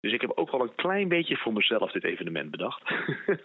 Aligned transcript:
Dus 0.00 0.12
ik 0.12 0.20
heb 0.20 0.32
ook 0.34 0.50
wel 0.50 0.60
een 0.60 0.74
klein 0.74 1.08
beetje 1.08 1.36
voor 1.36 1.52
mezelf 1.52 1.92
dit 1.92 2.04
evenement 2.04 2.50
bedacht. 2.50 2.82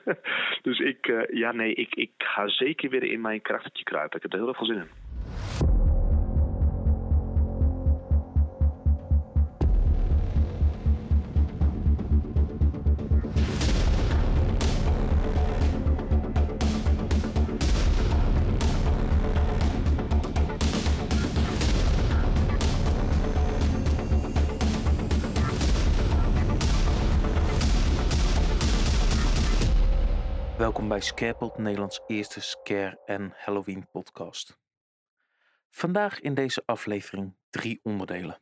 dus 0.68 0.80
ik, 0.80 1.08
uh, 1.08 1.22
ja 1.28 1.52
nee, 1.52 1.74
ik, 1.74 1.96
ik 1.96 2.12
ga 2.18 2.48
zeker 2.48 2.90
weer 2.90 3.04
in 3.04 3.22
mijn 3.22 3.42
karaktertje 3.42 3.84
kruipen. 3.84 4.18
Ik 4.18 4.24
heb 4.24 4.34
er 4.34 4.40
heel 4.40 4.54
veel 4.54 4.66
zin 4.66 4.78
in. 4.78 5.03
Bij 30.94 31.02
Scarepot, 31.02 31.58
Nederlands 31.58 32.02
eerste 32.08 32.42
scare- 32.42 33.00
en 33.06 33.34
Halloween 33.36 33.88
podcast. 33.92 34.60
Vandaag 35.70 36.20
in 36.20 36.34
deze 36.34 36.64
aflevering 36.66 37.36
drie 37.50 37.80
onderdelen. 37.84 38.42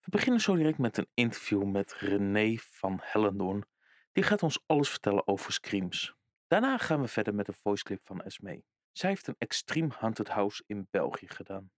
We 0.00 0.10
beginnen 0.10 0.40
zo 0.40 0.54
direct 0.54 0.78
met 0.78 0.96
een 0.96 1.08
interview 1.14 1.64
met 1.64 1.92
René 1.92 2.56
van 2.56 2.98
Hellendoorn. 3.02 3.64
Die 4.12 4.24
gaat 4.24 4.42
ons 4.42 4.62
alles 4.66 4.90
vertellen 4.90 5.26
over 5.26 5.52
Screams. 5.52 6.14
Daarna 6.46 6.78
gaan 6.78 7.00
we 7.00 7.08
verder 7.08 7.34
met 7.34 7.48
een 7.48 7.54
voiceclip 7.54 8.00
van 8.04 8.22
Esme. 8.22 8.62
Zij 8.92 9.08
heeft 9.08 9.26
een 9.26 9.36
Extreme 9.38 9.94
Haunted 9.98 10.28
House 10.28 10.64
in 10.66 10.88
België 10.90 11.28
gedaan. 11.28 11.70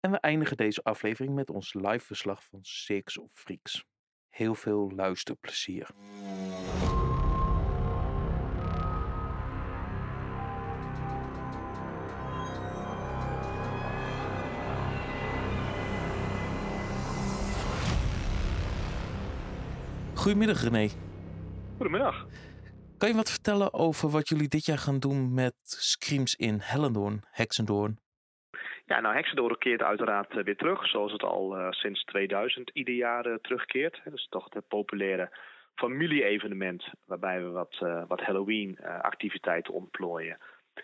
En 0.00 0.10
we 0.10 0.20
eindigen 0.20 0.56
deze 0.56 0.82
aflevering 0.82 1.34
met 1.34 1.50
ons 1.50 1.74
live 1.74 2.06
verslag 2.06 2.44
van 2.44 2.58
Six 2.62 3.18
of 3.18 3.30
Freaks. 3.32 3.84
Heel 4.28 4.54
veel 4.54 4.90
luisterplezier. 4.90 5.88
Goedemiddag 20.26 20.62
René. 20.62 20.88
Goedemiddag. 21.76 22.26
Kan 22.98 23.08
je 23.08 23.14
wat 23.14 23.30
vertellen 23.30 23.72
over 23.72 24.08
wat 24.08 24.28
jullie 24.28 24.48
dit 24.48 24.64
jaar 24.64 24.78
gaan 24.78 24.98
doen 24.98 25.34
met 25.34 25.54
Screams 25.62 26.34
in 26.34 26.58
Hellendoorn, 26.60 27.20
Hexendoorn? 27.30 27.98
Ja, 28.84 29.00
nou 29.00 29.14
Hexendoorn 29.14 29.58
keert 29.58 29.82
uiteraard 29.82 30.36
eh, 30.36 30.44
weer 30.44 30.56
terug, 30.56 30.88
zoals 30.88 31.12
het 31.12 31.22
al 31.22 31.58
uh, 31.58 31.70
sinds 31.70 32.04
2000 32.04 32.70
ieder 32.70 32.94
jaar 32.94 33.26
uh, 33.26 33.34
terugkeert. 33.34 34.00
Dat 34.04 34.12
is 34.12 34.26
toch 34.30 34.54
het 34.54 34.68
populaire 34.68 35.38
familie-evenement 35.74 36.84
waarbij 37.04 37.42
we 37.42 37.48
wat, 37.48 37.76
uh, 37.82 38.02
wat 38.08 38.20
Halloween-activiteiten 38.20 39.74
ontplooien 39.74 40.38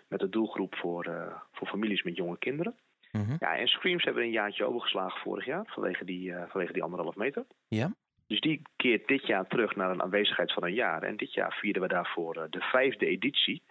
met 0.07 0.19
de 0.19 0.29
doelgroep 0.29 0.75
voor, 0.75 1.33
voor 1.51 1.67
families 1.67 2.03
met 2.03 2.15
jonge 2.15 2.37
kinderen. 2.37 2.75
Mm 3.11 3.25
-hmm. 3.25 3.35
Ja, 3.39 3.57
en 3.57 3.67
Screams 3.67 4.03
hebben 4.03 4.21
we 4.21 4.27
een 4.27 4.35
jaartje 4.35 4.65
overgeslagen 4.65 5.21
vorig 5.21 5.45
jaar 5.45 5.65
vanwege 5.65 6.05
die, 6.05 6.33
vanwege 6.47 6.73
die 6.73 6.83
anderhalf 6.83 7.15
meter. 7.15 7.45
Ja. 7.67 7.91
Dus 8.27 8.39
die 8.39 8.61
keert 8.75 9.07
dit 9.07 9.27
jaar 9.27 9.47
terug 9.47 9.75
naar 9.75 9.89
een 9.89 10.01
aanwezigheid 10.01 10.53
van 10.53 10.63
een 10.63 10.73
jaar. 10.73 11.03
En 11.03 11.17
dit 11.17 11.33
jaar 11.33 11.53
vierden 11.53 11.81
we 11.81 11.87
daarvoor 11.87 12.47
de 12.49 12.61
vijfde 12.61 13.05
editie 13.05 13.63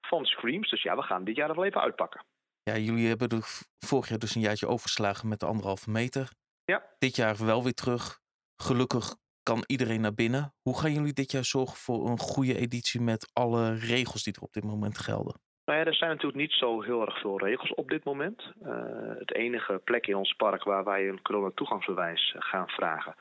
van 0.00 0.24
Screams. 0.24 0.70
Dus 0.70 0.82
ja, 0.82 0.96
we 0.96 1.02
gaan 1.02 1.24
dit 1.24 1.36
jaar 1.36 1.48
er 1.48 1.54
wel 1.54 1.64
even 1.64 1.80
uitpakken. 1.80 2.24
Ja, 2.62 2.76
jullie 2.76 3.08
hebben 3.08 3.28
er 3.28 3.44
vorig 3.78 4.08
jaar 4.08 4.18
dus 4.18 4.34
een 4.34 4.40
jaartje 4.40 4.66
overgeslagen 4.66 5.28
met 5.28 5.40
de 5.40 5.46
anderhalve 5.46 5.90
meter. 5.90 6.30
Ja. 6.64 6.82
Dit 6.98 7.16
jaar 7.16 7.46
wel 7.46 7.62
weer 7.62 7.74
terug. 7.74 8.18
Gelukkig 8.56 9.14
kan 9.42 9.64
iedereen 9.66 10.00
naar 10.00 10.14
binnen. 10.14 10.54
Hoe 10.62 10.78
gaan 10.78 10.92
jullie 10.92 11.12
dit 11.12 11.32
jaar 11.32 11.44
zorgen 11.44 11.76
voor 11.76 12.08
een 12.08 12.18
goede 12.18 12.58
editie 12.58 13.00
met 13.00 13.30
alle 13.32 13.74
regels 13.74 14.22
die 14.22 14.34
er 14.34 14.42
op 14.42 14.52
dit 14.52 14.64
moment 14.64 14.98
gelden? 14.98 15.40
Nou 15.64 15.78
ja, 15.78 15.84
er 15.84 15.94
zijn 15.94 16.10
natuurlijk 16.10 16.40
niet 16.40 16.52
zo 16.52 16.82
heel 16.82 17.06
erg 17.06 17.20
veel 17.20 17.38
regels 17.38 17.74
op 17.74 17.88
dit 17.88 18.04
moment. 18.04 18.42
Uh, 18.62 18.72
het 19.18 19.34
enige 19.34 19.80
plek 19.84 20.06
in 20.06 20.16
ons 20.16 20.32
park 20.32 20.62
waar 20.62 20.84
wij 20.84 21.08
een 21.08 21.22
corona-toegangsbewijs 21.22 22.34
gaan 22.38 22.68
vragen 22.68 23.14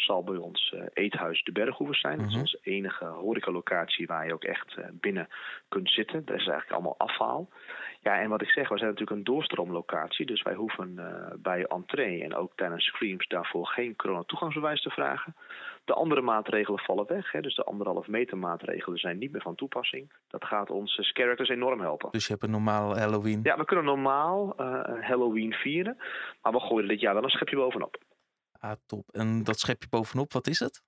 zal 0.00 0.24
bij 0.24 0.36
ons 0.36 0.72
uh, 0.74 0.82
Eethuis 0.92 1.42
de 1.42 1.52
Berghoeven 1.52 1.96
zijn. 1.96 2.18
Dat 2.18 2.28
is 2.28 2.36
onze 2.36 2.58
enige 2.62 3.04
horecalocatie 3.04 4.06
waar 4.06 4.26
je 4.26 4.32
ook 4.32 4.44
echt 4.44 4.76
uh, 4.78 4.84
binnen 4.92 5.28
kunt 5.68 5.90
zitten. 5.90 6.24
Dat 6.24 6.36
is 6.36 6.46
eigenlijk 6.46 6.72
allemaal 6.72 6.98
afhaal. 6.98 7.48
Ja, 8.00 8.20
en 8.20 8.28
wat 8.28 8.42
ik 8.42 8.50
zeg, 8.50 8.68
we 8.68 8.78
zijn 8.78 8.90
natuurlijk 8.90 9.16
een 9.18 9.24
doorstroomlocatie. 9.24 10.26
Dus 10.26 10.42
wij 10.42 10.54
hoeven 10.54 10.94
uh, 10.96 11.06
bij 11.38 11.64
entree 11.64 12.22
en 12.22 12.34
ook 12.34 12.52
tijdens 12.54 12.84
screams 12.84 13.26
daarvoor 13.26 13.66
geen 13.66 13.96
corona-toegangsbewijs 13.96 14.82
te 14.82 14.90
vragen. 14.90 15.34
De 15.84 15.94
andere 15.94 16.20
maatregelen 16.20 16.80
vallen 16.80 17.06
weg. 17.06 17.32
Hè, 17.32 17.40
dus 17.40 17.54
de 17.54 17.64
anderhalf 17.64 18.06
meter 18.06 18.38
maatregelen 18.38 18.98
zijn 18.98 19.18
niet 19.18 19.32
meer 19.32 19.42
van 19.42 19.54
toepassing. 19.54 20.12
Dat 20.28 20.44
gaat 20.44 20.70
onze 20.70 21.02
characters 21.02 21.48
enorm 21.48 21.80
helpen. 21.80 22.10
Dus 22.10 22.26
je 22.26 22.32
hebt 22.32 22.44
een 22.44 22.50
normaal 22.50 22.98
Halloween? 22.98 23.40
Ja, 23.42 23.56
we 23.56 23.64
kunnen 23.64 23.84
normaal 23.84 24.54
Halloween 25.00 25.52
vieren. 25.52 25.96
Maar 26.42 26.52
we 26.52 26.60
gooien 26.60 26.88
dit 26.88 27.00
jaar 27.00 27.14
wel 27.14 27.24
een 27.24 27.30
schepje 27.30 27.56
bovenop. 27.56 27.96
Ah, 28.58 28.72
top. 28.86 29.08
En 29.10 29.44
dat 29.44 29.58
schepje 29.58 29.88
bovenop, 29.88 30.32
wat 30.32 30.46
is 30.46 30.58
het? 30.58 30.82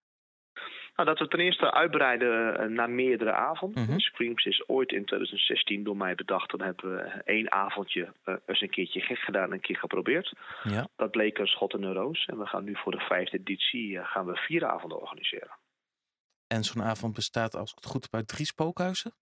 Nou, 0.97 1.08
dat 1.08 1.19
we 1.19 1.28
ten 1.28 1.44
eerste 1.44 1.72
uitbreiden 1.72 2.72
naar 2.72 2.91
meerdere 2.91 3.32
avonden. 3.32 3.82
Mm 3.82 3.88
-hmm. 3.88 4.00
Screams 4.00 4.44
is 4.44 4.69
ooit 4.69 4.92
in 4.92 5.04
2016 5.04 5.84
door 5.84 5.97
mij 5.97 6.14
bedacht. 6.14 6.50
Dan 6.50 6.60
hebben 6.60 6.94
we 6.94 7.22
één 7.25 7.53
avondje 7.53 8.12
uh, 8.25 8.34
eens 8.47 8.60
een 8.60 8.70
keertje 8.70 9.00
gek 9.00 9.19
gedaan 9.19 9.44
en 9.44 9.53
een 9.53 9.60
keer 9.60 9.76
geprobeerd. 9.76 10.32
Ja. 10.62 10.88
Dat 10.97 11.10
bleek 11.10 11.38
een 11.38 11.47
schot 11.47 11.75
in 11.75 11.82
een 11.82 11.92
roos. 11.92 12.26
En 12.26 12.38
we 12.38 12.47
gaan 12.47 12.64
nu 12.64 12.76
voor 12.76 12.92
de 12.92 13.00
vijfde 13.00 13.38
editie 13.38 13.91
uh, 13.91 14.06
gaan 14.06 14.26
we 14.26 14.37
vier 14.37 14.66
avonden 14.66 15.00
organiseren. 15.00 15.58
En 16.47 16.64
zo'n 16.64 16.82
avond 16.82 17.14
bestaat, 17.14 17.54
als 17.54 17.70
ik 17.70 17.76
het 17.76 17.87
goed 17.87 18.02
heb, 18.02 18.14
uit 18.14 18.28
drie 18.28 18.47
spookhuizen? 18.47 19.14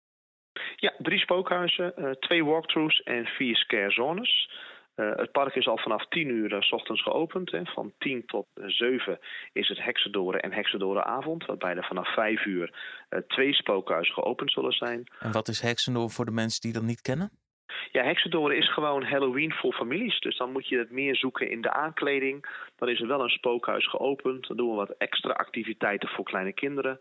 Ja, 0.76 0.94
drie 0.98 1.19
spookhuizen, 1.19 1.92
uh, 1.97 2.10
twee 2.10 2.44
walkthroughs 2.44 3.03
en 3.03 3.26
vier 3.26 3.56
scare 3.56 3.91
zones. 3.91 4.50
Uh, 4.98 5.16
het 5.16 5.32
park 5.32 5.54
is 5.54 5.69
al 5.69 5.78
vanaf 5.78 6.06
10 6.09 6.28
uur 6.28 6.53
uh, 6.53 6.60
s 6.60 6.72
ochtends 6.72 7.03
geopend. 7.03 7.50
Hè. 7.50 7.64
Van 7.64 7.92
10 7.98 8.26
tot 8.26 8.47
7 8.66 9.19
is 9.53 9.69
het 9.69 9.84
Heksendoren 9.84 10.41
en 10.41 10.53
Heksendorenavond. 10.53 11.47
Waarbij 11.47 11.76
er 11.76 11.84
vanaf 11.84 12.14
5 12.14 12.44
uur 12.44 12.75
twee 13.26 13.54
spookhuizen 13.54 14.14
geopend 14.14 14.53
zullen 14.53 14.72
zijn. 14.72 15.04
En 15.20 15.32
wat 15.32 15.48
is 15.48 15.60
Heksendoren 15.60 16.10
voor 16.10 16.25
de 16.25 16.31
mensen 16.31 16.60
die 16.60 16.72
dat 16.72 16.82
niet 16.82 17.00
kennen? 17.00 17.31
Ja, 17.92 18.04
Heksendoren 18.04 18.56
is 18.56 18.72
gewoon 18.72 19.03
Halloween 19.03 19.53
voor 19.53 19.72
families. 19.72 20.20
Dus 20.20 20.36
dan 20.36 20.53
moet 20.53 20.69
je 20.69 20.78
het 20.78 20.91
meer 20.91 21.16
zoeken 21.16 21.50
in 21.50 21.60
de 21.60 21.72
aankleding. 21.72 22.47
Dan 22.76 22.88
is 22.88 23.00
er 23.00 23.06
wel 23.06 23.22
een 23.22 23.28
spookhuis 23.28 23.88
geopend. 23.88 24.47
Dan 24.47 24.56
doen 24.56 24.70
we 24.70 24.76
wat 24.76 24.94
extra 24.98 25.32
activiteiten 25.32 26.09
voor 26.09 26.25
kleine 26.25 26.53
kinderen. 26.53 27.00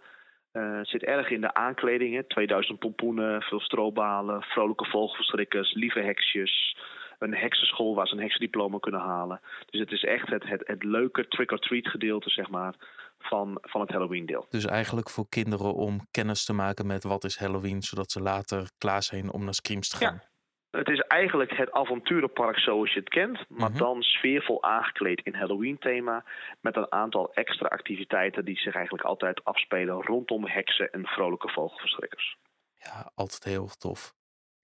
het 0.52 0.88
zit 0.88 1.04
erg 1.04 1.30
in 1.30 1.42
de 1.42 1.54
aankleding. 1.54 2.16
Hè. 2.16 2.24
2000 2.24 2.80
pompoenen, 2.80 3.42
veel 3.42 3.60
strobalen, 3.60 4.42
vrolijke 4.42 4.86
vogelverschrikkers, 4.86 5.74
lieve 5.74 6.00
heksjes 6.00 6.76
een 7.20 7.36
heksenschool 7.36 7.96
waar 7.96 8.08
ze 8.08 8.14
een 8.14 8.22
heksendiploma 8.22 8.78
kunnen 8.80 9.02
halen. 9.02 9.40
Dus 9.66 9.80
het 9.80 9.92
is 9.92 10.04
echt 10.04 10.30
het, 10.30 10.44
het, 10.48 10.68
het 10.68 10.84
leuke 10.84 11.28
trick-or-treat 11.28 11.88
gedeelte, 11.88 12.30
zeg 12.30 12.50
maar, 12.50 12.76
van, 13.20 13.58
van 13.62 13.82
het 13.82 13.90
Halloween 13.90 14.26
deel. 14.26 14.46
Dus 14.50 14.66
eigenlijk 14.66 15.10
voor 15.10 15.30
kinderen 15.30 15.74
om 15.74 16.08
kennis 16.12 16.46
te 16.46 16.54
maken 16.54 16.88
met 16.88 17.04
wat 17.04 17.24
is 17.24 17.38
Halloween, 17.38 17.82
zodat 17.82 18.12
ze 18.12 18.22
later 18.22 18.70
klaar 18.78 19.04
zijn 19.04 19.32
om 19.32 19.44
naar 19.44 19.54
Screams 19.54 19.90
te 19.90 19.98
gaan. 19.98 20.14
Ja. 20.14 20.36
Het 20.72 20.90
is 20.90 21.00
eigenlijk 21.00 21.58
het 21.58 21.72
avonturenpark 21.72 22.60
zoals 22.60 22.94
je 22.94 23.00
het 23.00 23.10
kent, 23.10 23.46
maar 23.50 23.70
mm 23.70 23.76
-hmm. 23.76 23.78
dan 23.78 24.02
sfeervol 24.02 24.64
aangekleed 24.64 25.22
in 25.24 25.36
Halloween-thema. 25.36 26.26
Met 26.62 26.76
een 26.76 26.92
aantal 26.92 27.34
extra 27.34 27.68
activiteiten 27.68 28.46
die 28.46 28.58
zich 28.58 28.76
eigenlijk 28.76 29.06
altijd 29.06 29.44
afspelen 29.44 30.02
rondom 30.02 30.48
heksen 30.48 30.92
en 30.92 31.06
vrolijke 31.06 31.50
vogelverschrikkers. 31.50 32.38
Ja, 32.80 33.12
altijd 33.16 33.44
heel 33.44 33.68
tof 33.68 34.17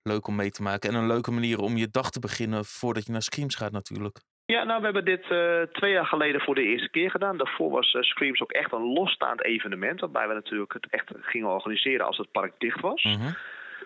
leuk 0.04 0.28
om 0.28 0.36
mee 0.36 0.52
te 0.52 0.62
maken. 0.62 0.90
En 0.90 0.96
een 0.96 1.08
leuke 1.08 1.32
manier 1.32 1.60
om 1.60 1.78
je 1.78 1.88
dag 1.92 2.10
te 2.10 2.20
beginnen 2.20 2.66
voordat 2.66 3.06
je 3.06 3.12
naar 3.12 3.22
Screams 3.22 3.56
gaat 3.56 3.72
natuurlijk. 3.72 4.22
Ja, 4.46 4.64
nou 4.64 4.80
we 4.80 4.86
hebben 4.86 5.06
dit 5.06 5.30
uh, 5.32 5.62
twee 5.62 5.92
jaar 5.92 6.06
geleden 6.06 6.42
voor 6.42 6.56
de 6.56 6.64
eerste 6.64 6.90
keer 6.90 7.12
gedaan. 7.12 7.38
Daarvoor 7.38 7.70
was 7.70 7.94
uh, 7.94 8.02
Screams 8.02 8.42
ook 8.42 8.52
echt 8.52 8.72
een 8.72 8.94
losstaand 8.94 9.44
evenement. 9.44 10.00
Waarbij 10.00 10.28
we 10.28 10.34
natuurlijk 10.34 10.74
het 10.74 10.88
echt 10.90 11.12
gingen 11.22 11.50
organiseren 11.50 12.06
als 12.06 12.18
het 12.18 12.32
park 12.32 12.54
dicht 12.58 12.82
was. 12.82 13.04
Mm 13.04 13.14
-hmm. 13.14 13.36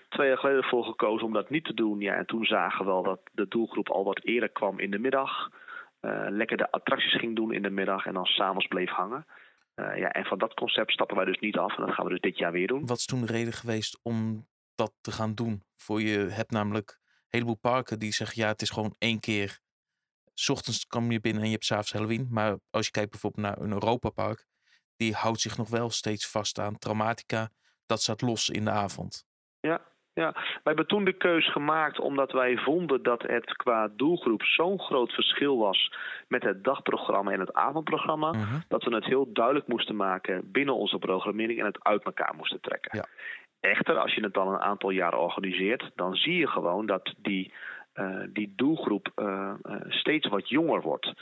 Twee 0.10 0.28
jaar 0.28 0.38
geleden 0.38 0.62
ervoor 0.62 0.84
gekozen 0.84 1.26
om 1.26 1.34
dat 1.34 1.50
niet 1.50 1.66
te 1.66 1.74
doen. 1.74 2.00
Ja, 2.00 2.14
en 2.14 2.26
toen 2.26 2.46
zagen 2.46 2.86
we 2.86 2.92
wel 2.92 3.04
dat 3.04 3.20
de 3.32 3.48
doelgroep 3.48 3.90
al 3.90 4.04
wat 4.04 4.24
eerder 4.24 4.50
kwam 4.50 4.80
in 4.80 4.92
de 4.92 5.00
middag. 5.00 5.50
Uh, 6.02 6.26
lekker 6.30 6.58
de 6.58 6.72
attracties 6.72 7.20
ging 7.20 7.36
doen 7.36 7.54
in 7.54 7.62
de 7.62 7.70
middag 7.70 8.06
en 8.06 8.14
dan 8.14 8.26
s'avonds 8.26 8.68
bleef 8.68 8.90
hangen. 8.90 9.26
ja, 9.76 10.12
en 10.12 10.26
van 10.26 10.38
dat 10.38 10.54
concept 10.54 10.92
stappen 10.92 11.16
wij 11.16 11.26
dus 11.26 11.40
niet 11.40 11.58
af. 11.58 11.78
En 11.78 11.86
dat 11.86 11.94
gaan 11.94 12.06
we 12.06 12.12
dus 12.12 12.20
dit 12.22 12.38
jaar 12.38 12.52
weer 12.52 12.68
doen. 12.68 12.86
Wat 12.86 12.98
is 12.98 13.06
toen 13.06 13.22
de 13.22 13.34
reden 13.34 13.54
geweest 13.54 14.00
om 14.04 14.46
dat 14.78 14.94
te 15.02 15.12
gaan 15.12 15.36
doen. 15.36 15.64
Voor 15.76 16.02
je 16.02 16.18
hebt 16.18 16.52
namelijk 16.52 16.90
een 17.00 17.26
heleboel 17.30 17.58
parken 17.58 18.00
die 18.00 18.14
zeggen 18.14 18.42
ja, 18.42 18.48
het 18.48 18.62
is 18.62 18.70
gewoon 18.70 18.96
één 19.00 19.20
keer. 19.20 19.60
S 20.34 20.50
ochtends 20.50 20.88
kom 20.88 21.12
je 21.12 21.20
binnen 21.20 21.42
en 21.42 21.48
je 21.48 21.54
hebt 21.54 21.66
s'avonds 21.66 21.92
Halloween. 21.94 22.28
Maar 22.30 22.58
als 22.70 22.86
je 22.86 22.92
kijkt 22.92 23.12
bijvoorbeeld 23.12 23.46
naar 23.46 23.58
een 23.58 23.72
Europa 23.72 24.10
park, 24.10 24.46
die 24.96 25.14
houdt 25.14 25.40
zich 25.42 25.58
nog 25.58 25.70
wel 25.70 25.90
steeds 25.90 26.28
vast 26.32 26.60
aan 26.60 26.78
traumatica. 26.78 27.50
Dat 27.86 28.02
staat 28.02 28.22
los 28.22 28.50
in 28.50 28.66
de 28.66 28.72
avond. 28.72 29.26
Ja, 29.60 29.82
ja. 30.14 30.32
Wij 30.34 30.62
hebben 30.64 30.88
toen 30.88 31.06
de 31.06 31.18
keus 31.18 31.52
gemaakt 31.52 32.00
omdat 32.00 32.32
wij 32.32 32.58
vonden 32.58 33.04
dat 33.04 33.22
het 33.22 33.56
qua 33.56 33.88
doelgroep 33.88 34.44
zo'n 34.44 34.80
groot 34.80 35.12
verschil 35.12 35.58
was 35.58 35.94
met 36.28 36.44
het 36.44 36.64
dagprogramma 36.64 37.32
en 37.32 37.40
het 37.40 37.54
avondprogramma, 37.54 38.32
Mhm. 38.32 38.60
dat 38.68 38.84
we 38.84 38.96
het 38.96 39.06
heel 39.06 39.34
duidelijk 39.34 39.68
moesten 39.68 39.96
maken 39.96 40.52
binnen 40.52 40.76
onze 40.76 40.98
programmering 40.98 41.60
en 41.60 41.66
het 41.66 41.84
uit 41.84 42.04
elkaar 42.04 42.36
moesten 42.36 42.62
trekken. 42.62 42.98
Ja. 42.98 43.06
Echter, 43.60 43.98
als 43.98 44.14
je 44.14 44.22
het 44.24 44.34
dan 44.34 44.48
een 44.48 44.60
aantal 44.60 44.90
jaren 44.90 45.20
organiseert, 45.20 45.92
dan 45.96 46.16
zie 46.16 46.38
je 46.38 46.48
gewoon 46.48 46.86
dat 46.86 47.14
die, 47.18 47.54
eh, 47.94 48.20
die 48.30 48.54
doelgroep 48.56 49.12
eh, 49.16 49.54
eh, 49.62 49.76
steeds 49.88 50.28
wat 50.28 50.50
jonger 50.50 50.82
wordt. 50.82 51.14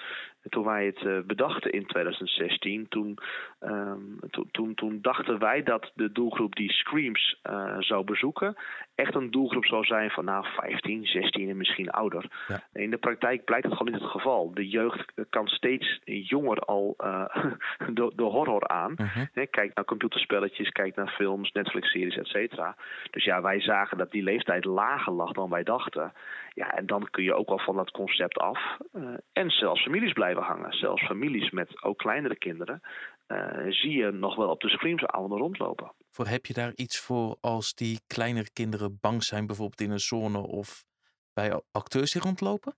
En 0.46 0.52
toen 0.52 0.66
wij 0.66 0.86
het 0.86 1.06
eh, 1.06 1.20
bedachten 1.26 1.72
in 1.72 1.86
2016, 1.86 2.88
toen, 2.88 3.18
ehm, 3.60 4.00
toen, 4.30 4.48
toen, 4.52 4.74
toen 4.74 5.00
dachten 5.02 5.40
wij 5.40 5.64
dat 5.64 5.92
de 5.96 6.12
doelgroep 6.12 6.56
die 6.56 6.72
Screams 6.72 7.40
eh, 7.42 7.76
zou 7.80 8.04
bezoeken, 8.04 8.56
echt 8.96 9.16
een 9.16 9.32
doelgroep 9.32 9.66
zou 9.66 9.86
zijn 9.86 10.10
van 10.10 10.26
nou 10.26 10.46
15, 10.56 11.06
16 11.06 11.50
en 11.50 11.58
misschien 11.58 11.90
ouder. 11.90 12.26
Ja. 12.48 12.64
In 12.74 12.90
de 12.90 12.98
praktijk 12.98 13.44
blijkt 13.46 13.68
dat 13.68 13.78
gewoon 13.78 13.94
niet 13.94 14.02
het 14.02 14.12
geval. 14.12 14.54
De 14.54 14.68
jeugd 14.68 15.14
kan 15.30 15.48
steeds 15.48 16.00
jonger 16.04 16.60
al 16.60 16.94
eh, 16.98 17.26
de, 17.98 18.12
de 18.16 18.24
horror 18.24 18.68
aan. 18.68 18.96
Hè, 19.34 19.46
Kijk 19.46 19.76
naar 19.76 19.86
computerspelletjes, 19.86 20.70
kijk 20.70 20.96
naar 20.96 21.10
films, 21.10 21.52
Netflix-series, 21.52 22.18
et 22.18 22.28
cetera. 22.28 22.76
Dus 23.12 23.24
ja, 23.24 23.42
wij 23.42 23.62
zagen 23.62 23.98
dat 23.98 24.12
die 24.12 24.24
leeftijd 24.24 24.66
lager 24.66 25.14
lag 25.14 25.32
dan 25.32 25.50
wij 25.50 25.64
dachten. 25.64 26.14
Ja, 26.54 26.72
en 26.72 26.86
dan 26.86 27.08
kun 27.12 27.24
je 27.24 27.34
ook 27.34 27.50
al 27.50 27.60
van 27.60 27.76
dat 27.76 27.92
concept 27.92 28.38
af. 28.38 28.78
eh, 28.94 29.04
en 29.34 29.50
zelfs 29.50 29.84
families 29.84 30.14
blijven 30.14 30.35
Zelfs 30.74 31.06
families 31.06 31.50
met 31.50 31.84
ook 31.84 31.98
kleinere 31.98 32.38
kinderen. 32.38 32.82
eh, 33.28 33.72
zie 33.72 33.92
je 33.92 34.12
nog 34.12 34.36
wel 34.36 34.50
op 34.50 34.62
de 34.62 34.70
screamsavonden 34.70 35.38
rondlopen. 35.38 35.92
Voor 36.12 36.28
heb 36.28 36.46
je 36.46 36.54
daar 36.54 36.72
iets 36.76 37.00
voor 37.00 37.38
als 37.42 37.74
die 37.74 38.00
kleinere 38.08 38.52
kinderen 38.54 38.98
bang 39.02 39.24
zijn, 39.24 39.48
bijvoorbeeld 39.48 39.82
in 39.82 39.92
een 39.92 40.00
zone 40.00 40.38
of 40.40 40.84
bij 41.34 41.62
acteurs 41.72 42.12
die 42.12 42.22
rondlopen? 42.22 42.76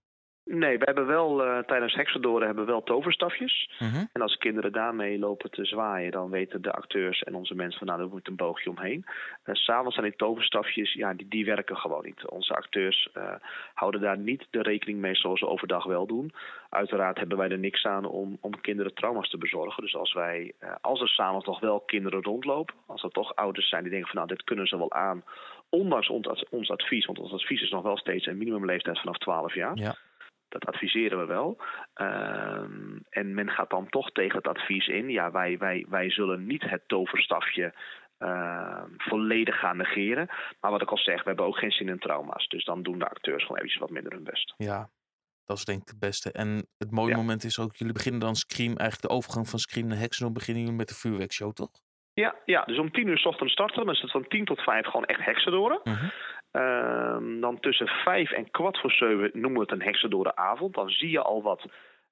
Nee, 0.49 0.77
we 0.77 0.85
hebben 0.85 1.05
wel 1.07 1.43
eh, 1.43 1.59
tijdens 1.59 1.93
Heksendoren 1.93 2.45
hebben 2.45 2.65
we 2.65 2.71
wel 2.71 2.83
toverstafjes. 2.83 3.69
Mhm. 3.79 4.05
En 4.13 4.21
als 4.21 4.37
kinderen 4.37 4.71
daarmee 4.71 5.19
lopen 5.19 5.51
te 5.51 5.65
zwaaien, 5.65 6.11
dan 6.11 6.29
weten 6.29 6.61
de 6.61 6.71
acteurs 6.71 7.23
en 7.23 7.35
onze 7.35 7.55
mensen 7.55 7.77
van 7.79 7.87
nou, 7.87 8.01
er 8.01 8.07
moet 8.07 8.27
een 8.27 8.35
boogje 8.35 8.69
omheen. 8.69 9.05
Uh, 9.05 9.55
S'avonds 9.55 9.95
zijn 9.95 10.07
die 10.07 10.17
toverstafjes, 10.17 10.93
ja, 10.93 11.13
die, 11.13 11.27
die 11.27 11.45
werken 11.45 11.77
gewoon 11.77 12.05
niet. 12.05 12.29
Onze 12.29 12.55
acteurs 12.55 13.09
eh, 13.13 13.33
houden 13.73 14.01
daar 14.01 14.17
niet 14.17 14.47
de 14.49 14.61
rekening 14.61 14.99
mee 14.99 15.15
zoals 15.15 15.39
ze 15.39 15.47
overdag 15.47 15.85
wel 15.85 16.05
doen. 16.05 16.33
Uiteraard 16.69 17.17
hebben 17.17 17.37
wij 17.37 17.49
er 17.49 17.59
niks 17.59 17.85
aan 17.85 18.05
om, 18.05 18.37
om 18.41 18.61
kinderen 18.61 18.93
trauma's 18.93 19.29
te 19.29 19.37
bezorgen. 19.37 19.83
Dus 19.83 19.95
als 19.95 20.13
wij, 20.13 20.53
als 20.81 21.01
er 21.01 21.09
s'avonds 21.09 21.45
nog 21.45 21.59
wel 21.59 21.79
kinderen 21.79 22.23
rondlopen, 22.23 22.75
als 22.85 23.03
er 23.03 23.09
toch 23.09 23.35
ouders 23.35 23.69
zijn 23.69 23.81
die 23.81 23.91
denken 23.91 24.09
van 24.09 24.17
nou, 24.17 24.27
dit 24.27 24.43
kunnen 24.43 24.67
ze 24.67 24.77
wel 24.77 24.91
aan. 24.91 25.23
Ondanks 25.69 26.09
ons, 26.09 26.45
ons 26.49 26.69
advies, 26.69 27.05
want 27.05 27.19
ons 27.19 27.31
advies 27.31 27.61
is 27.61 27.69
nog 27.69 27.83
wel 27.83 27.97
steeds 27.97 28.25
een 28.25 28.37
minimumleeftijd 28.37 28.99
vanaf 28.99 29.17
12 29.17 29.53
jaar. 29.53 29.77
Ja. 29.77 29.95
Dat 30.49 30.65
adviseren 30.65 31.19
we 31.19 31.25
wel. 31.25 31.57
Ehm, 31.93 32.97
en 33.09 33.33
men 33.33 33.49
gaat 33.49 33.69
dan 33.69 33.89
toch 33.89 34.11
tegen 34.11 34.37
het 34.37 34.47
advies 34.47 34.87
in. 34.87 35.09
Ja, 35.09 35.31
wij, 35.31 35.57
wij, 35.57 35.85
wij 35.89 36.09
zullen 36.11 36.45
niet 36.45 36.63
het 36.69 36.83
toverstafje 36.87 37.73
ehm, 38.17 38.89
volledig 38.97 39.59
gaan 39.59 39.77
negeren. 39.77 40.27
Maar 40.61 40.71
wat 40.71 40.81
ik 40.81 40.89
al 40.91 40.97
zeg, 40.97 41.21
we 41.23 41.27
hebben 41.27 41.45
ook 41.45 41.57
geen 41.57 41.71
zin 41.71 41.89
in 41.89 41.99
trauma's. 41.99 42.47
Dus 42.47 42.63
dan 42.65 42.83
doen 42.83 42.99
de 42.99 43.09
acteurs 43.09 43.41
gewoon 43.41 43.57
eventjes 43.57 43.81
wat 43.81 43.89
minder 43.89 44.11
hun 44.13 44.23
best. 44.23 44.53
Ja, 44.57 44.89
dat 45.45 45.57
is 45.57 45.65
denk 45.65 45.81
ik 45.81 45.87
het 45.87 45.99
beste. 45.99 46.31
En 46.31 46.67
het 46.77 46.91
mooie 46.91 47.09
Ja. 47.11 47.15
moment 47.17 47.43
is 47.43 47.59
ook, 47.59 47.75
jullie 47.75 47.93
beginnen 47.93 48.21
dan 48.21 48.35
Scream, 48.35 48.75
eigenlijk 48.77 49.09
de 49.09 49.15
overgang 49.17 49.47
van 49.49 49.59
Scream 49.59 49.87
naar 49.87 49.97
Hexenor 49.97 50.31
beginnen 50.31 50.63
jullie 50.63 50.77
met 50.77 50.87
de 50.87 50.95
vuurwerkshow, 50.95 51.53
toch? 51.53 51.69
Ja, 52.13 52.35
ja, 52.45 52.63
dus 52.63 52.79
om 52.79 52.91
tien 52.91 53.07
uur 53.07 53.17
's 53.17 53.25
ochtends 53.25 53.53
starten. 53.53 53.85
Dan 53.85 53.93
is 53.93 54.01
het 54.01 54.11
van 54.11 54.27
tien 54.27 54.45
tot 54.45 54.61
vijf 54.61 54.85
gewoon 54.85 55.05
echt 55.05 55.25
heksendoren. 55.25 55.79
Mhm. 55.83 55.93
Ehm, 55.95 56.09
dan 57.39 57.57
tussen 57.59 57.87
vijf 57.87 58.31
en 58.31 58.51
kwart 58.51 58.79
voor 58.79 58.91
zeven 58.91 59.29
noemen 59.33 59.53
we 59.53 59.59
het 59.59 59.71
een 59.71 59.87
heksendorenavond. 59.87 60.73
Dan 60.73 60.89
zie 60.89 61.09
je 61.09 61.21
al 61.21 61.41
wat, 61.41 61.65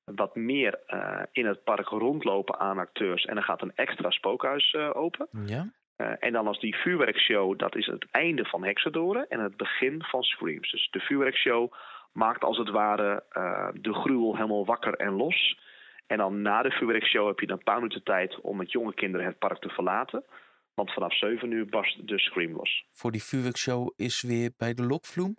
wat 0.03 0.35
meer 0.35 0.79
eh, 0.85 1.21
in 1.31 1.45
het 1.45 1.63
park 1.63 1.87
rondlopen 1.87 2.59
aan 2.59 2.77
acteurs. 2.77 3.25
En 3.25 3.35
dan 3.35 3.43
gaat 3.43 3.61
een 3.61 3.75
extra 3.75 4.09
spookhuis 4.09 4.73
eh, 4.73 4.89
open. 4.93 5.27
Ja. 5.45 5.69
Eh, 5.95 6.11
en 6.19 6.33
dan 6.33 6.47
als 6.47 6.59
die 6.59 6.75
vuurwerkshow, 6.75 7.57
dat 7.57 7.75
is 7.75 7.85
het 7.85 8.05
einde 8.11 8.45
van 8.45 8.63
Heksendoren 8.63 9.27
en 9.29 9.39
het 9.39 9.57
begin 9.57 10.03
van 10.03 10.23
Screams. 10.23 10.71
Dus 10.71 10.87
de 10.91 10.99
vuurwerkshow 10.99 11.71
maakt 12.11 12.43
als 12.43 12.57
het 12.57 12.69
ware 12.69 13.23
de 13.73 13.93
gruwel 13.93 14.35
helemaal 14.35 14.65
wakker 14.65 14.93
en 14.93 15.11
los. 15.11 15.59
En 16.07 16.17
dan 16.17 16.41
na 16.41 16.61
de 16.61 16.71
vuurwerkshow 16.71 17.27
heb 17.27 17.39
je 17.39 17.47
dan 17.47 17.57
een 17.57 17.63
paar 17.63 17.75
minuten 17.75 18.03
tijd 18.03 18.41
om 18.41 18.57
met 18.57 18.71
jonge 18.71 18.93
kinderen 18.93 19.25
het 19.25 19.39
park 19.39 19.59
te 19.59 19.69
verlaten. 19.69 20.23
Want 20.75 20.93
vanaf 20.93 21.17
7 21.17 21.51
uur 21.51 21.65
barst 21.65 22.07
de 22.07 22.19
Scream 22.19 22.55
los. 22.55 22.85
Voor 22.91 23.11
die 23.11 23.23
vuurwerkshow 23.23 23.91
is 23.95 24.21
weer 24.21 24.51
bij 24.57 24.73
de 24.73 24.83
Lokvloem. 24.83 25.37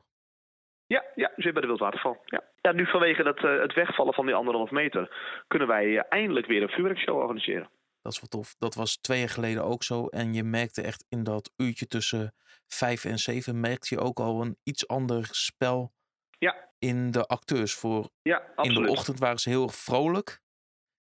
Ja, 0.86 1.04
ja, 1.14 1.32
dus 1.34 1.44
weer 1.44 1.52
bij 1.52 1.62
de 1.62 1.68
Wildwaterval. 1.68 2.20
Ja. 2.24 2.44
ja, 2.60 2.72
nu 2.72 2.86
vanwege 2.86 3.22
dat, 3.22 3.36
eh, 3.44 3.60
het 3.60 3.74
wegvallen 3.74 4.14
van 4.14 4.26
die 4.26 4.34
anderhalf 4.34 4.70
meter 4.70 5.16
kunnen 5.46 5.68
wij 5.68 5.98
eh, 5.98 6.04
eindelijk 6.08 6.46
weer 6.46 6.62
een 6.62 6.68
vuurwerkshow 6.68 7.16
organiseren. 7.16 7.70
Dat 8.02 8.12
is 8.12 8.20
wel 8.20 8.28
tof. 8.40 8.54
Dat 8.58 8.74
was 8.74 8.96
twee 8.96 9.18
jaar 9.18 9.28
geleden 9.28 9.64
ook 9.64 9.82
zo. 9.82 10.06
En 10.06 10.34
je 10.34 10.42
merkte 10.42 10.82
echt 10.82 11.04
in 11.08 11.24
dat 11.24 11.52
uurtje 11.56 11.86
tussen 11.86 12.34
vijf 12.66 13.04
en 13.04 13.18
zeven, 13.18 13.60
merkte 13.60 13.94
je 13.94 14.00
ook 14.00 14.18
al 14.18 14.42
een 14.42 14.56
iets 14.62 14.88
ander 14.88 15.28
spel 15.30 15.92
Ja. 16.38 16.70
in 16.78 17.10
de 17.10 17.26
acteurs. 17.26 17.74
Voor 17.74 18.08
Ja, 18.22 18.42
in 18.56 18.74
de 18.74 18.88
ochtend 18.90 19.18
waren 19.18 19.38
ze 19.38 19.48
heel 19.48 19.62
erg 19.62 19.74
vrolijk. 19.74 20.40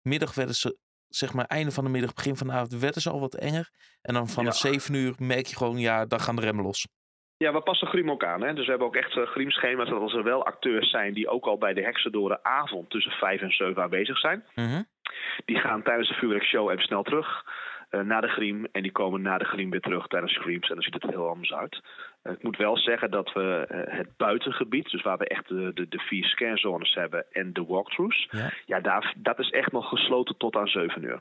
Middag 0.02 0.34
werden 0.34 0.54
ze, 0.54 0.78
zeg 1.08 1.32
maar, 1.32 1.44
einde 1.44 1.70
van 1.72 1.84
de 1.84 1.90
middag, 1.90 2.14
begin 2.14 2.37
van 2.37 2.46
de 2.46 2.52
avond, 2.52 2.72
werden 2.81 3.02
ze 3.02 3.10
al 3.10 3.20
wat 3.20 3.34
enger. 3.34 3.70
En 4.02 4.14
dan 4.14 4.28
vanaf 4.28 4.62
Ja. 4.62 4.70
zeven 4.70 4.94
uur 4.94 5.14
merk 5.19 5.46
je 5.46 5.56
gewoon, 5.56 5.78
ja, 5.78 6.06
dan 6.06 6.20
gaan 6.20 6.37
de 6.37 6.43
remmen 6.43 6.64
los. 6.64 6.87
Ja, 7.37 7.52
we 7.52 7.60
passen 7.62 7.88
Griem 7.88 8.10
ook 8.10 8.25
aan. 8.25 8.43
Hè? 8.43 8.55
Dus 8.55 8.64
we 8.64 8.70
hebben 8.70 8.87
ook 8.88 8.96
echt 8.96 9.16
uh, 9.16 9.26
Griemschema's 9.26 9.88
dat 9.88 10.00
als 10.00 10.14
er 10.14 10.22
wel 10.25 10.44
acteurs 10.46 10.90
zijn 10.90 11.14
die 11.14 11.28
ook 11.28 11.44
al 11.44 11.58
bij 11.58 11.75
de 11.75 11.82
Heksendoren 11.82 12.44
avond 12.44 12.90
tussen 12.90 13.12
5 13.12 13.40
en 13.40 13.50
7 13.50 13.82
aanwezig 13.82 14.19
zijn. 14.19 14.44
Mhm. 14.55 14.82
Die 15.44 15.58
gaan 15.58 15.82
tijdens 15.82 16.08
de 16.08 16.14
vuurwerkshow 16.14 16.70
even 16.70 16.82
snel 16.84 17.02
terug 17.02 17.44
naar 17.90 18.20
de 18.20 18.29
Griem. 18.29 18.67
En 18.73 18.82
die 18.82 18.93
komen 18.93 19.23
na 19.23 19.38
de 19.38 19.44
Griem 19.44 19.70
weer 19.70 19.81
terug 19.81 20.06
tijdens 20.06 20.32
Screams. 20.32 20.69
En 20.69 20.75
dan 20.75 20.82
ziet 20.82 20.94
het 20.94 21.02
er 21.02 21.11
heel 21.11 21.29
anders 21.29 21.52
uit. 21.52 21.81
Uh, 22.23 22.32
ik 22.32 22.43
moet 22.43 22.56
wel 22.56 22.76
zeggen 22.76 23.11
dat 23.11 23.32
we 23.32 23.69
uh, 23.70 23.99
het 23.99 24.17
buitengebied, 24.17 24.90
dus 24.90 25.02
waar 25.02 25.19
we 25.19 25.29
echt 25.29 25.49
de, 25.49 25.70
de, 25.75 25.88
de 25.88 25.99
vier 25.99 26.25
scanzones 26.25 26.94
hebben 26.94 27.26
en 27.32 27.52
de 27.52 27.64
walkthroughs. 27.64 28.29
Ja, 28.31 28.52
ja 28.67 28.81
daar, 28.81 29.14
dat 29.17 29.38
is 29.38 29.50
echt 29.50 29.73
nog 29.73 29.88
gesloten 29.88 30.37
tot 30.37 30.56
aan 30.56 30.69
7 30.69 31.02
uur. 31.02 31.20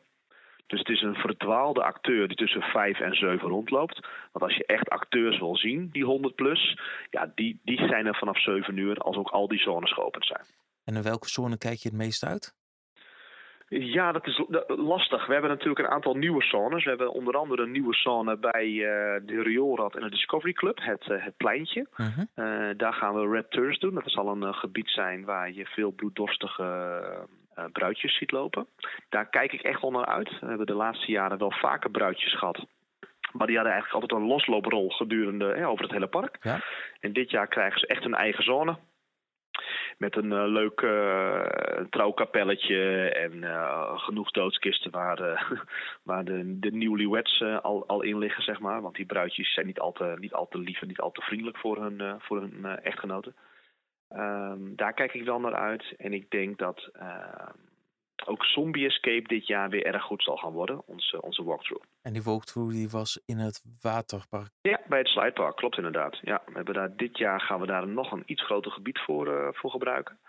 Dus 0.68 0.80
het 0.80 0.90
is 0.90 1.02
een 1.02 1.16
verdwaalde 1.16 1.84
acteur 1.84 2.28
die 2.28 2.38
tussen 2.38 2.62
5 2.62 3.00
en 3.00 3.14
7 3.14 3.50
rondloopt. 3.50 4.08
Want 4.32 4.46
als 4.46 4.56
je 4.56 4.66
echt 4.66 4.90
acteurs 4.90 5.40
wil 5.40 5.58
zien, 5.58 5.90
die 5.92 6.06
100 6.06 6.36
plus, 6.36 6.80
ja, 7.10 7.32
die, 7.36 7.60
die 7.64 7.88
zijn 7.88 8.06
er 8.06 8.16
vanaf 8.16 8.42
7 8.42 8.78
uur 8.78 8.98
als 8.98 9.16
ook 9.16 9.30
al 9.30 9.48
die 9.48 9.60
zones 9.60 9.94
geopend 9.94 10.26
zijn. 10.26 10.46
En 10.84 10.96
in 10.96 11.04
welke 11.04 11.30
zone 11.30 11.58
kijk 11.58 11.78
je 11.78 11.90
het 11.90 11.98
meest 11.98 12.26
uit? 12.26 12.56
Ja, 13.70 14.12
dat 14.12 14.28
is 14.28 14.44
lastig. 14.68 15.26
We 15.26 15.32
hebben 15.32 15.52
natuurlijk 15.52 15.80
een 15.80 15.94
aantal 15.94 16.16
nieuwe 16.16 16.44
zones. 16.44 16.84
We 16.84 16.90
hebben 16.90 17.12
onder 17.12 17.38
andere 17.38 17.64
een 17.64 17.72
nieuwe 17.72 17.94
zone 17.94 18.38
bij 18.38 18.68
uh, 18.68 18.86
de 19.26 19.42
Rioolrad 19.42 19.96
en 19.96 20.02
de 20.02 20.10
Discovery 20.10 20.54
Club, 20.54 20.80
het, 20.82 21.08
uh, 21.08 21.24
het 21.24 21.38
pleintje. 21.38 21.88
Uh 21.96 22.08
-huh. 22.08 22.26
uh, 22.36 22.78
daar 22.78 22.94
gaan 22.94 23.14
we 23.14 23.30
Red 23.30 23.52
Turns 23.52 23.80
doen. 23.80 23.94
Dat 23.94 24.04
zal 24.06 24.28
een 24.28 24.54
gebied 24.54 24.90
zijn 24.90 25.26
waar 25.26 25.52
je 25.52 25.66
veel 25.66 25.92
bloeddorstige 25.92 27.28
bruidjes 27.72 28.18
ziet 28.18 28.32
lopen. 28.32 28.68
Daar 29.10 29.30
kijk 29.30 29.54
ik 29.54 29.62
echt 29.62 29.82
wel 29.82 29.92
naar 29.92 30.06
uit. 30.06 30.40
We 30.40 30.48
hebben 30.48 30.66
de 30.66 30.74
laatste 30.74 31.12
jaren 31.12 31.38
wel 31.38 31.52
vaker 31.52 31.90
bruidjes 31.90 32.38
gehad. 32.38 32.66
Maar 33.32 33.48
die 33.48 33.56
hadden 33.56 33.74
eigenlijk 33.74 34.04
altijd 34.04 34.22
een 34.22 34.28
loslooprol 34.28 34.90
gedurende 34.90 35.54
ja, 35.58 35.66
over 35.66 35.84
het 35.84 35.94
hele 35.94 36.08
park. 36.08 36.38
Ja. 36.42 36.60
En 37.00 37.14
dit 37.14 37.30
jaar 37.30 37.48
krijgen 37.48 37.80
ze 37.80 37.88
echt 37.88 38.06
een 38.06 38.16
eigen 38.16 38.44
zone. 38.44 38.78
Met 39.98 40.16
een 40.16 40.32
uh, 40.32 40.44
leuk 40.46 40.82
uh, 40.82 41.46
trouwkapelletje 41.90 43.10
en 43.10 43.34
uh, 43.34 44.00
genoeg 44.00 44.32
doodskisten 44.32 44.92
waar, 46.04 46.26
de, 46.26 46.60
de 46.60 46.72
newlyweds 46.72 47.44
al, 47.62 47.88
al 47.88 48.02
in 48.02 48.18
liggen, 48.18 48.44
zeg 48.44 48.60
maar. 48.60 48.82
Want 48.82 48.96
die 48.96 49.06
bruidjes 49.06 49.54
zijn 49.54 49.66
niet 49.66 49.80
al 49.80 49.92
te, 49.92 50.16
niet 50.20 50.34
al 50.34 50.48
te 50.48 50.58
lief 50.58 50.82
en 50.82 50.88
niet 50.88 51.00
al 51.00 51.12
te 51.12 51.22
vriendelijk 51.22 51.58
voor 51.58 51.82
hun, 51.82 52.20
voor 52.20 52.42
hun 52.42 52.66
echtgenoten. 52.66 53.36
Um, 54.10 54.76
daar 54.76 54.94
kijk 54.94 55.14
ik 55.14 55.24
wel 55.24 55.40
naar 55.40 55.56
uit. 55.56 55.94
En 55.98 56.14
ik 56.14 56.30
denk 56.30 56.58
dat 56.58 56.90
ook 58.28 58.46
Zombie 58.46 58.86
Escape 58.86 59.28
dit 59.28 59.48
jaar 59.48 59.70
weer 59.70 59.86
erg 59.86 60.04
goed 60.04 60.24
zal 60.24 60.38
gaan 60.38 60.52
worden, 60.52 60.88
onze, 60.88 61.22
onze 61.22 61.44
walkthrough. 61.44 61.86
En 62.02 62.14
die 62.14 62.24
walkthrough 62.24 62.72
die 62.72 62.90
was 62.90 63.22
in 63.26 63.38
het 63.38 63.64
waterpark? 63.82 64.50
Ja, 64.62 64.82
bij 64.88 65.00
het 65.00 65.08
slidepark, 65.08 65.56
klopt 65.56 65.78
inderdaad. 65.78 66.18
Ja, 66.22 66.42
we 66.46 66.52
hebben 66.54 66.74
daar, 66.74 66.96
dit 66.96 67.18
jaar 67.18 67.42
gaan 67.42 67.60
we 67.60 67.66
daar 67.66 67.88
nog 67.88 68.12
een 68.12 68.24
iets 68.26 68.46
groter 68.46 68.72
gebied 68.72 69.00
voor, 69.00 69.28
uh, 69.28 69.48
voor 69.52 69.72
gebruiken. 69.72 70.20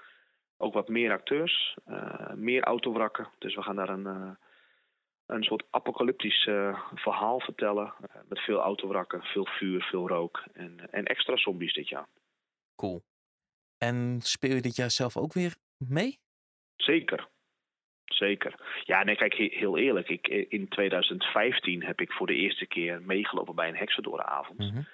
Ook 0.57 0.73
wat 0.73 0.89
meer 0.89 1.13
acteurs, 1.13 1.77
uh, 1.89 2.33
meer 2.33 2.63
autowrakken. 2.63 3.29
Dus 3.39 3.55
we 3.55 3.63
gaan 3.63 3.77
daar 3.77 3.89
een, 3.89 4.07
uh, 4.07 4.31
een 5.27 5.43
soort 5.43 5.65
apocalyptisch 5.71 6.43
verhaal 6.95 7.41
vertellen. 7.41 7.95
met 8.29 8.39
veel 8.39 8.61
autowrakken, 8.61 9.23
veel 9.23 9.47
vuur, 9.47 9.83
veel 9.83 10.09
rook 10.09 10.45
en, 10.53 10.91
en 10.91 11.05
extra 11.05 11.37
zombies 11.37 11.75
dit 11.75 11.89
jaar. 11.89 12.09
Cool. 12.77 13.03
En 13.79 14.21
speel 14.21 14.55
je 14.55 14.61
dit 14.61 14.77
jaar 14.77 14.91
zelf 14.91 15.17
ook 15.17 15.33
weer 15.33 15.55
mee? 15.77 16.19
Zeker. 16.77 17.29
Zeker. 18.09 18.55
Ja, 18.85 19.05
nee, 19.05 19.17
kijk, 19.17 19.35
heel 19.35 19.79
eerlijk. 19.79 20.09
Ik, 20.09 20.29
in 20.29 20.69
2015 20.69 21.85
heb 21.85 22.01
ik 22.01 22.13
voor 22.13 22.27
de 22.27 22.35
eerste 22.35 22.67
keer 22.67 23.03
meegelopen 23.03 23.55
bij 23.55 23.69
een 23.69 23.77
heksendorenavond. 23.77 24.59
Mm 24.59 24.71
-hmm. 24.71 24.87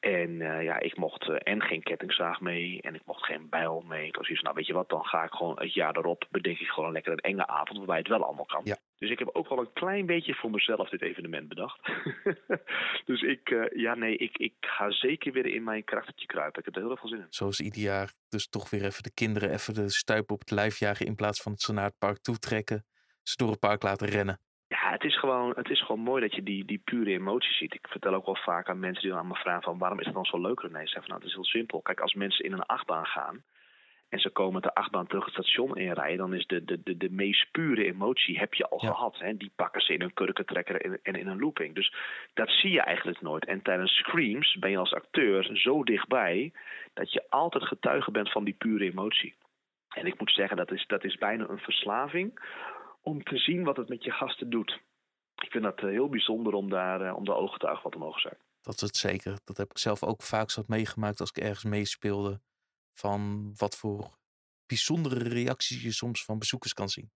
En 0.00 0.30
uh, 0.30 0.62
ja, 0.62 0.78
ik 0.78 0.96
mocht 0.96 1.28
uh, 1.28 1.36
en 1.38 1.62
geen 1.62 1.82
kettingzaag 1.82 2.40
mee 2.40 2.82
en 2.82 2.94
ik 2.94 3.02
mocht 3.04 3.24
geen 3.24 3.48
bijl 3.48 3.84
mee. 3.88 4.06
Ik 4.06 4.16
was 4.16 4.26
zoiets 4.26 4.44
nou 4.44 4.56
weet 4.56 4.66
je 4.66 4.72
wat, 4.72 4.88
dan 4.88 5.04
ga 5.04 5.24
ik 5.24 5.32
gewoon 5.32 5.60
het 5.60 5.74
jaar 5.74 5.96
erop, 5.96 6.26
bedenk 6.30 6.58
ik 6.58 6.68
gewoon 6.68 6.92
lekker 6.92 7.12
een 7.12 7.18
enge 7.18 7.46
avond 7.46 7.78
waarbij 7.78 7.98
het 7.98 8.08
wel 8.08 8.24
allemaal 8.24 8.44
kan. 8.44 8.60
Ja. 8.64 8.76
Dus 9.00 9.10
ik 9.10 9.18
heb 9.18 9.28
ook 9.32 9.48
wel 9.48 9.58
een 9.58 9.72
klein 9.72 10.06
beetje 10.06 10.34
voor 10.34 10.50
mezelf 10.50 10.88
dit 10.88 11.02
evenement 11.02 11.48
bedacht. 11.48 11.80
dus 13.10 13.22
ik, 13.22 13.50
uh, 13.50 13.64
ja 13.74 13.94
nee, 13.94 14.16
ik, 14.16 14.38
ik 14.38 14.54
ga 14.60 14.90
zeker 14.90 15.32
weer 15.32 15.46
in 15.46 15.64
mijn 15.64 15.84
karaktertje 15.84 16.26
kruipen. 16.26 16.58
Ik 16.58 16.64
heb 16.64 16.74
er 16.74 16.80
heel 16.80 16.90
erg 16.90 17.00
veel 17.00 17.08
zin 17.08 17.18
in. 17.18 17.26
Zoals 17.28 17.60
ieder 17.60 17.82
jaar, 17.82 18.12
dus 18.28 18.48
toch 18.48 18.70
weer 18.70 18.84
even 18.84 19.02
de 19.02 19.14
kinderen 19.14 19.52
even 19.52 19.74
de 19.74 19.90
stuip 19.90 20.30
op 20.30 20.38
het 20.38 20.50
lijf 20.50 20.78
jagen 20.78 21.06
in 21.06 21.14
plaats 21.14 21.42
van 21.42 21.52
het 21.52 21.60
ze 21.60 21.72
naar 21.72 21.84
het 21.84 21.98
park 21.98 22.18
toetrekken. 22.18 22.84
Ze 23.22 23.36
door 23.36 23.50
het 23.50 23.60
park 23.60 23.82
laten 23.82 24.08
rennen. 24.08 24.40
Ja, 24.66 24.90
het 24.90 25.04
is 25.04 25.18
gewoon, 25.18 25.52
het 25.56 25.70
is 25.70 25.84
gewoon 25.84 26.00
mooi 26.00 26.20
dat 26.22 26.34
je 26.34 26.42
die, 26.42 26.64
die 26.64 26.82
pure 26.84 27.10
emotie 27.10 27.52
ziet. 27.52 27.74
Ik 27.74 27.86
vertel 27.88 28.14
ook 28.14 28.26
wel 28.26 28.36
vaak 28.36 28.68
aan 28.68 28.78
mensen 28.78 29.02
die 29.02 29.10
dan 29.10 29.20
aan 29.20 29.26
me 29.26 29.34
vragen 29.34 29.62
van 29.62 29.78
waarom 29.78 29.98
is 29.98 30.06
het 30.06 30.14
dan 30.14 30.24
zo 30.24 30.40
leuk 30.40 30.60
René? 30.60 30.86
Zeg 30.86 31.00
van 31.00 31.08
nou, 31.08 31.18
het 31.18 31.28
is 31.28 31.34
heel 31.34 31.44
simpel. 31.44 31.80
Kijk, 31.80 32.00
als 32.00 32.14
mensen 32.14 32.44
in 32.44 32.52
een 32.52 32.66
achtbaan 32.66 33.06
gaan 33.06 33.44
en 34.10 34.18
ze 34.18 34.30
komen 34.30 34.52
met 34.54 34.62
de 34.62 34.74
achtbaan 34.74 35.06
terug 35.06 35.24
het 35.24 35.32
station 35.34 35.76
inrijden, 35.76 36.18
dan 36.18 36.34
is 36.34 36.46
de, 36.46 36.64
de, 36.64 36.82
de, 36.82 36.96
de 36.96 37.10
meest 37.10 37.50
pure 37.50 37.84
emotie 37.84 38.38
heb 38.38 38.54
je 38.54 38.68
al 38.68 38.78
Ja. 38.84 38.88
gehad. 38.92 39.18
Hè? 39.18 39.36
Die 39.36 39.52
pakken 39.56 39.80
ze 39.80 39.92
in 39.92 40.02
een 40.02 40.14
kurkentrekker 40.14 40.80
en, 40.80 40.98
en 41.02 41.14
in 41.14 41.26
een 41.26 41.38
looping. 41.38 41.74
Dus 41.74 41.94
dat 42.34 42.48
zie 42.50 42.70
je 42.70 42.80
eigenlijk 42.80 43.20
nooit. 43.20 43.44
En 43.46 43.62
tijdens 43.62 43.92
screams 43.92 44.56
ben 44.58 44.70
je 44.70 44.78
als 44.78 44.94
acteur 44.94 45.56
zo 45.56 45.84
dichtbij 45.84 46.52
dat 46.94 47.12
je 47.12 47.30
altijd 47.30 47.64
getuige 47.64 48.10
bent 48.10 48.32
van 48.32 48.44
die 48.44 48.54
pure 48.54 48.84
emotie. 48.84 49.34
En 49.90 50.06
ik 50.06 50.18
moet 50.18 50.30
zeggen, 50.32 50.56
dat 50.56 50.70
is, 50.72 50.86
dat 50.86 51.04
is 51.04 51.16
bijna 51.16 51.48
een 51.48 51.58
verslaving 51.58 52.40
om 53.02 53.22
te 53.22 53.36
zien 53.38 53.64
wat 53.64 53.76
het 53.76 53.88
met 53.88 54.04
je 54.04 54.10
gasten 54.10 54.50
doet. 54.50 54.80
Ik 55.42 55.50
vind 55.50 55.64
dat 55.64 55.78
eh, 55.78 55.84
heel 55.88 56.08
bijzonder 56.08 56.52
om 56.52 56.68
daar, 56.70 57.00
eh, 57.00 57.16
om 57.16 57.24
daar 57.24 57.36
ooggetuige 57.36 57.80
van 57.80 57.90
te 57.90 57.98
mogen 57.98 58.20
zijn. 58.20 58.36
Dat 58.62 58.74
is 58.74 58.80
het 58.80 58.96
zeker. 58.96 59.38
Dat 59.44 59.56
heb 59.56 59.70
ik 59.70 59.78
zelf 59.78 60.02
ook 60.02 60.22
vaak 60.22 60.50
zo 60.50 60.62
meegemaakt 60.66 61.20
als 61.20 61.30
ik 61.30 61.42
ergens 61.42 61.64
meespeelde. 61.64 62.40
Van 63.00 63.52
wat 63.56 63.76
voor 63.76 64.18
bijzondere 64.66 65.28
reacties 65.28 65.82
je 65.82 65.92
soms 65.92 66.24
van 66.24 66.38
bezoekers 66.38 66.74
kan 66.74 66.88
zien. 66.88 67.10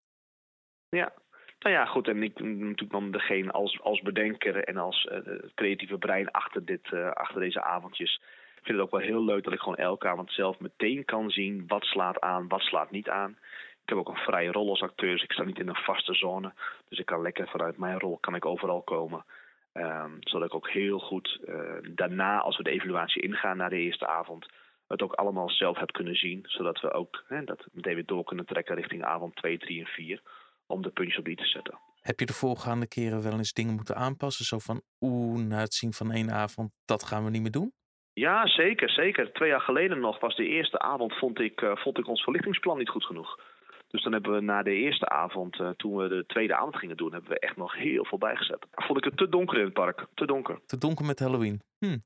Ja. 0.89 1.13
Nou 1.59 1.75
ja, 1.75 1.85
goed. 1.85 2.07
En 2.07 2.23
ik 2.23 2.33
ben 2.33 2.57
natuurlijk 2.57 2.91
dan 2.91 3.11
degene 3.11 3.51
als, 3.51 3.81
als 3.81 4.01
bedenker 4.01 4.63
en 4.63 4.77
als 4.77 5.05
eh, 5.05 5.19
creatieve 5.55 5.97
brein 5.97 6.31
achter, 6.31 6.65
dit, 6.65 6.91
eh, 6.91 7.11
achter 7.11 7.39
deze 7.39 7.61
avondjes. 7.61 8.21
Ik 8.55 8.69
vind 8.69 8.77
het 8.77 8.87
ook 8.87 8.91
wel 8.91 9.09
heel 9.09 9.23
leuk 9.23 9.43
dat 9.43 9.53
ik 9.53 9.59
gewoon 9.59 9.75
elke 9.75 10.07
avond 10.07 10.31
zelf 10.31 10.59
meteen 10.59 11.05
kan 11.05 11.29
zien 11.29 11.63
wat 11.67 11.83
slaat 11.83 12.19
aan, 12.19 12.47
wat 12.47 12.61
slaat 12.61 12.91
niet 12.91 13.09
aan. 13.09 13.37
Ik 13.83 13.89
heb 13.89 13.97
ook 13.97 14.09
een 14.09 14.25
vrije 14.27 14.51
rol 14.51 14.69
als 14.69 14.81
acteur, 14.81 15.11
dus 15.11 15.23
ik 15.23 15.31
sta 15.31 15.43
niet 15.43 15.59
in 15.59 15.67
een 15.67 15.75
vaste 15.75 16.13
zone. 16.13 16.53
Dus 16.89 16.99
ik 16.99 17.05
kan 17.05 17.21
lekker 17.21 17.47
vanuit 17.47 17.77
mijn 17.77 17.99
rol 17.99 18.17
kan 18.17 18.35
ik 18.35 18.45
overal 18.45 18.81
komen. 18.81 19.25
Ehm, 19.73 20.11
zodat 20.19 20.47
ik 20.47 20.55
ook 20.55 20.69
heel 20.69 20.99
goed 20.99 21.39
eh, 21.45 21.77
daarna, 21.81 22.39
als 22.39 22.57
we 22.57 22.63
de 22.63 22.69
evaluatie 22.69 23.21
ingaan 23.21 23.57
na 23.57 23.69
de 23.69 23.77
eerste 23.77 24.07
avond, 24.07 24.47
het 24.87 25.01
ook 25.01 25.13
allemaal 25.13 25.49
zelf 25.49 25.77
heb 25.77 25.91
kunnen 25.91 26.15
zien. 26.15 26.39
Zodat 26.43 26.79
we 26.79 26.93
ook 26.93 27.23
hè, 27.27 27.43
dat 27.43 27.65
meteen 27.71 27.93
weer 27.93 28.05
door 28.05 28.23
kunnen 28.23 28.45
trekken 28.45 28.75
richting 28.75 29.03
avond 29.03 29.35
2, 29.35 29.57
3 29.57 29.79
en 29.79 29.85
4. 29.85 30.21
Om 30.67 30.81
de 30.81 30.89
puntjes 30.89 31.17
op 31.17 31.25
die 31.25 31.35
te 31.35 31.45
zetten. 31.45 31.79
Heb 32.01 32.19
je 32.19 32.25
de 32.25 32.33
voorgaande 32.33 32.87
keren 32.87 33.23
wel 33.23 33.37
eens 33.37 33.53
dingen 33.53 33.75
moeten 33.75 33.95
aanpassen? 33.95 34.45
Zo 34.45 34.59
van, 34.59 34.81
oeh, 34.99 35.39
na 35.39 35.59
het 35.59 35.73
zien 35.73 35.93
van 35.93 36.11
één 36.11 36.31
avond, 36.31 36.77
dat 36.85 37.03
gaan 37.03 37.23
we 37.23 37.29
niet 37.29 37.41
meer 37.41 37.51
doen? 37.51 37.73
Ja, 38.13 38.47
zeker, 38.47 38.89
zeker. 38.89 39.33
Twee 39.33 39.49
jaar 39.49 39.61
geleden 39.61 39.99
nog 39.99 40.19
was 40.19 40.35
de 40.35 40.47
eerste 40.47 40.79
avond, 40.79 41.13
vond 41.13 41.39
ik, 41.39 41.61
uh, 41.61 41.75
vond 41.75 41.97
ik 41.97 42.07
ons 42.07 42.23
verlichtingsplan 42.23 42.77
niet 42.77 42.89
goed 42.89 43.05
genoeg. 43.05 43.39
Dus 43.87 44.03
dan 44.03 44.13
hebben 44.13 44.33
we 44.33 44.41
na 44.41 44.63
de 44.63 44.73
eerste 44.73 45.09
avond, 45.09 45.59
uh, 45.59 45.69
toen 45.69 45.95
we 45.95 46.07
de 46.07 46.23
tweede 46.27 46.55
avond 46.55 46.75
gingen 46.75 46.97
doen, 46.97 47.11
hebben 47.11 47.29
we 47.29 47.39
echt 47.39 47.55
nog 47.55 47.75
heel 47.75 48.05
veel 48.05 48.17
bijgezet. 48.17 48.65
Vond 48.71 48.97
ik 48.97 49.03
het 49.03 49.17
te 49.17 49.29
donker 49.29 49.57
in 49.57 49.63
het 49.63 49.73
park, 49.73 50.05
te 50.13 50.25
donker. 50.25 50.59
Te 50.65 50.77
donker 50.77 51.05
met 51.05 51.19
Halloween. 51.19 51.61
Hm. 51.77 51.97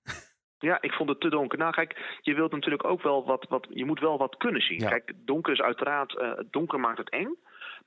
Ja, 0.59 0.77
ik 0.81 0.93
vond 0.93 1.09
het 1.09 1.19
te 1.19 1.29
donker. 1.29 1.57
Nou, 1.57 1.71
kijk, 1.71 2.17
je 2.21 2.33
wilt 2.33 2.51
natuurlijk 2.51 2.83
ook 2.83 3.01
wel 3.01 3.25
wat, 3.25 3.45
wat 3.49 3.67
je 3.69 3.85
moet 3.85 3.99
wel 3.99 4.17
wat 4.17 4.37
kunnen 4.37 4.61
zien. 4.61 4.79
Ja. 4.79 4.89
Kijk, 4.89 5.13
donker 5.15 5.53
is 5.53 5.61
uiteraard, 5.61 6.13
uh, 6.13 6.31
donker 6.51 6.79
maakt 6.79 6.97
het 6.97 7.09
eng. 7.09 7.35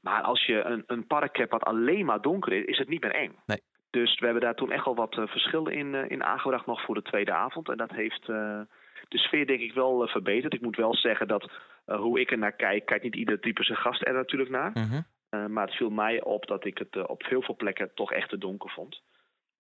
Maar 0.00 0.22
als 0.22 0.46
je 0.46 0.62
een, 0.64 0.84
een 0.86 1.06
park 1.06 1.36
hebt 1.36 1.50
wat 1.50 1.64
alleen 1.64 2.04
maar 2.04 2.20
donker 2.20 2.52
is, 2.52 2.64
is 2.64 2.78
het 2.78 2.88
niet 2.88 3.02
meer 3.02 3.14
eng. 3.14 3.36
Nee. 3.46 3.62
Dus 3.90 4.18
we 4.18 4.24
hebben 4.24 4.42
daar 4.42 4.54
toen 4.54 4.72
echt 4.72 4.84
wel 4.84 4.94
wat 4.94 5.16
uh, 5.16 5.26
verschillen 5.26 5.72
in, 5.72 5.94
uh, 5.94 6.10
in 6.10 6.24
aangebracht 6.24 6.66
nog 6.66 6.84
voor 6.84 6.94
de 6.94 7.02
tweede 7.02 7.32
avond. 7.32 7.68
En 7.68 7.76
dat 7.76 7.90
heeft 7.90 8.28
uh, 8.28 8.60
de 9.08 9.18
sfeer 9.18 9.46
denk 9.46 9.60
ik 9.60 9.74
wel 9.74 10.08
verbeterd. 10.08 10.54
Ik 10.54 10.60
moet 10.60 10.76
wel 10.76 10.94
zeggen 10.94 11.28
dat 11.28 11.50
hoe 11.84 12.20
ik 12.20 12.30
er 12.30 12.38
naar 12.38 12.52
kijk, 12.52 12.86
kijkt 12.86 13.04
niet 13.04 13.14
ieder 13.16 13.40
type 13.40 13.64
zijn 13.64 13.78
gast 13.78 14.06
er 14.06 14.12
natuurlijk 14.12 14.50
naar. 14.50 14.70
Mm 14.74 14.82
-hmm. 14.82 15.52
maar 15.52 15.66
het 15.66 15.76
viel 15.76 15.90
mij 15.90 16.22
op 16.22 16.46
dat 16.46 16.64
ik 16.64 16.78
het 16.78 17.06
op 17.08 17.22
heel 17.26 17.42
veel 17.42 17.56
plekken 17.56 17.90
toch 17.94 18.12
echt 18.12 18.28
te 18.28 18.38
donker 18.38 18.70
vond. 18.70 19.02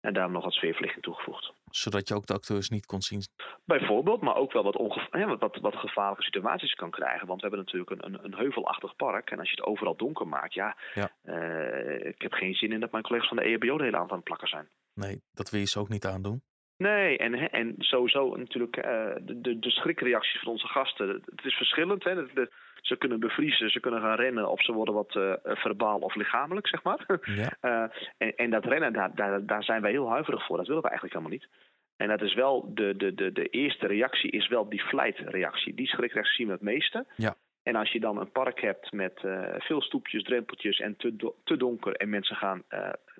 En 0.05 0.13
daarom 0.13 0.33
nog 0.33 0.43
wat 0.43 0.53
sfeerverlichting 0.53 1.03
toegevoegd. 1.03 1.53
Zodat 1.69 2.07
je 2.07 2.15
ook 2.15 2.25
de 2.25 2.33
acteurs 2.33 2.69
niet 2.69 2.85
kon 2.85 3.01
zien? 3.01 3.21
Bijvoorbeeld, 3.65 4.21
maar 4.21 4.35
ook 4.35 4.51
wel 4.51 4.63
wat, 4.63 5.07
ja, 5.11 5.37
wat, 5.37 5.57
wat, 5.61 5.75
gevaarlijke 5.75 6.23
situaties 6.23 6.73
kan 6.73 6.91
krijgen. 6.91 7.27
Want 7.27 7.41
we 7.41 7.47
hebben 7.47 7.65
natuurlijk 7.65 7.91
een, 7.91 8.05
een, 8.05 8.23
een, 8.23 8.35
heuvelachtig 8.35 8.95
park. 8.95 9.31
En 9.31 9.39
als 9.39 9.49
je 9.49 9.55
het 9.55 9.65
overal 9.65 9.95
donker 9.95 10.27
maakt, 10.27 10.53
ja, 10.53 10.77
ja. 10.93 11.11
Uh, 11.23 12.05
ik 12.05 12.21
heb 12.21 12.33
geen 12.33 12.53
zin 12.53 12.71
in 12.71 12.79
dat 12.79 12.91
mijn 12.91 13.03
collega's 13.03 13.27
van 13.27 13.37
de 13.37 13.43
EHBO 13.43 13.77
de 13.77 13.83
hele 13.83 13.95
avond 13.95 14.11
aan 14.11 14.17
het 14.17 14.25
plakken 14.25 14.47
zijn. 14.47 14.67
Nee, 14.93 15.21
dat 15.33 15.49
wil 15.49 15.59
je 15.59 15.67
ze 15.67 15.79
ook 15.79 15.89
niet 15.89 16.05
aandoen. 16.05 16.41
Nee, 16.77 17.17
en, 17.17 17.51
en 17.51 17.75
sowieso 17.77 18.35
natuurlijk 18.35 18.77
uh, 18.77 18.83
de, 19.21 19.41
de, 19.41 19.59
de 19.59 19.71
schrikreacties 19.71 20.39
van 20.39 20.51
onze 20.51 20.67
gasten. 20.67 21.07
Het 21.25 21.45
is 21.45 21.53
verschillend. 21.53 22.03
Hè? 22.03 22.15
De, 22.15 22.51
ze 22.87 22.95
kunnen 22.97 23.19
bevriezen, 23.19 23.69
ze 23.69 23.79
kunnen 23.79 24.01
gaan 24.01 24.15
rennen 24.15 24.49
of 24.49 24.63
ze 24.63 24.71
worden 24.71 24.93
wat 24.93 25.15
uh, 25.15 25.33
verbaal 25.43 25.99
of 25.99 26.15
lichamelijk, 26.15 26.67
zeg 26.67 26.83
maar. 26.83 27.19
Ja. 27.21 27.57
Uh, 27.61 27.97
en, 28.27 28.35
en, 28.35 28.49
dat 28.49 28.65
rennen, 28.65 28.93
daar, 28.93 29.15
daar, 29.15 29.45
daar 29.45 29.63
zijn 29.63 29.81
wij 29.81 29.91
heel 29.91 30.09
huiverig 30.09 30.45
voor. 30.45 30.57
Dat 30.57 30.67
willen 30.67 30.81
we 30.81 30.89
eigenlijk 30.89 31.17
helemaal 31.17 31.37
niet. 31.39 31.49
En 31.97 32.07
dat 32.07 32.21
is 32.21 32.33
wel, 32.33 32.73
de, 32.73 32.95
de, 32.95 33.13
de, 33.13 33.31
de 33.31 33.47
eerste 33.47 33.87
reactie 33.87 34.31
is 34.31 34.47
wel 34.47 34.69
die 34.69 34.81
flight-reactie. 34.81 35.73
Die 35.73 35.87
schrikreactie 35.87 36.35
zien 36.35 36.47
we 36.47 36.53
het 36.53 36.61
meeste. 36.61 37.05
Ja. 37.15 37.35
En 37.63 37.75
als 37.75 37.91
je 37.91 37.99
dan 37.99 38.17
een 38.17 38.31
park 38.31 38.61
hebt 38.61 38.91
met 38.91 39.21
uh, 39.25 39.47
veel 39.57 39.81
stoepjes, 39.81 40.23
drempeltjes 40.23 40.79
en 40.79 40.95
te, 40.97 41.15
do 41.15 41.35
te 41.43 41.57
donker... 41.57 41.95
en 41.95 42.09
mensen 42.09 42.35
gaan, 42.35 42.63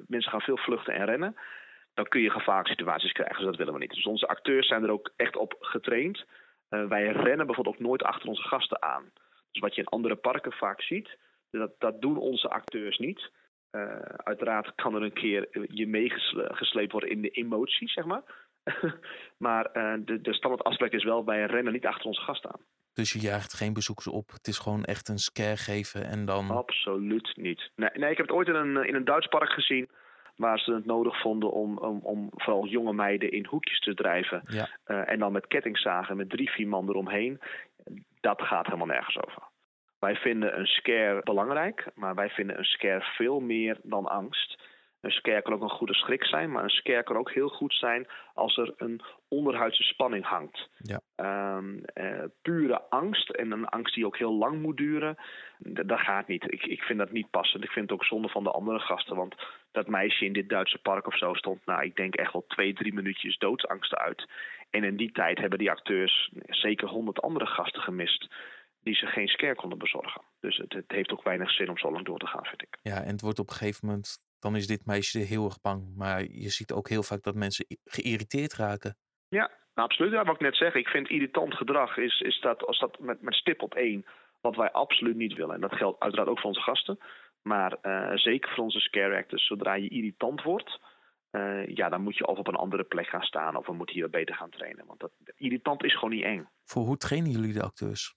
mensen 0.08 0.32
gaan 0.32 0.42
veel 0.42 0.58
vluchten 0.58 0.94
en 0.94 1.06
rennen... 1.06 1.36
dan 1.94 2.06
kun 2.06 2.22
je 2.22 2.30
gevaarlijke 2.30 2.72
situaties 2.72 3.12
krijgen. 3.12 3.38
Dus 3.38 3.46
dat 3.46 3.56
willen 3.56 3.74
we 3.74 3.80
niet. 3.80 3.94
Dus 3.94 4.06
onze 4.06 4.28
acteurs 4.28 4.68
zijn 4.68 4.84
er 4.84 4.92
ook 4.92 5.12
echt 5.16 5.36
op 5.36 5.56
getraind. 5.60 6.26
wij 6.70 7.08
rennen 7.08 7.46
bijvoorbeeld 7.46 7.76
ook 7.76 7.86
nooit 7.88 8.04
achter 8.04 8.30
onze 8.30 8.42
gasten 8.42 8.82
aan. 8.82 9.12
Dus 9.56 9.64
wat 9.64 9.76
je 9.76 9.82
in 9.82 9.88
andere 9.88 10.16
parken 10.16 10.52
vaak 10.52 10.82
ziet, 10.82 11.18
dat, 11.52 11.72
dat 11.80 12.02
doen 12.02 12.18
onze 12.18 12.50
acteurs 12.50 12.98
niet. 12.98 13.32
Uh, 13.72 14.00
uiteraard 14.02 14.76
kan 14.76 14.96
er 14.96 15.02
een 15.02 15.14
keer 15.14 15.48
je 15.72 15.88
meegesleept 15.88 16.92
worden 16.92 17.10
in 17.10 17.22
de 17.22 17.30
emotie, 17.30 17.90
zeg 17.90 18.06
maar. 18.06 18.24
maar 19.46 19.70
uh, 19.74 19.94
de, 20.06 20.22
de 20.22 20.34
standaard 20.34 20.64
afspraak 20.64 20.92
is 20.92 21.04
wel, 21.04 21.26
wij 21.26 21.46
rennen 21.46 21.74
niet 21.74 21.86
achter 21.86 22.06
onze 22.06 22.22
gasten 22.22 22.54
aan. 22.54 22.62
Dus 22.94 23.14
je 23.14 23.20
jaagt 23.20 23.54
geen 23.54 23.74
bezoekers 23.74 24.08
op. 24.08 24.32
Het 24.32 24.48
is 24.48 24.58
gewoon 24.58 24.84
echt 24.84 25.08
een 25.08 25.18
scare 25.18 25.58
geven 25.58 26.06
en 26.06 26.26
dan... 26.26 26.50
Absoluut 26.50 27.36
niet. 27.36 27.72
Nee, 27.76 27.90
nee 27.94 28.12
ik 28.12 28.18
heb 28.18 28.28
het 28.28 28.36
ooit 28.36 28.48
in 28.48 28.56
een, 28.56 28.88
in 28.88 28.96
een 28.96 29.06
Duits 29.06 29.28
park 29.28 29.50
gezien 29.50 29.90
waar 30.36 30.60
ze 30.60 30.74
het 30.74 30.86
nodig 30.86 31.22
vonden 31.22 31.52
om, 31.52 31.78
om, 31.78 32.00
om 32.04 32.30
vooral 32.32 32.66
jonge 32.66 32.94
meiden 32.94 33.32
in 33.32 33.46
hoekjes 33.46 33.80
te 33.80 33.94
drijven. 33.94 34.44
Ja. 34.48 34.70
Uh, 34.88 35.12
en 35.12 35.20
dan 35.20 35.32
met 35.32 35.48
kettingzagen 35.48 36.18
met 36.18 36.30
drie, 36.30 36.50
vier 36.50 36.68
man 36.68 36.90
eromheen. 36.90 37.40
Dat 38.26 38.42
gaat 38.42 38.66
helemaal 38.66 38.88
nergens 38.96 39.18
over. 39.18 39.44
Wij 40.00 40.16
vinden 40.16 40.60
een 40.60 40.66
scare 40.66 41.22
belangrijk, 41.24 41.88
maar 41.96 42.16
wij 42.16 42.30
vinden 42.30 42.58
een 42.58 42.64
scare 42.64 43.02
veel 43.02 43.40
meer 43.40 43.80
dan 43.84 44.06
angst. 44.06 44.64
Een 45.02 45.12
scare 45.12 45.42
kan 45.42 45.54
ook 45.54 45.62
een 45.62 45.70
goede 45.80 45.94
schrik 45.94 46.26
zijn, 46.26 46.52
maar 46.52 46.64
een 46.64 46.70
scare 46.70 47.04
kan 47.04 47.18
ook 47.18 47.32
heel 47.32 47.50
goed 47.50 47.74
zijn 47.74 48.08
als 48.34 48.58
er 48.58 48.74
een 48.78 49.02
onderhuidse 49.28 49.84
spanning 49.84 50.26
hangt. 50.26 50.70
Ja. 50.78 51.00
Um, 51.58 51.82
uh, 51.94 52.24
pure 52.42 52.82
angst 52.90 53.30
en 53.30 53.52
een 53.52 53.68
angst 53.68 53.96
die 53.96 54.06
ook 54.06 54.18
heel 54.18 54.34
lang 54.34 54.62
moet 54.62 54.78
duren, 54.78 55.18
dat 55.60 56.00
gaat 56.00 56.28
niet. 56.28 56.52
Ik, 56.54 56.66
ik 56.66 56.82
vind 56.82 57.00
dat 57.00 57.12
niet 57.12 57.30
passend. 57.30 57.64
Ik 57.64 57.72
vind 57.72 57.90
het 57.90 58.00
ook 58.00 58.06
zonde 58.06 58.30
van 58.30 58.44
de 58.44 58.52
andere 58.52 58.80
gasten, 58.80 59.16
want 59.16 59.36
dat 59.72 59.88
meisje 59.88 60.26
in 60.26 60.34
dit 60.34 60.50
Duitse 60.50 60.82
park 60.82 61.08
of 61.08 61.18
zo 61.18 61.34
stond, 61.34 61.66
nou, 61.66 61.84
ik 61.84 61.96
denk 61.96 62.16
echt 62.16 62.34
wel 62.34 62.46
twee, 62.48 62.74
drie 62.74 62.94
minuutjes 62.94 63.38
doodsangsten 63.38 63.98
uit. 63.98 64.28
En 64.76 64.84
in 64.84 64.96
die 64.96 65.12
tijd 65.12 65.38
hebben 65.38 65.60
die 65.60 65.72
acteurs 65.72 66.32
zeker 66.48 66.88
honderd 66.88 67.22
andere 67.22 67.46
gasten 67.46 67.82
gemist 67.82 68.28
die 68.82 68.96
ze 68.96 69.06
geen 69.06 69.28
scare 69.28 69.56
konden 69.56 69.78
bezorgen. 69.78 70.22
Dus 70.40 70.58
het, 70.58 70.74
het, 70.74 70.92
heeft 70.92 71.12
ook 71.12 71.24
weinig 71.24 71.52
zin 71.52 71.70
om 71.70 71.78
zo 71.78 71.92
lang 71.92 72.06
door 72.06 72.20
te 72.20 72.28
gaan, 72.28 72.46
vind 72.46 72.62
ik. 72.62 72.78
Ja, 72.82 73.02
en 73.02 73.12
het 73.12 73.22
wordt 73.22 73.40
op 73.40 73.50
een 73.50 73.56
gegeven 73.56 73.88
moment, 73.88 74.18
dan 74.40 74.56
is 74.56 74.68
dit 74.68 74.86
meisje 74.86 75.20
heel 75.20 75.46
erg 75.46 75.62
bang. 75.62 75.96
Maar 75.96 76.22
je 76.22 76.50
ziet 76.50 76.72
ook 76.72 76.90
heel 76.90 77.04
vaak 77.04 77.24
dat 77.24 77.36
mensen 77.36 77.66
geïrriteerd 77.86 78.54
raken. 78.54 78.98
Ja, 79.28 79.52
nou, 79.76 79.88
absoluut. 79.88 80.12
Ja, 80.12 80.24
wat 80.24 80.36
ik 80.36 80.42
net 80.42 80.56
zeg, 80.56 80.74
ik 80.74 80.88
vind 80.88 81.10
irritant 81.10 81.54
gedrag 81.54 81.98
is, 81.98 82.20
is 82.20 82.40
dat 82.40 82.66
als 82.66 82.80
dat 82.80 83.00
met, 83.00 83.22
met 83.22 83.34
stip 83.34 83.62
op 83.62 83.74
één, 83.76 84.06
wat 84.42 84.56
wij 84.56 84.72
absoluut 84.72 85.16
niet 85.16 85.34
willen. 85.34 85.56
En 85.56 85.62
dat 85.62 85.76
geldt 85.76 86.00
uiteraard 86.00 86.30
ook 86.30 86.40
voor 86.40 86.50
onze 86.50 86.62
gasten. 86.62 87.00
Maar 87.42 87.78
uh, 87.82 88.12
zeker 88.16 88.54
voor 88.54 88.64
onze 88.64 88.80
scare 88.80 89.18
actors, 89.18 89.48
zodra 89.48 89.74
je 89.74 89.90
irritant 89.90 90.44
wordt, 90.44 90.80
uh, 91.36 91.68
ja, 91.68 91.90
dan 91.90 92.02
moet 92.02 92.18
je 92.18 92.28
of 92.28 92.38
op 92.38 92.48
een 92.48 92.56
andere 92.56 92.84
plek 92.84 93.08
gaan 93.08 93.22
staan 93.22 93.56
of 93.56 93.66
we 93.66 93.74
moeten 93.74 93.96
hier 93.96 94.10
beter 94.10 94.36
gaan 94.36 94.50
trainen. 94.50 94.86
Want 94.86 95.00
dat, 95.00 95.12
irritant 95.36 95.84
is 95.84 95.94
gewoon 95.94 96.14
niet 96.14 96.24
eng. 96.24 96.48
Voor 96.64 96.84
hoe 96.84 96.98
trainen 96.98 97.32
jullie 97.32 97.54
de 97.54 97.64
acteurs? 97.64 98.16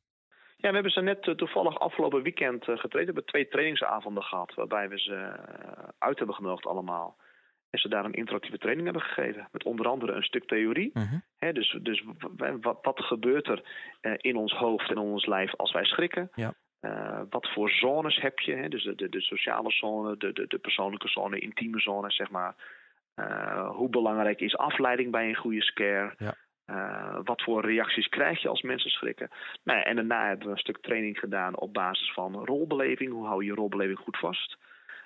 Ja, 0.56 0.68
we 0.68 0.74
hebben 0.74 0.92
ze 0.92 1.00
net 1.00 1.26
uh, 1.26 1.34
toevallig 1.34 1.78
afgelopen 1.78 2.22
weekend 2.22 2.60
uh, 2.60 2.78
getraind. 2.78 2.92
We 2.92 3.04
hebben 3.04 3.24
twee 3.24 3.48
trainingsavonden 3.48 4.22
gehad 4.22 4.54
waarbij 4.54 4.88
we 4.88 4.98
ze 4.98 5.14
uit 5.98 6.18
hebben 6.18 6.36
genodigd 6.36 6.66
allemaal. 6.66 7.16
En 7.70 7.78
ze 7.78 7.88
daar 7.88 8.04
een 8.04 8.12
interactieve 8.12 8.58
training 8.58 8.86
hebben 8.86 9.06
gegeven. 9.06 9.48
Met 9.52 9.64
onder 9.64 9.88
andere 9.88 10.12
een 10.12 10.22
stuk 10.22 10.46
theorie. 10.46 10.90
Mhm. 10.92 11.52
Dus 11.52 11.78
dus 11.82 12.04
wat, 12.60 12.78
wat 12.82 13.00
gebeurt 13.00 13.48
er 13.48 13.62
eh, 14.00 14.12
in 14.16 14.36
ons 14.36 14.52
hoofd 14.52 14.90
en 14.90 14.96
in 14.96 15.02
ons 15.02 15.26
lijf 15.26 15.56
als 15.56 15.72
wij 15.72 15.84
schrikken? 15.84 16.30
Ja. 16.34 16.54
Eh, 16.80 17.20
wat 17.30 17.48
voor 17.52 17.70
zones 17.70 18.20
heb 18.20 18.38
je? 18.38 18.54
Hè? 18.54 18.68
Dus 18.68 18.84
de, 18.84 18.94
de, 18.94 19.08
de 19.08 19.20
sociale 19.20 19.70
zone, 19.70 20.16
de, 20.16 20.32
de, 20.32 20.46
de 20.46 20.58
persoonlijke 20.58 21.08
zone, 21.08 21.38
intieme 21.38 21.80
zone, 21.80 22.10
zeg 22.10 22.30
maar. 22.30 22.54
Eh, 23.18 23.70
hoe 23.70 23.88
belangrijk 23.88 24.40
is 24.40 24.56
afleiding 24.56 25.10
bij 25.10 25.28
een 25.28 25.36
goede 25.36 25.62
scare? 25.62 26.14
Ja. 26.16 26.34
Eh, 26.64 27.18
wat 27.24 27.42
voor 27.42 27.64
reacties 27.64 28.08
krijg 28.08 28.42
je 28.42 28.48
als 28.48 28.62
mensen 28.62 28.90
schrikken? 28.90 29.28
Nou 29.62 29.80
en 29.80 29.94
daarna 29.96 30.26
hebben 30.26 30.46
we 30.46 30.52
een 30.52 30.58
stuk 30.58 30.78
training 30.80 31.18
gedaan 31.18 31.58
op 31.58 31.72
basis 31.72 32.12
van 32.12 32.44
rolbeleving. 32.44 33.12
Hoe 33.12 33.26
hou 33.26 33.42
je 33.42 33.50
je 33.50 33.54
rolbeleving 33.54 33.98
goed 33.98 34.18
vast? 34.18 34.56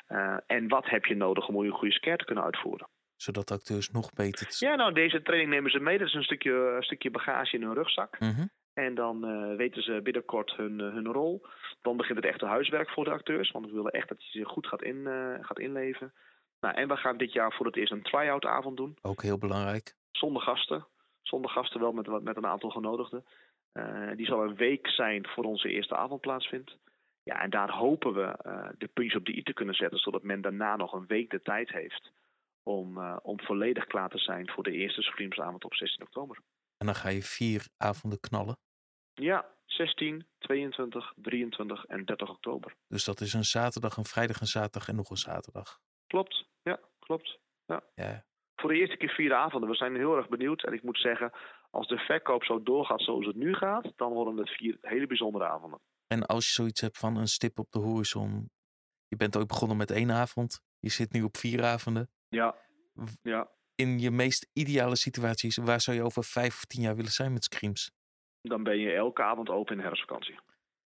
Eh, 0.06 0.36
en 0.46 0.68
wat 0.68 0.88
heb 0.88 1.04
je 1.04 1.16
nodig 1.16 1.48
om 1.48 1.56
een 1.56 1.70
goede 1.70 1.94
scare 1.94 2.16
te 2.16 2.24
kunnen 2.24 2.44
uitvoeren? 2.44 2.88
Zodat 3.16 3.48
de 3.48 3.54
acteurs 3.54 3.90
nog 3.90 4.12
beter 4.12 4.46
te 4.46 4.66
Ja, 4.66 4.74
nou, 4.74 4.92
deze 4.92 5.22
training 5.22 5.50
nemen 5.50 5.70
ze 5.70 5.78
mee. 5.78 5.98
Dat 5.98 6.06
is 6.06 6.14
een 6.14 6.22
stukje, 6.22 6.52
een 6.76 6.82
stukje 6.82 7.10
bagage 7.10 7.56
in 7.56 7.62
hun 7.62 7.74
rugzak. 7.74 8.18
Mhm. 8.18 8.46
En 8.74 8.94
dan 8.94 9.20
weten 9.56 9.82
ze 9.82 10.00
binnenkort 10.02 10.56
hun, 10.56 10.78
hun 10.78 11.06
rol. 11.06 11.46
Dan 11.82 11.96
begint 11.96 12.18
het 12.18 12.26
echte 12.26 12.46
huiswerk 12.46 12.90
voor 12.90 13.04
de 13.04 13.10
acteurs. 13.10 13.50
Want 13.50 13.66
we 13.66 13.72
willen 13.72 13.92
echt 13.92 14.08
dat 14.08 14.24
je 14.24 14.38
zich 14.38 14.48
goed 14.48 14.66
gaat, 14.66 14.82
in, 14.82 15.08
gaat 15.40 15.58
inleven. 15.58 16.12
Nou, 16.62 16.74
en 16.74 16.88
we 16.88 16.96
gaan 16.96 17.16
dit 17.16 17.32
jaar 17.32 17.52
voor 17.52 17.66
het 17.66 17.76
eerst 17.76 17.92
een 17.92 18.02
try-out 18.02 18.44
avond 18.44 18.76
doen. 18.76 18.96
Ook 19.02 19.22
heel 19.22 19.38
belangrijk. 19.38 19.94
Zonder 20.10 20.42
gasten. 20.42 20.86
Zonder 21.22 21.50
gasten 21.50 21.80
wel 21.80 21.92
met, 21.92 22.22
met 22.22 22.36
een 22.36 22.46
aantal 22.46 22.70
genodigden. 22.70 23.24
Eh, 23.72 24.10
die 24.16 24.26
zal 24.26 24.42
een 24.42 24.54
week 24.54 24.86
zijn 24.86 25.26
voor 25.26 25.44
onze 25.44 25.68
eerste 25.68 25.96
avond 25.96 26.20
plaatsvindt. 26.20 26.76
Ja, 27.22 27.42
en 27.42 27.50
daar 27.50 27.70
hopen 27.70 28.14
we 28.14 28.22
eh, 28.22 28.68
de 28.78 28.86
puntjes 28.86 29.20
op 29.20 29.26
de 29.26 29.36
i 29.36 29.42
te 29.42 29.52
kunnen 29.52 29.74
zetten. 29.74 29.98
Zodat 29.98 30.22
men 30.22 30.40
daarna 30.40 30.76
nog 30.76 30.92
een 30.92 31.06
week 31.06 31.30
de 31.30 31.42
tijd 31.42 31.70
heeft. 31.70 32.10
Om, 32.62 32.98
eh, 32.98 33.16
om 33.22 33.40
volledig 33.40 33.86
klaar 33.86 34.08
te 34.08 34.18
zijn 34.18 34.50
voor 34.50 34.62
de 34.62 34.72
eerste 34.72 35.02
Screamsavond 35.02 35.64
op 35.64 35.74
16 35.74 36.02
oktober. 36.02 36.38
En 36.76 36.86
dan 36.86 36.94
ga 36.94 37.08
je 37.08 37.22
vier 37.22 37.66
avonden 37.76 38.20
knallen. 38.20 38.56
Ja, 39.14 39.46
16, 39.66 40.26
22, 40.38 41.12
23 41.16 41.84
en 41.84 42.04
30 42.04 42.30
oktober. 42.30 42.74
Dus 42.88 43.04
dat 43.04 43.20
is 43.20 43.32
een 43.32 43.44
zaterdag, 43.44 43.96
een 43.96 44.04
vrijdag, 44.04 44.40
een 44.40 44.46
zaterdag 44.46 44.88
en 44.88 44.96
nog 44.96 45.10
een 45.10 45.16
zaterdag. 45.16 45.80
Klopt, 46.12 46.46
ja, 46.62 46.80
klopt. 46.98 47.38
Ja, 47.94 48.24
Voor 48.56 48.70
de 48.70 48.78
eerste 48.78 48.96
keer 48.96 49.08
vier 49.08 49.34
avonden. 49.34 49.70
We 49.70 49.76
zijn 49.76 49.96
heel 49.96 50.16
erg 50.16 50.28
benieuwd. 50.28 50.64
En 50.64 50.72
ik 50.72 50.82
moet 50.82 50.98
zeggen, 50.98 51.32
als 51.70 51.88
de 51.88 51.98
verkoop 51.98 52.44
zo 52.44 52.62
doorgaat 52.62 53.02
zoals 53.02 53.26
het 53.26 53.36
nu 53.36 53.54
gaat, 53.54 53.92
dan 53.96 54.12
worden 54.12 54.36
het 54.36 54.50
vier 54.50 54.78
hele 54.80 55.06
bijzondere 55.06 55.44
avonden. 55.44 55.80
En 56.06 56.26
als 56.26 56.46
je 56.46 56.52
zoiets 56.52 56.80
hebt 56.80 56.98
van 56.98 57.16
een 57.16 57.26
stip 57.26 57.58
op 57.58 57.70
de 57.70 57.78
horizon. 57.78 58.50
Je 59.08 59.16
bent 59.16 59.36
ooit 59.36 59.46
begonnen 59.46 59.76
met 59.76 59.90
één 59.90 60.10
avond. 60.10 60.60
Je 60.78 60.90
zit 60.90 61.12
nu 61.12 61.22
op 61.22 61.36
vier 61.36 61.64
avonden. 61.64 62.10
Ja, 62.28 62.56
ja. 63.22 63.50
In 63.74 63.98
je 63.98 64.10
meest 64.10 64.50
ideale 64.52 64.96
situaties, 64.96 65.56
waar 65.56 65.80
zou 65.80 65.96
je 65.96 66.02
over 66.02 66.24
vijf 66.24 66.54
of 66.54 66.64
tien 66.64 66.82
jaar 66.82 66.96
willen 66.96 67.10
zijn 67.10 67.32
met 67.32 67.44
Screams? 67.44 67.92
Dan 68.40 68.62
ben 68.62 68.78
je 68.78 68.92
elke 68.92 69.22
avond 69.22 69.48
open 69.48 69.72
in 69.72 69.78
de 69.78 69.86
herfstvakantie. 69.86 70.38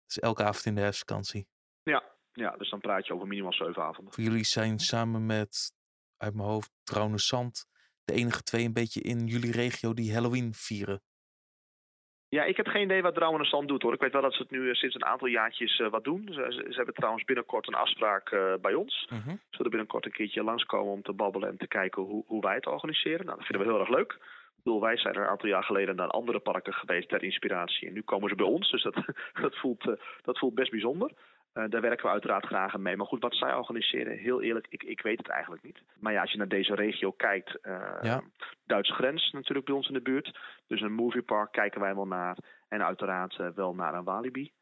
Dus 0.06 0.18
elke 0.18 0.42
avond 0.42 0.64
in 0.64 0.74
de 0.74 0.80
herfstvakantie. 0.80 1.46
Ja, 1.82 2.17
ja, 2.38 2.56
dus 2.56 2.70
dan 2.70 2.80
praat 2.80 3.06
je 3.06 3.14
over 3.14 3.26
minimaal 3.26 3.52
zeven 3.52 3.82
avonden. 3.82 4.22
Jullie 4.22 4.44
zijn 4.44 4.78
samen 4.78 5.26
met, 5.26 5.72
uit 6.16 6.34
mijn 6.34 6.48
hoofd, 6.48 6.70
Trouwne 6.82 7.18
Zand, 7.18 7.66
de 8.04 8.12
enige 8.12 8.42
twee 8.42 8.64
een 8.64 8.72
beetje 8.72 9.00
in 9.00 9.26
jullie 9.26 9.52
regio 9.52 9.94
die 9.94 10.14
Halloween 10.14 10.54
vieren. 10.54 11.00
Ja, 12.30 12.44
ik 12.44 12.56
heb 12.56 12.66
geen 12.66 12.82
idee 12.82 13.02
wat 13.02 13.14
Drouwen 13.14 13.40
en 13.40 13.46
Stand 13.46 13.68
doet 13.68 13.82
hoor. 13.82 13.92
Ik 13.92 14.00
weet 14.00 14.12
wel 14.12 14.22
dat 14.22 14.34
ze 14.34 14.42
het 14.42 14.50
nu 14.50 14.68
eh, 14.68 14.74
sinds 14.74 14.94
een 14.94 15.04
aantal 15.04 15.28
jaartjes 15.28 15.78
eh, 15.78 15.90
wat 15.90 16.04
doen. 16.04 16.28
Ze, 16.32 16.64
ze, 16.68 16.76
hebben 16.76 16.94
trouwens 16.94 17.24
binnenkort 17.24 17.68
een 17.68 17.74
afspraak 17.74 18.30
eh, 18.30 18.54
bij 18.60 18.74
ons. 18.74 19.06
Mhm. 19.10 19.30
Ze 19.30 19.56
willen 19.56 19.70
binnenkort 19.70 20.04
een 20.04 20.12
keertje 20.12 20.42
langskomen 20.42 20.92
om 20.92 21.02
te 21.02 21.12
babbelen 21.12 21.48
en 21.48 21.56
te 21.56 21.68
kijken 21.68 22.02
hoe, 22.02 22.24
hoe 22.26 22.42
wij 22.42 22.54
het 22.54 22.66
organiseren. 22.66 23.24
Nou, 23.24 23.38
dat 23.38 23.46
vinden 23.46 23.66
we 23.66 23.72
heel 23.72 23.80
erg 23.80 23.96
leuk. 23.96 24.12
Ik 24.56 24.64
bedoel, 24.64 24.80
wij 24.80 24.96
zijn 24.96 25.14
er 25.14 25.22
een 25.22 25.28
aantal 25.28 25.48
jaar 25.48 25.64
geleden 25.64 25.96
naar 25.96 26.08
andere 26.08 26.38
parken 26.38 26.72
geweest 26.72 27.08
ter 27.08 27.22
inspiratie. 27.22 27.88
En 27.88 27.94
nu 27.94 28.02
komen 28.02 28.28
ze 28.28 28.34
bij 28.34 28.46
ons, 28.46 28.70
dus 28.70 28.82
dat, 28.82 28.94
dat, 29.42 29.56
voelt, 29.56 29.84
dat 30.22 30.38
voelt 30.38 30.54
best 30.54 30.70
bijzonder. 30.70 31.10
Eh, 31.52 31.64
daar 31.68 31.80
werken 31.80 32.04
we 32.06 32.12
uiteraard 32.12 32.46
graag 32.46 32.74
aan 32.74 32.82
mee. 32.82 32.96
Maar 32.96 33.06
goed, 33.06 33.22
wat 33.22 33.34
zij 33.34 33.54
organiseren, 33.54 34.18
heel 34.18 34.42
eerlijk, 34.42 34.66
ik, 34.68 34.82
ik 34.82 35.00
weet 35.00 35.18
het 35.18 35.28
eigenlijk 35.28 35.62
niet. 35.62 35.82
Maar 36.00 36.12
ja, 36.12 36.20
als 36.20 36.32
je 36.32 36.38
naar 36.38 36.48
deze 36.48 36.74
regio 36.74 37.10
kijkt, 37.12 37.60
eh 37.60 37.98
Ja. 38.02 38.22
Duitse 38.64 38.92
grens 38.92 39.30
natuurlijk 39.32 39.66
bij 39.66 39.74
ons 39.74 39.88
in 39.88 39.94
de 39.94 40.02
buurt. 40.02 40.38
Dus 40.66 40.80
een 40.80 40.92
moviepark 40.92 41.52
kijken 41.52 41.80
wij 41.80 41.94
wel 41.94 42.06
naar. 42.06 42.36
En 42.68 42.84
uiteraard 42.84 43.38
eh, 43.38 43.48
wel 43.54 43.74
naar 43.74 43.94
een 43.94 44.04
Walibi. 44.04 44.52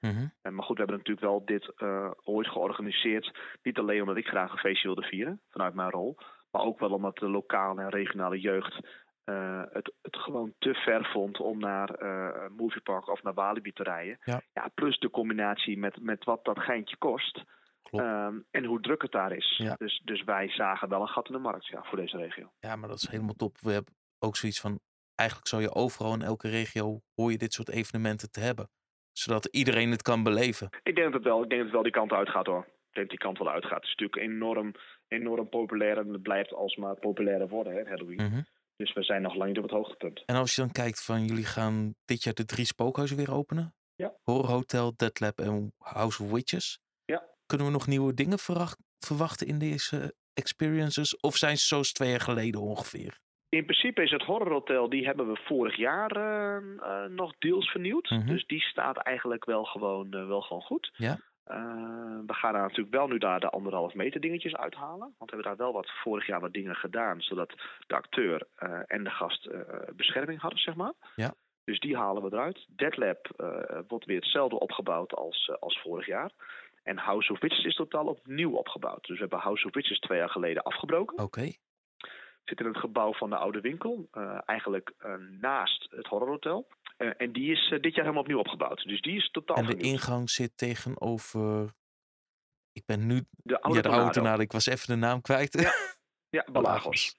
Eh, 0.42 0.52
maar 0.52 0.64
goed, 0.64 0.76
we 0.76 0.82
hebben 0.82 0.96
natuurlijk 0.96 1.26
wel 1.26 1.44
dit 1.44 1.82
ooit 2.24 2.48
georganiseerd. 2.48 3.38
Niet 3.62 3.78
alleen 3.78 4.00
omdat 4.00 4.16
ik 4.16 4.26
graag 4.26 4.52
een 4.52 4.58
feestje 4.58 4.86
wilde 4.86 5.08
vieren, 5.08 5.40
vanuit 5.50 5.74
mijn 5.74 5.90
rol. 5.90 6.16
Maar 6.50 6.62
ook 6.62 6.78
wel 6.78 6.90
omdat 6.90 7.16
de 7.16 7.28
lokale 7.28 7.82
en 7.82 7.88
regionale 7.88 8.40
jeugd 8.40 8.80
eh, 9.26 9.62
het, 9.72 9.92
het 10.02 10.16
gewoon 10.16 10.54
te 10.58 10.74
ver 10.74 11.04
vond 11.12 11.40
om 11.40 11.58
naar 11.58 12.02
een 12.02 12.52
moviepark 12.52 13.08
of 13.08 13.22
naar 13.22 13.34
Walibi 13.34 13.72
te 13.72 13.82
rijden. 13.82 14.18
Ja. 14.24 14.68
plus 14.74 14.98
de 14.98 15.10
combinatie 15.10 15.78
met, 15.78 16.00
met 16.00 16.24
wat 16.24 16.44
dat 16.44 16.58
geintje 16.58 16.96
kost. 16.96 17.44
Ehm, 17.90 18.38
en 18.50 18.64
hoe 18.64 18.80
druk 18.80 19.02
het 19.02 19.12
daar 19.12 19.32
is. 19.32 19.56
Ja. 19.56 19.74
Dus, 19.78 20.00
dus 20.04 20.24
wij 20.24 20.48
zagen 20.48 20.88
wel 20.88 21.00
een 21.00 21.08
gat 21.08 21.26
in 21.26 21.32
de 21.32 21.38
markt 21.38 21.66
ja, 21.66 21.82
voor 21.82 21.98
deze 21.98 22.16
regio. 22.16 22.52
Ja, 22.58 22.76
maar 22.76 22.88
dat 22.88 22.98
is 22.98 23.08
helemaal 23.08 23.34
top. 23.34 23.58
We 23.60 23.72
hebben 23.72 23.94
ook 24.18 24.36
zoiets 24.36 24.60
van, 24.60 24.80
eigenlijk 25.14 25.48
zou 25.48 25.62
je 25.62 25.74
overal 25.74 26.14
in 26.14 26.22
elke 26.22 26.48
regio, 26.48 27.00
hoor 27.14 27.30
je 27.30 27.38
dit 27.38 27.52
soort 27.52 27.70
evenementen 27.70 28.30
te 28.30 28.40
hebben. 28.40 28.68
Zodat 29.12 29.44
iedereen 29.44 29.90
het 29.90 30.02
kan 30.02 30.22
beleven. 30.22 30.68
Ik 30.82 30.94
denk 30.94 31.06
dat 31.06 31.12
het 31.12 31.22
wel, 31.22 31.42
ik 31.42 31.48
denk 31.48 31.60
dat 31.60 31.70
het 31.70 31.72
wel 31.72 31.82
die 31.82 31.92
kant 31.92 32.12
uitgaat 32.12 32.46
hoor. 32.46 32.64
Ik 32.66 32.92
denk 32.92 33.08
dat 33.10 33.18
die 33.18 33.18
kant 33.18 33.38
wel 33.38 33.50
uitgaat. 33.50 33.82
Het 33.82 33.84
is 33.84 33.94
natuurlijk 33.96 34.22
enorm, 34.22 34.74
enorm 35.08 35.48
populair 35.48 35.98
en 35.98 36.12
het 36.12 36.22
blijft 36.22 36.54
alsmaar 36.54 36.94
populairder 36.94 37.48
worden, 37.48 37.72
hè, 37.74 37.88
Halloween. 37.88 38.22
Mhm. 38.22 38.40
Dus 38.76 38.92
we 38.92 39.02
zijn 39.02 39.22
nog 39.22 39.34
lang 39.34 39.48
niet 39.48 39.56
op 39.58 39.62
het 39.62 39.72
hoogtepunt. 39.72 40.22
En 40.26 40.36
als 40.36 40.54
je 40.54 40.60
dan 40.60 40.72
kijkt 40.72 41.04
van, 41.04 41.24
jullie 41.24 41.44
gaan 41.44 41.94
dit 42.04 42.22
jaar 42.22 42.34
de 42.34 42.44
drie 42.44 42.64
spookhuizen 42.66 43.16
weer 43.16 43.32
openen. 43.32 43.74
Ja. 43.94 44.12
Horror 44.22 44.50
Hotel, 44.50 44.92
Dead 44.96 45.20
Lab 45.20 45.38
en 45.38 45.72
House 45.78 46.22
of 46.22 46.30
Witches. 46.30 46.80
Ja. 47.04 47.22
Kunnen 47.46 47.66
we 47.66 47.72
nog 47.72 47.86
nieuwe 47.86 48.14
dingen 48.14 48.38
verwacht- 48.38 48.78
verwachten 48.98 49.46
in 49.46 49.58
deze 49.58 50.14
experiences? 50.34 51.16
Of 51.20 51.36
zijn 51.36 51.56
ze 51.56 51.66
zoals 51.66 51.92
twee 51.92 52.10
jaar 52.10 52.20
geleden 52.20 52.60
ongeveer? 52.60 53.18
In 53.48 53.64
principe 53.64 54.02
is 54.02 54.10
het 54.10 54.22
horrorhotel, 54.22 54.88
die 54.88 55.04
hebben 55.06 55.28
we 55.32 55.40
vorig 55.44 55.76
jaar 55.76 56.10
eh, 56.10 56.56
eh, 56.56 57.10
nog 57.10 57.34
deels 57.38 57.70
vernieuwd. 57.70 58.10
Mhm. 58.10 58.26
Dus 58.26 58.46
die 58.46 58.60
staat 58.60 58.96
eigenlijk 58.96 59.44
wel 59.44 59.64
gewoon, 59.64 60.12
eh, 60.12 60.26
wel 60.26 60.40
gewoon 60.40 60.62
goed. 60.62 60.90
Ja. 60.96 61.18
Eh, 61.46 61.96
we 62.26 62.34
gaan 62.34 62.52
daar 62.52 62.62
natuurlijk 62.62 62.94
wel 62.94 63.06
nu 63.06 63.18
daar 63.18 63.40
de 63.40 63.50
anderhalf 63.50 63.94
meter 63.94 64.20
dingetjes 64.20 64.56
uithalen. 64.56 65.14
Want 65.18 65.30
we 65.30 65.36
hebben 65.36 65.44
daar 65.44 65.56
wel 65.56 65.72
wat 65.72 65.90
vorig 65.90 66.26
jaar 66.26 66.40
wat 66.40 66.52
dingen 66.52 66.76
gedaan. 66.76 67.20
Zodat 67.20 67.54
de 67.86 67.94
acteur 67.94 68.46
eh, 68.54 68.80
en 68.86 69.04
de 69.04 69.10
gast 69.10 69.46
eh, 69.46 69.60
bescherming 69.96 70.40
hadden, 70.40 70.60
zeg 70.60 70.74
maar. 70.74 70.92
Ja. 71.16 71.34
Dus 71.64 71.80
die 71.80 71.96
halen 71.96 72.22
we 72.22 72.32
eruit. 72.32 72.66
Dead 72.68 72.96
Lab 72.96 73.30
eh, 73.36 73.78
wordt 73.88 74.04
weer 74.04 74.20
hetzelfde 74.20 74.58
opgebouwd 74.58 75.14
als, 75.14 75.56
als 75.60 75.80
vorig 75.80 76.06
jaar. 76.06 76.30
En 76.82 76.98
House 76.98 77.32
of 77.32 77.40
Witches 77.40 77.64
is 77.64 77.74
totaal 77.74 78.06
opnieuw 78.06 78.52
opgebouwd. 78.52 79.06
Dus 79.06 79.16
we 79.16 79.20
hebben 79.20 79.38
House 79.38 79.66
of 79.66 79.74
Witches 79.74 79.98
twee 79.98 80.18
jaar 80.18 80.30
geleden 80.30 80.62
afgebroken 80.62 81.18
Oké. 81.18 81.52
zit 82.44 82.60
in 82.60 82.66
het 82.66 82.76
gebouw 82.76 83.12
van 83.12 83.30
de 83.30 83.36
oude 83.36 83.60
winkel. 83.60 84.08
eigenlijk 84.44 84.92
naast 85.40 85.86
het 85.90 86.06
horrorhotel. 86.06 86.66
Eh, 86.96 87.10
en 87.16 87.32
die 87.32 87.52
is 87.52 87.64
eh, 87.72 87.80
dit 87.80 87.94
jaar 87.94 88.04
helemaal 88.04 88.22
opnieuw 88.22 88.38
opgebouwd. 88.38 88.82
Dus 88.82 89.00
die 89.00 89.16
is 89.16 89.30
totaal 89.30 89.56
En 89.56 89.62
de 89.62 89.68
vernieuwd. 89.68 89.92
ingang 89.92 90.30
zit 90.30 90.56
tegenover... 90.56 91.74
Ik 92.72 92.86
ben 92.86 93.06
nu... 93.06 93.24
De 93.30 93.60
oude 93.60 93.76
ja, 93.76 93.82
de 93.82 93.88
oude 93.96 94.10
Tornado. 94.12 94.42
Ik 94.42 94.52
was 94.52 94.66
even 94.66 94.86
de 94.86 94.96
naam 94.96 95.20
kwijt. 95.20 95.60
Ja, 95.60 95.72
Ja, 96.30 96.44
Balagos. 96.52 97.16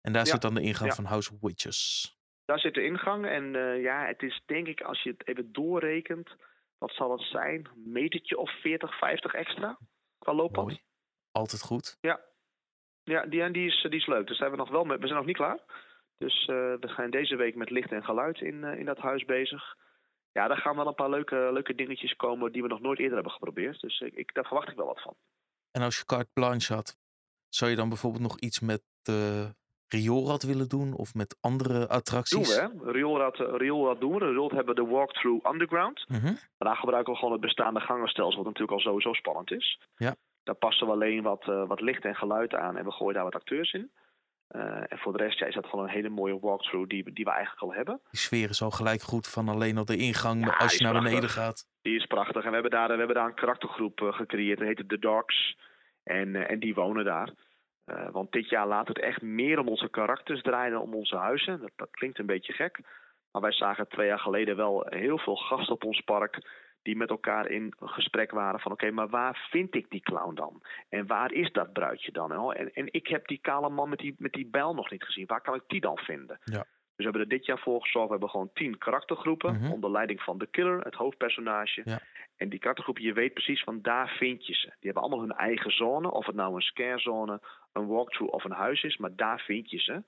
En 0.00 0.12
daar 0.12 0.24
Ja, 0.24 0.30
zit 0.32 0.42
dan 0.42 0.54
de 0.54 0.62
ingang 0.62 0.88
ja. 0.90 0.94
van 0.96 1.04
House 1.04 1.32
of 1.32 1.40
Witches. 1.40 2.10
Daar 2.44 2.58
zit 2.58 2.74
de 2.74 2.84
ingang. 2.84 3.26
En 3.26 3.54
eh, 3.56 3.82
ja, 3.82 4.06
het 4.06 4.22
is 4.22 4.42
denk 4.46 4.66
ik, 4.66 4.80
als 4.80 5.02
je 5.02 5.10
het 5.10 5.28
even 5.28 5.52
doorrekent... 5.52 6.30
wat 6.78 6.90
zal 6.92 7.12
het 7.12 7.20
zijn? 7.20 7.68
Een 7.74 7.92
metertje 7.92 8.38
of 8.38 8.60
40, 8.60 8.98
50 8.98 9.34
extra? 9.34 9.78
Qua 10.18 10.34
looppad. 10.34 10.64
Mooi. 10.64 10.82
Altijd 11.32 11.62
goed. 11.62 11.98
Ja, 12.00 12.20
die, 13.26 13.42
en 13.42 13.52
die, 13.52 13.66
is, 13.66 13.82
die 13.82 14.00
is 14.00 14.06
leuk. 14.06 14.26
Dus 14.26 14.36
zijn 14.36 14.50
we, 14.50 14.56
nog 14.56 14.70
wel 14.70 14.84
met, 14.84 15.00
we 15.00 15.06
zijn 15.06 15.18
nog 15.18 15.26
niet 15.26 15.36
klaar. 15.36 15.58
Dus 16.18 16.40
eh, 16.40 16.56
we 16.56 16.92
zijn 16.96 17.10
deze 17.10 17.36
week 17.36 17.54
met 17.54 17.70
licht 17.70 17.92
en 17.92 18.04
geluid 18.04 18.40
in, 18.40 18.64
eh, 18.64 18.78
in 18.78 18.84
dat 18.84 18.98
huis 18.98 19.24
bezig. 19.24 19.76
Ja, 20.32 20.48
daar 20.48 20.56
gaan 20.56 20.76
wel 20.76 20.86
een 20.86 20.94
paar 20.94 21.10
leuke, 21.10 21.50
leuke 21.52 21.74
dingetjes 21.74 22.16
komen 22.16 22.52
die 22.52 22.62
we 22.62 22.68
nog 22.68 22.80
nooit 22.80 22.98
eerder 22.98 23.14
hebben 23.14 23.32
geprobeerd. 23.32 23.80
Dus 23.80 24.00
ik, 24.00 24.14
ik, 24.14 24.34
daar 24.34 24.44
verwacht 24.44 24.68
ik 24.68 24.76
wel 24.76 24.86
wat 24.86 25.02
van. 25.02 25.14
En 25.70 25.82
als 25.82 25.98
je 25.98 26.04
carte 26.04 26.30
blanche 26.32 26.74
had, 26.74 26.96
zou 27.48 27.70
je 27.70 27.76
dan 27.76 27.88
bijvoorbeeld 27.88 28.22
nog 28.22 28.38
iets 28.38 28.60
met 28.60 28.82
de 29.02 29.54
rioolrad 29.88 30.42
willen 30.42 30.68
doen? 30.68 30.92
Of 30.94 31.14
met 31.14 31.36
andere 31.40 31.78
Doen 31.78 31.88
attracties? 31.88 32.56
we, 32.56 32.60
hè? 32.60 32.90
Rioolrad, 32.90 33.40
eh, 33.40 33.54
Rioolrad 33.56 34.00
doen 34.00 34.18
we. 34.18 34.54
Hebben 34.54 34.74
we 34.74 34.82
de 34.82 34.86
walkthrough 34.86 35.52
underground. 35.52 36.04
Mhm. 36.08 36.34
Daar 36.58 36.76
gebruiken 36.76 37.12
we 37.12 37.18
gewoon 37.18 37.32
het 37.32 37.40
bestaande 37.40 37.80
gangenstelsel, 37.80 38.36
wat 38.36 38.46
natuurlijk 38.46 38.72
al 38.72 38.90
sowieso 38.90 39.12
spannend 39.12 39.50
is. 39.50 39.80
Ja. 39.96 40.14
Daar 40.42 40.54
passen 40.54 40.86
we 40.86 40.92
alleen 40.92 41.22
wat, 41.22 41.48
eh, 41.48 41.66
wat 41.66 41.80
licht 41.80 42.04
en 42.04 42.14
geluid 42.14 42.54
aan 42.54 42.76
en 42.76 42.84
we 42.84 42.92
gooien 42.92 43.14
daar 43.14 43.24
wat 43.24 43.34
acteurs 43.34 43.72
in. 43.72 43.90
Eh, 44.48 44.60
en 44.92 44.98
voor 44.98 45.12
de 45.16 45.22
rest 45.22 45.38
ja, 45.38 45.46
is 45.46 45.54
dat 45.54 45.66
gewoon 45.66 45.84
een 45.84 45.90
hele 45.90 46.08
mooie 46.08 46.38
walkthrough 46.40 46.88
die, 46.88 47.04
we- 47.04 47.12
die 47.12 47.24
we 47.24 47.30
eigenlijk 47.30 47.62
al 47.62 47.72
hebben. 47.74 48.00
Die 48.10 48.20
sfeer 48.20 48.48
is 48.48 48.62
al 48.62 48.70
gelijk 48.70 49.00
goed 49.02 49.28
van 49.28 49.48
alleen 49.48 49.76
al 49.78 49.84
de 49.84 49.96
ingang 49.96 50.46
Ja, 50.46 50.52
als 50.58 50.76
je 50.76 50.84
naar 50.84 51.02
beneden 51.02 51.28
gaat. 51.28 51.66
Die 51.82 51.96
is 51.96 52.06
prachtig. 52.06 52.42
En 52.42 52.48
we 52.48 52.52
hebben 52.52 52.70
daar, 52.70 52.88
we 52.88 52.96
hebben 52.96 53.16
daar 53.16 53.26
een 53.26 53.34
karaktergroep 53.34 54.00
eh, 54.00 54.12
gecreëerd. 54.12 54.58
Dat 54.58 54.66
heet 54.68 54.88
The 54.88 54.98
Dogs. 54.98 55.58
En, 56.02 56.34
eh, 56.36 56.50
en 56.50 56.58
die 56.60 56.74
wonen 56.74 57.04
daar. 57.04 57.30
Want 58.10 58.32
dit 58.32 58.48
jaar 58.48 58.66
laat 58.66 58.88
het 58.88 59.00
echt 59.00 59.22
meer 59.22 59.58
om 59.58 59.68
onze 59.68 59.88
karakters 59.90 60.42
draaien 60.42 60.72
dan 60.72 60.80
om 60.82 60.94
onze 60.94 61.16
huizen. 61.16 61.60
Dat, 61.60 61.70
dat, 61.76 61.90
klinkt 61.90 62.18
een 62.18 62.26
beetje 62.26 62.52
gek. 62.52 62.78
Maar 63.30 63.42
wij 63.42 63.52
zagen 63.52 63.88
twee 63.88 64.06
jaar 64.06 64.18
geleden 64.18 64.56
wel 64.56 64.86
heel 64.88 65.18
veel 65.18 65.36
gasten 65.36 65.74
op 65.74 65.84
ons 65.84 66.00
park 66.00 66.38
die 66.86 66.96
met 66.96 67.10
elkaar 67.10 67.50
in 67.50 67.74
gesprek 67.80 68.30
waren 68.30 68.60
van 68.60 68.72
oké, 68.72 68.90
maar 68.90 69.08
waar 69.08 69.46
vind 69.50 69.74
ik 69.74 69.90
die 69.90 70.00
clown 70.00 70.34
dan? 70.34 70.62
En 70.88 71.06
waar 71.06 71.32
is 71.32 71.52
dat 71.52 71.72
bruidje 71.72 72.12
dan? 72.12 72.52
En, 72.52 72.72
en 72.72 72.92
ik 72.92 73.06
heb 73.06 73.26
die 73.26 73.38
kale 73.38 73.70
man 73.70 73.88
met 73.88 73.98
die, 73.98 74.14
met 74.18 74.32
die 74.32 74.46
bijl 74.46 74.74
nog 74.74 74.90
niet 74.90 75.04
gezien. 75.04 75.26
Waar 75.26 75.40
kan 75.40 75.54
ik 75.54 75.62
die 75.66 75.80
dan 75.80 75.98
vinden? 75.98 76.38
Ja. 76.44 76.64
Dus 76.96 77.04
we 77.04 77.10
hebben 77.10 77.20
er 77.20 77.28
dit 77.28 77.46
jaar 77.46 77.58
voor 77.58 77.80
gezorgd. 77.80 78.06
We 78.06 78.12
hebben 78.12 78.30
gewoon 78.30 78.50
tien 78.54 78.78
karaktergroepen 78.78 79.54
mhm. 79.54 79.72
onder 79.72 79.90
leiding 79.90 80.22
van 80.22 80.38
de 80.38 80.46
killer, 80.46 80.80
het 80.80 80.94
hoofdpersonage. 80.94 81.80
Ja. 81.84 82.00
En 82.36 82.48
die 82.48 82.58
karaktergroepen, 82.58 83.04
je 83.04 83.12
weet 83.12 83.34
precies 83.34 83.62
van 83.62 83.82
daar 83.82 84.08
vind 84.08 84.46
je 84.46 84.54
ze. 84.54 84.66
Die 84.66 84.90
hebben 84.90 85.02
allemaal 85.02 85.20
hun 85.20 85.36
eigen 85.36 85.70
zone, 85.70 86.10
of 86.10 86.26
het 86.26 86.34
nou 86.34 86.54
een 86.54 86.60
scarezone, 86.60 87.40
een 87.72 87.86
walkthrough 87.86 88.34
of 88.34 88.44
een 88.44 88.50
huis 88.50 88.82
is, 88.82 88.96
maar 88.96 89.16
daar 89.16 89.40
vind 89.40 89.70
je 89.70 89.78
ze. 89.78 90.02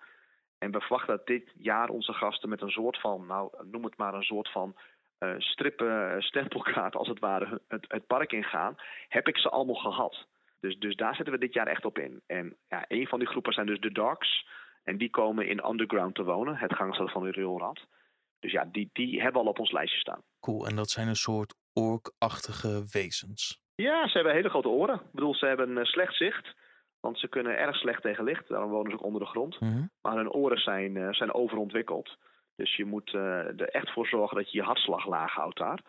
En 0.58 0.70
we 0.70 0.80
verwachten 0.80 1.16
dat 1.16 1.26
dit 1.26 1.52
jaar 1.56 1.88
onze 1.88 2.12
gasten 2.12 2.48
met 2.48 2.62
een 2.62 2.70
soort 2.70 3.00
van, 3.00 3.26
nou 3.26 3.50
noem 3.70 3.84
het 3.84 3.96
maar 3.96 4.14
een 4.14 4.22
soort 4.22 4.50
van 4.50 4.76
uh, 5.20 5.34
strippen, 5.38 6.14
eh, 6.14 6.20
stempelkaart 6.20 6.96
als 6.96 7.08
het 7.08 7.18
ware 7.18 7.60
het, 7.68 7.84
het 7.88 8.06
park 8.06 8.32
ingaan, 8.32 8.76
heb 9.08 9.28
ik 9.28 9.38
ze 9.38 9.48
allemaal 9.48 9.74
gehad. 9.74 10.26
Dus, 10.60 10.78
dus 10.78 10.96
daar 10.96 11.14
zetten 11.14 11.34
we 11.34 11.40
dit 11.40 11.54
jaar 11.54 11.66
echt 11.66 11.84
op 11.84 11.98
in. 11.98 12.22
En 12.26 12.56
ja, 12.68 12.84
een 12.88 13.06
van 13.06 13.18
die 13.18 13.28
groepen 13.28 13.52
zijn 13.52 13.66
dus 13.66 13.80
de 13.80 13.92
Dogs. 13.92 14.46
En 14.84 14.96
die 14.96 15.10
komen 15.10 15.48
in 15.48 15.68
Underground 15.68 16.14
te 16.14 16.24
wonen, 16.24 16.56
het 16.56 16.74
gangstel 16.74 17.08
van 17.08 17.22
de 17.22 17.30
rioolrad. 17.30 17.86
Dus 18.40 18.52
ja, 18.52 18.64
die, 18.64 18.90
die 18.92 19.22
hebben 19.22 19.40
al 19.40 19.48
op 19.48 19.58
ons 19.58 19.72
lijstje 19.72 20.00
staan. 20.00 20.22
Cool, 20.40 20.66
en 20.66 20.76
dat 20.76 20.90
zijn 20.90 21.08
een 21.08 21.16
soort 21.16 21.54
orkachtige 21.72 22.84
wezens. 22.90 23.60
Ja, 23.74 24.08
ze 24.08 24.12
hebben 24.12 24.34
hele 24.34 24.48
grote 24.48 24.68
oren. 24.68 24.94
Ik 24.94 25.12
bedoel, 25.12 25.34
ze 25.34 25.46
hebben 25.46 25.86
slecht 25.86 26.14
zicht. 26.14 26.54
Want 27.00 27.18
ze 27.18 27.28
kunnen 27.28 27.58
erg 27.58 27.76
slecht 27.76 28.02
tegen 28.02 28.24
licht. 28.24 28.48
Daarom 28.48 28.70
wonen 28.70 28.90
ze 28.90 28.96
ook 28.96 29.04
onder 29.04 29.20
de 29.20 29.26
grond. 29.26 29.60
Mhm. 29.60 29.86
Maar 30.02 30.16
hun 30.16 30.32
oren 30.32 30.58
zijn, 30.58 31.14
zijn 31.14 31.34
overontwikkeld. 31.34 32.16
Dus 32.58 32.76
je 32.76 32.84
moet 32.84 33.12
uh, 33.12 33.60
er 33.60 33.68
echt 33.68 33.92
voor 33.92 34.06
zorgen 34.06 34.36
dat 34.36 34.50
je 34.50 34.58
je 34.58 34.64
hartslag 34.64 35.06
laag 35.06 35.32
houdt 35.34 35.58
daar. 35.58 35.80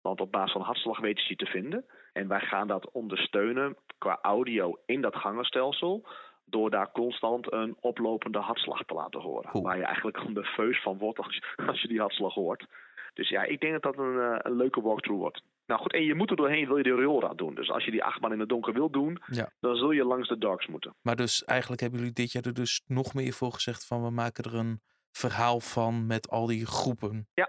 Want 0.00 0.20
op 0.20 0.32
basis 0.32 0.52
van 0.52 0.60
hartslag 0.60 1.00
weten 1.00 1.22
ze 1.22 1.28
je 1.28 1.36
te 1.36 1.46
vinden. 1.46 1.84
En 2.12 2.28
wij 2.28 2.40
gaan 2.40 2.66
dat 2.66 2.90
ondersteunen 2.90 3.76
qua 3.98 4.18
audio 4.22 4.78
in 4.86 5.00
dat 5.00 5.16
gangenstelsel. 5.16 6.08
Door 6.44 6.70
daar 6.70 6.92
constant 6.92 7.52
een 7.52 7.76
oplopende 7.80 8.38
hartslag 8.38 8.84
te 8.84 8.94
laten 8.94 9.20
horen. 9.20 9.62
Waar 9.62 9.76
je 9.76 9.84
eigenlijk 9.84 10.34
de 10.34 10.44
feus 10.44 10.82
van 10.82 10.98
wordt 10.98 11.18
als 11.18 11.34
je, 11.34 11.42
als 11.70 11.82
je 11.82 11.88
die 11.88 12.00
hartslag 12.00 12.34
hoort. 12.34 12.66
Dus 13.14 13.28
ja, 13.28 13.42
ik 13.42 13.60
denk 13.60 13.72
dat 13.72 13.82
dat 13.82 14.04
een, 14.04 14.20
eh, 14.20 14.38
een 14.38 14.56
leuke 14.56 14.80
walkthrough 14.80 15.20
wordt. 15.20 15.42
Nou 15.66 15.80
goed, 15.80 15.92
en 15.92 16.04
je 16.04 16.14
moet 16.14 16.30
er 16.30 16.36
doorheen, 16.36 16.66
wil 16.66 16.76
je 16.76 16.82
de 16.82 16.94
rioolraad 16.94 17.38
doen. 17.38 17.54
Dus 17.54 17.70
als 17.70 17.84
je 17.84 17.90
die 17.90 18.04
achtbaan 18.04 18.32
in 18.32 18.40
het 18.40 18.48
donker 18.48 18.72
wil 18.72 18.90
doen, 18.90 19.18
dan 19.60 19.76
zul 19.76 19.90
je 19.90 20.04
langs 20.04 20.28
de 20.28 20.38
darks 20.38 20.66
moeten. 20.66 20.94
Maar 21.02 21.16
dus 21.16 21.44
eigenlijk 21.44 21.80
hebben 21.80 21.98
jullie 21.98 22.14
dit 22.14 22.32
jaar 22.32 22.44
er 22.46 22.54
dus 22.54 22.82
nog 22.86 23.14
meer 23.14 23.32
voor 23.32 23.52
gezegd 23.52 23.86
van 23.86 24.02
we 24.02 24.10
maken 24.10 24.44
er 24.44 24.54
een 24.54 24.80
verhaal 25.16 25.60
van 25.60 26.06
met 26.06 26.30
al 26.30 26.46
die 26.46 26.66
groepen. 26.66 27.28
Ja, 27.34 27.48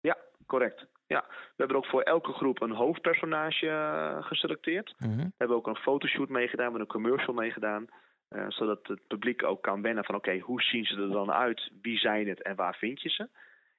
ja 0.00 0.16
correct. 0.46 0.86
Ja, 1.06 1.24
we 1.28 1.54
hebben 1.56 1.76
ook 1.76 1.86
voor 1.86 2.02
elke 2.02 2.32
groep 2.32 2.60
een 2.60 2.70
hoofdpersonage 2.72 3.68
eh, 3.68 4.24
geselecteerd. 4.24 4.94
Mhm. 4.98 5.16
We 5.16 5.34
hebben 5.36 5.56
ook 5.56 5.66
een 5.66 5.76
fotoshoot 5.76 6.28
meegedaan, 6.28 6.72
met 6.72 6.80
een 6.80 6.86
commercial 6.86 7.34
meegedaan. 7.34 7.86
Uh, 8.30 8.44
zodat 8.48 8.86
het 8.86 9.06
publiek 9.06 9.44
ook 9.44 9.62
kan 9.62 9.82
wennen 9.82 10.04
van 10.04 10.14
oké, 10.14 10.38
hoe 10.38 10.62
zien 10.62 10.84
ze 10.84 10.96
er 10.96 11.10
dan 11.10 11.32
uit? 11.32 11.70
Wie 11.82 11.98
zijn 11.98 12.28
het 12.28 12.42
en 12.42 12.56
waar 12.56 12.74
vind 12.74 13.02
je 13.02 13.08
ze? 13.08 13.28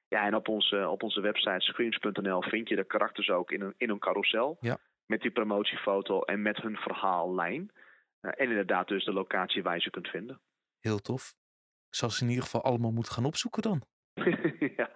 Ja, 0.08 0.26
en 0.26 0.34
op 0.34 0.48
onze, 0.48 0.88
op 0.88 1.02
onze 1.02 1.20
website 1.20 1.60
screens.nl 1.60 2.42
vind 2.42 2.68
je 2.68 2.76
de 2.76 2.84
karakters 2.84 3.30
ook 3.30 3.50
in 3.50 3.60
een, 3.60 3.74
in 3.76 3.90
een 3.90 3.98
carousel. 3.98 4.56
Ja. 4.60 4.76
Met 5.06 5.20
die 5.20 5.30
promotiefoto 5.30 6.22
en 6.22 6.42
met 6.42 6.56
hun 6.56 6.76
verhaallijn. 6.76 7.70
Uh, 8.22 8.30
en 8.36 8.48
inderdaad 8.48 8.88
dus 8.88 9.04
de 9.04 9.12
locatie 9.12 9.62
waar 9.62 9.74
je 9.74 9.80
ze 9.80 9.90
kunt 9.90 10.08
vinden. 10.08 10.40
Heel 10.80 10.98
tof. 10.98 11.34
Ik 11.90 11.96
zal 11.96 12.10
ze 12.10 12.22
in 12.22 12.28
ieder 12.28 12.44
geval 12.44 12.62
allemaal 12.62 12.92
moeten 12.92 13.12
gaan 13.12 13.24
opzoeken 13.24 13.62
dan. 13.62 13.82
ja. 14.76 14.90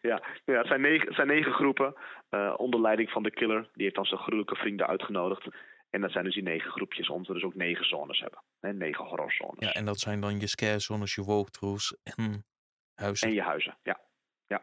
Ja, 0.00 0.22
ja, 0.44 0.58
het 0.58 0.66
zijn 0.66 0.80
negen, 0.80 1.14
zijn 1.14 1.26
negen 1.26 1.52
groepen 1.52 1.94
uh, 2.30 2.54
onder 2.56 2.80
leiding 2.80 3.10
van 3.10 3.22
de 3.22 3.30
killer. 3.30 3.68
Die 3.72 3.82
heeft 3.82 3.94
dan 3.94 4.04
zijn 4.04 4.20
gruwelijke 4.20 4.56
vrienden 4.56 4.86
uitgenodigd. 4.86 5.46
En 5.90 6.00
dat 6.00 6.12
zijn 6.12 6.24
dus 6.24 6.34
die 6.34 6.42
negen 6.42 6.70
groepjes, 6.70 7.08
omdat 7.08 7.26
we 7.26 7.32
dus 7.32 7.42
ook 7.42 7.54
negen 7.54 7.84
zones 7.84 8.20
hebben. 8.20 8.42
Hè, 8.60 8.72
negen 8.72 9.04
horrorzones. 9.04 9.58
Ja, 9.58 9.72
en 9.72 9.84
dat 9.84 9.98
zijn 9.98 10.20
dan 10.20 10.40
je 10.40 10.46
scare 10.46 10.78
zones, 10.78 11.14
je 11.14 11.24
walkthroughs 11.24 11.96
en 12.02 12.46
huizen. 12.94 13.28
En 13.28 13.34
je 13.34 13.42
huizen, 13.42 13.78
ja. 13.82 14.00
ja. 14.46 14.62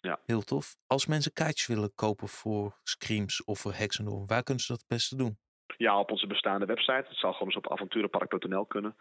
ja. 0.00 0.20
Heel 0.26 0.42
tof. 0.42 0.76
Als 0.86 1.06
mensen 1.06 1.32
kaartjes 1.32 1.66
willen 1.66 1.94
kopen 1.94 2.28
voor 2.28 2.80
Screams 2.82 3.44
of 3.44 3.58
voor 3.58 3.72
Hexendorm, 3.72 4.26
waar 4.26 4.42
kunnen 4.42 4.62
ze 4.62 4.72
dat 4.72 4.80
het 4.80 4.88
beste 4.88 5.16
doen? 5.16 5.38
Ja, 5.76 5.98
op 5.98 6.10
onze 6.10 6.26
bestaande 6.26 6.66
website. 6.66 7.04
Het 7.08 7.16
zal 7.16 7.32
gewoon 7.32 7.48
eens 7.48 7.56
op 7.56 7.72
avonturenpark.nl 7.72 8.66
kunnen. 8.66 8.96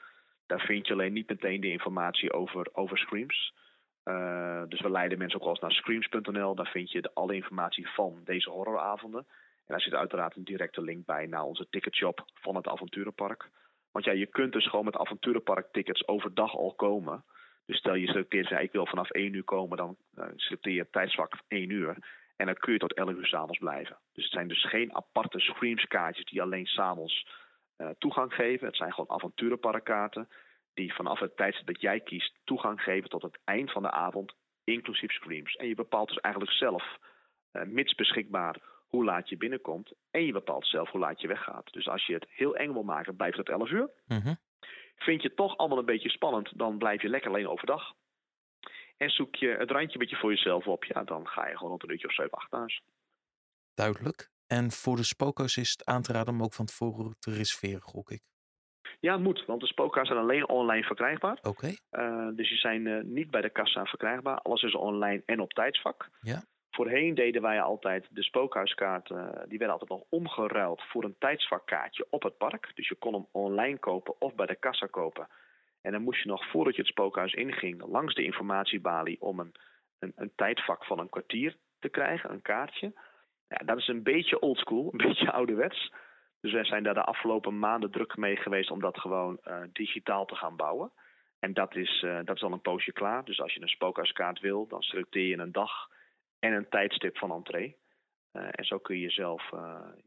Daar 0.45 0.59
vind 0.59 0.87
je 0.87 0.93
alleen 0.93 1.13
niet 1.13 1.29
meteen 1.29 1.61
de 1.61 1.71
informatie 1.71 2.33
over, 2.33 2.69
over 2.73 2.97
Screams. 2.97 3.53
Uh, 4.05 4.63
dus 4.67 4.81
we 4.81 4.89
leiden 4.89 5.17
mensen 5.17 5.37
ook 5.37 5.45
wel 5.45 5.53
eens 5.53 5.61
naar 5.61 5.71
screams.nl. 5.71 6.55
Daar 6.55 6.69
vind 6.71 6.91
je 6.91 7.01
de, 7.01 7.11
alle 7.13 7.35
informatie 7.35 7.87
van 7.87 8.21
deze 8.23 8.49
horroravonden. 8.49 9.25
En 9.29 9.73
daar 9.73 9.81
zit 9.81 9.93
uiteraard 9.93 10.35
een 10.35 10.43
directe 10.43 10.81
link 10.81 11.05
bij 11.05 11.25
naar 11.25 11.43
onze 11.43 11.67
ticketshop 11.69 12.25
van 12.33 12.55
het 12.55 12.67
avonturenpark. 12.67 13.49
Want 13.91 14.05
ja, 14.05 14.11
je 14.11 14.25
kunt 14.25 14.53
dus 14.53 14.69
gewoon 14.69 14.85
met 14.85 14.97
avonturenpark 14.97 15.67
tickets 15.71 16.07
overdag 16.07 16.55
al 16.55 16.73
komen. 16.73 17.23
Dus 17.65 17.77
stel 17.77 17.95
je 17.95 18.07
selecteert, 18.07 18.47
ja, 18.47 18.57
ik 18.57 18.71
wil 18.71 18.85
vanaf 18.85 19.09
1 19.09 19.33
uur 19.33 19.43
komen, 19.43 19.77
dan 19.77 19.97
uh, 20.15 20.25
selecteer 20.35 20.73
je 20.73 20.89
tijdsvak 20.89 21.33
1 21.47 21.69
uur. 21.69 21.97
En 22.35 22.45
dan 22.45 22.55
kun 22.55 22.73
je 22.73 22.79
tot 22.79 22.93
11 22.93 23.13
uur 23.13 23.25
s'avonds 23.25 23.57
blijven. 23.57 23.97
Dus 24.13 24.23
het 24.23 24.33
zijn 24.33 24.47
dus 24.47 24.65
geen 24.69 24.95
aparte 24.95 25.39
Screams 25.39 25.85
kaartjes 25.85 26.25
die 26.25 26.41
alleen 26.41 26.65
s'avonds 26.65 27.27
toegang 27.97 28.33
geven. 28.33 28.67
Het 28.67 28.75
zijn 28.75 28.93
gewoon 28.93 29.15
avonturenparkkaarten 29.15 30.29
die 30.73 30.93
vanaf 30.93 31.19
het 31.19 31.37
tijdstip 31.37 31.67
dat 31.67 31.81
jij 31.81 31.99
kiest 31.99 32.33
toegang 32.43 32.81
geven 32.81 33.09
tot 33.09 33.21
het 33.21 33.39
eind 33.43 33.71
van 33.71 33.81
de 33.81 33.91
avond, 33.91 34.33
inclusief 34.63 35.11
screams. 35.11 35.55
En 35.55 35.67
je 35.67 35.75
bepaalt 35.75 36.07
dus 36.07 36.17
eigenlijk 36.17 36.53
zelf, 36.53 36.97
uh, 37.51 37.63
mits 37.63 37.95
beschikbaar, 37.95 38.61
hoe 38.87 39.05
laat 39.05 39.29
je 39.29 39.37
binnenkomt. 39.37 39.91
En 40.11 40.25
je 40.25 40.31
bepaalt 40.31 40.67
zelf 40.67 40.89
hoe 40.89 40.99
laat 40.99 41.21
je 41.21 41.27
weggaat. 41.27 41.73
Dus 41.73 41.87
als 41.87 42.05
je 42.05 42.13
het 42.13 42.25
heel 42.29 42.55
eng 42.55 42.73
wil 42.73 42.83
maken, 42.83 43.15
blijft 43.15 43.37
het 43.37 43.49
11 43.49 43.69
uur. 43.69 43.89
Mhm. 44.07 44.33
Vind 44.95 45.21
je 45.21 45.27
het 45.27 45.37
toch 45.37 45.57
allemaal 45.57 45.77
een 45.77 45.85
beetje 45.85 46.09
spannend, 46.09 46.57
dan 46.57 46.77
blijf 46.77 47.01
je 47.01 47.09
lekker 47.09 47.29
alleen 47.29 47.47
overdag. 47.47 47.93
En 48.97 49.09
zoek 49.09 49.35
je 49.35 49.47
het 49.47 49.71
randje 49.71 49.93
een 49.93 49.99
beetje 49.99 50.15
voor 50.15 50.29
jezelf 50.29 50.67
op, 50.67 50.83
ja, 50.83 51.03
dan 51.03 51.27
ga 51.27 51.47
je 51.47 51.53
gewoon 51.53 51.69
rond 51.69 51.83
een 51.83 51.91
uurtje 51.91 52.07
of 52.07 52.13
7, 52.13 52.31
8 52.31 52.51
thuis. 52.51 52.81
Duidelijk. 53.73 54.29
En 54.47 54.71
voor 54.71 54.95
de 54.95 55.03
spookhuis 55.03 55.57
is 55.57 55.71
het 55.71 55.85
aan 55.85 56.01
te 56.01 56.13
raden 56.13 56.33
om 56.33 56.43
ook 56.43 56.53
van 56.53 56.65
tevoren 56.65 57.15
te 57.19 57.31
reserveren, 57.31 57.81
gok 57.81 58.11
ik. 58.11 58.21
Ja, 58.99 59.17
moet, 59.17 59.45
want 59.45 59.61
de 59.61 59.67
spookhuis 59.67 60.07
zijn 60.07 60.19
alleen 60.19 60.49
online 60.49 60.83
verkrijgbaar. 60.83 61.39
Oké. 61.41 61.67
Uh, 61.91 62.27
dus 62.35 62.49
die 62.49 62.57
zijn 62.57 62.85
uh, 62.85 63.03
niet 63.03 63.31
bij 63.31 63.41
de 63.41 63.49
kassa 63.49 63.85
verkrijgbaar. 63.85 64.37
Alles 64.37 64.63
is 64.63 64.75
online 64.75 65.23
en 65.25 65.39
op 65.39 65.53
tijdsvak. 65.53 66.09
Ja. 66.21 66.43
Voorheen 66.69 67.15
deden 67.15 67.41
wij 67.41 67.61
altijd 67.61 68.07
de 68.09 68.23
spookhuiskaart, 68.23 69.09
uh, 69.09 69.27
die 69.47 69.57
werden 69.57 69.79
altijd 69.79 69.89
nog 69.89 70.03
omgeruild 70.09 70.81
voor 70.81 71.03
een 71.03 71.15
tijdsvakkaartje 71.19 72.07
op 72.09 72.23
het 72.23 72.37
park. 72.37 72.71
Dus 72.75 72.87
je 72.87 72.95
kon 72.95 73.13
hem 73.13 73.27
online 73.31 73.77
kopen 73.77 74.21
of 74.21 74.35
bij 74.35 74.45
de 74.45 74.55
kassa 74.55 74.85
kopen. 74.85 75.27
En 75.81 75.91
dan 75.91 76.01
moest 76.01 76.21
je 76.23 76.29
nog 76.29 76.49
voordat 76.49 76.75
je 76.75 76.81
het 76.81 76.91
spookhuis 76.91 77.33
inging 77.33 77.85
langs 77.87 78.13
de 78.13 78.23
informatiebalie 78.23 79.21
om 79.21 79.39
een, 79.39 79.55
een, 79.99 80.11
een 80.15 80.31
tijdvak 80.35 80.85
van 80.85 80.99
een 80.99 81.09
kwartier 81.09 81.57
te 81.79 81.89
krijgen, 81.89 82.31
een 82.31 82.41
kaartje. 82.41 82.93
Ja, 83.57 83.65
dat 83.65 83.77
is 83.77 83.87
een 83.87 84.03
beetje 84.03 84.39
oldschool, 84.39 84.89
een 84.91 85.05
beetje 85.07 85.31
ouderwets. 85.31 85.93
Dus 86.41 86.53
wij 86.53 86.65
zijn 86.65 86.83
daar 86.83 86.93
de 86.93 87.03
afgelopen 87.03 87.59
maanden 87.59 87.91
druk 87.91 88.17
mee 88.17 88.35
geweest 88.35 88.71
om 88.71 88.79
dat 88.79 88.99
gewoon 88.99 89.39
uh, 89.43 89.57
digitaal 89.73 90.25
te 90.25 90.35
gaan 90.35 90.55
bouwen. 90.55 90.91
En 91.39 91.53
dat 91.53 91.75
is, 91.75 92.01
uh, 92.05 92.19
dat 92.23 92.35
is 92.35 92.43
al 92.43 92.51
een 92.51 92.61
poosje 92.61 92.91
klaar. 92.91 93.25
Dus 93.25 93.39
als 93.39 93.53
je 93.53 93.61
een 93.61 93.67
spookhuiskaart 93.67 94.39
wil, 94.39 94.67
dan 94.67 94.81
selecteer 94.81 95.27
je 95.27 95.37
een 95.37 95.51
dag 95.51 95.71
en 96.39 96.53
een 96.53 96.69
tijdstip 96.69 97.17
van 97.17 97.31
entree. 97.31 97.77
Uh, 98.33 98.47
en 98.51 98.65
zo 98.65 98.77
kun 98.79 98.99
je 98.99 99.09
zelf 99.09 99.49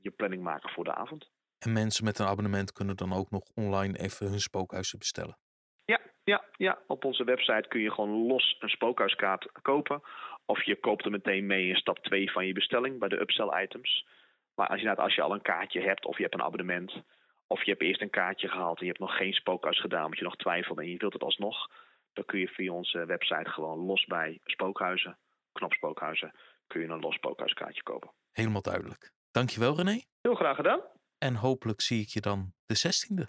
je 0.01 0.11
planning 0.11 0.43
maken 0.43 0.71
voor 0.71 0.85
de 0.85 0.95
avond. 0.95 1.31
En 1.59 1.73
mensen 1.73 2.05
met 2.05 2.19
een 2.19 2.27
abonnement 2.27 2.73
kunnen 2.73 2.97
dan 2.97 3.13
ook 3.13 3.31
nog 3.31 3.43
online 3.55 3.99
even 3.99 4.29
hun 4.29 4.41
spookhuizen 4.41 4.99
bestellen? 4.99 5.39
Ja, 5.85 6.01
ja, 6.25 6.45
ja, 6.57 6.79
op 6.87 7.05
onze 7.05 7.25
website 7.25 7.69
kun 7.69 7.81
je 7.81 7.91
gewoon 7.91 8.27
los 8.27 8.57
een 8.61 8.69
spookhuiskaart 8.69 9.53
kopen. 9.63 10.03
Of 10.51 10.63
je 10.63 10.77
koopt 10.77 11.05
er 11.05 11.11
meteen 11.11 11.47
mee 11.47 11.69
in 11.69 11.77
stap 11.77 11.99
2 11.99 12.33
van 12.33 12.47
je 12.47 12.53
bestelling 12.53 12.99
bij 12.99 13.09
de 13.09 13.21
upsell 13.21 13.63
items. 13.63 14.07
Maar 14.55 14.69
als 14.69 14.81
je, 14.81 14.97
als 14.97 15.15
je 15.15 15.23
al 15.23 15.33
een 15.35 15.43
kaartje 15.43 15.81
hebt 15.81 16.07
of 16.07 16.17
je 16.17 16.23
hebt 16.23 16.35
een 16.35 16.43
abonnement... 16.43 17.03
of 17.47 17.65
je 17.65 17.71
hebt 17.71 17.83
eerst 17.83 18.01
een 18.01 18.11
kaartje 18.11 18.49
gehaald 18.49 18.79
en 18.79 18.85
je 18.87 18.93
hebt 18.93 19.03
nog 19.03 19.17
geen 19.17 19.33
spookhuis 19.33 19.81
gedaan... 19.81 20.05
omdat 20.05 20.19
je 20.19 20.25
nog 20.25 20.37
twijfelt 20.37 20.79
en 20.79 20.91
je 20.91 20.97
wilt 20.97 21.13
het 21.13 21.23
alsnog... 21.23 21.71
dan 22.13 22.25
kun 22.25 22.39
je 22.39 22.49
via 22.49 22.73
onze 22.73 23.07
website 23.07 23.51
gewoon 23.51 23.79
los 23.79 24.05
bij 24.05 24.41
spookhuizen, 24.45 25.19
knopspookhuizen... 25.53 26.35
kun 26.67 26.81
je 26.81 26.87
een 26.87 27.01
los 27.01 27.15
spookhuiskaartje 27.15 27.83
kopen. 27.83 28.11
Helemaal 28.33 28.63
duidelijk. 28.63 29.13
Dankjewel 29.31 29.77
René. 29.77 30.03
Heel 30.21 30.35
graag 30.35 30.57
gedaan. 30.57 30.81
En 31.19 31.35
hopelijk 31.35 31.81
zie 31.81 32.03
ik 32.03 32.09
je 32.09 32.21
dan 32.21 32.53
de 32.67 32.77
16e 32.77 33.27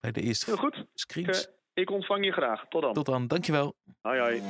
bij 0.00 0.12
de 0.12 0.20
eerste 0.20 0.44
Heel 0.44 0.56
goed. 0.56 0.86
screens. 0.94 1.42
Ik, 1.42 1.50
ik 1.74 1.90
ontvang 1.90 2.24
je 2.24 2.32
graag. 2.32 2.66
Tot 2.68 2.82
dan. 2.82 2.92
Tot 2.92 3.06
dan. 3.06 3.26
Dankjewel. 3.26 3.74
Hoi 4.00 4.20
hoi. 4.20 4.42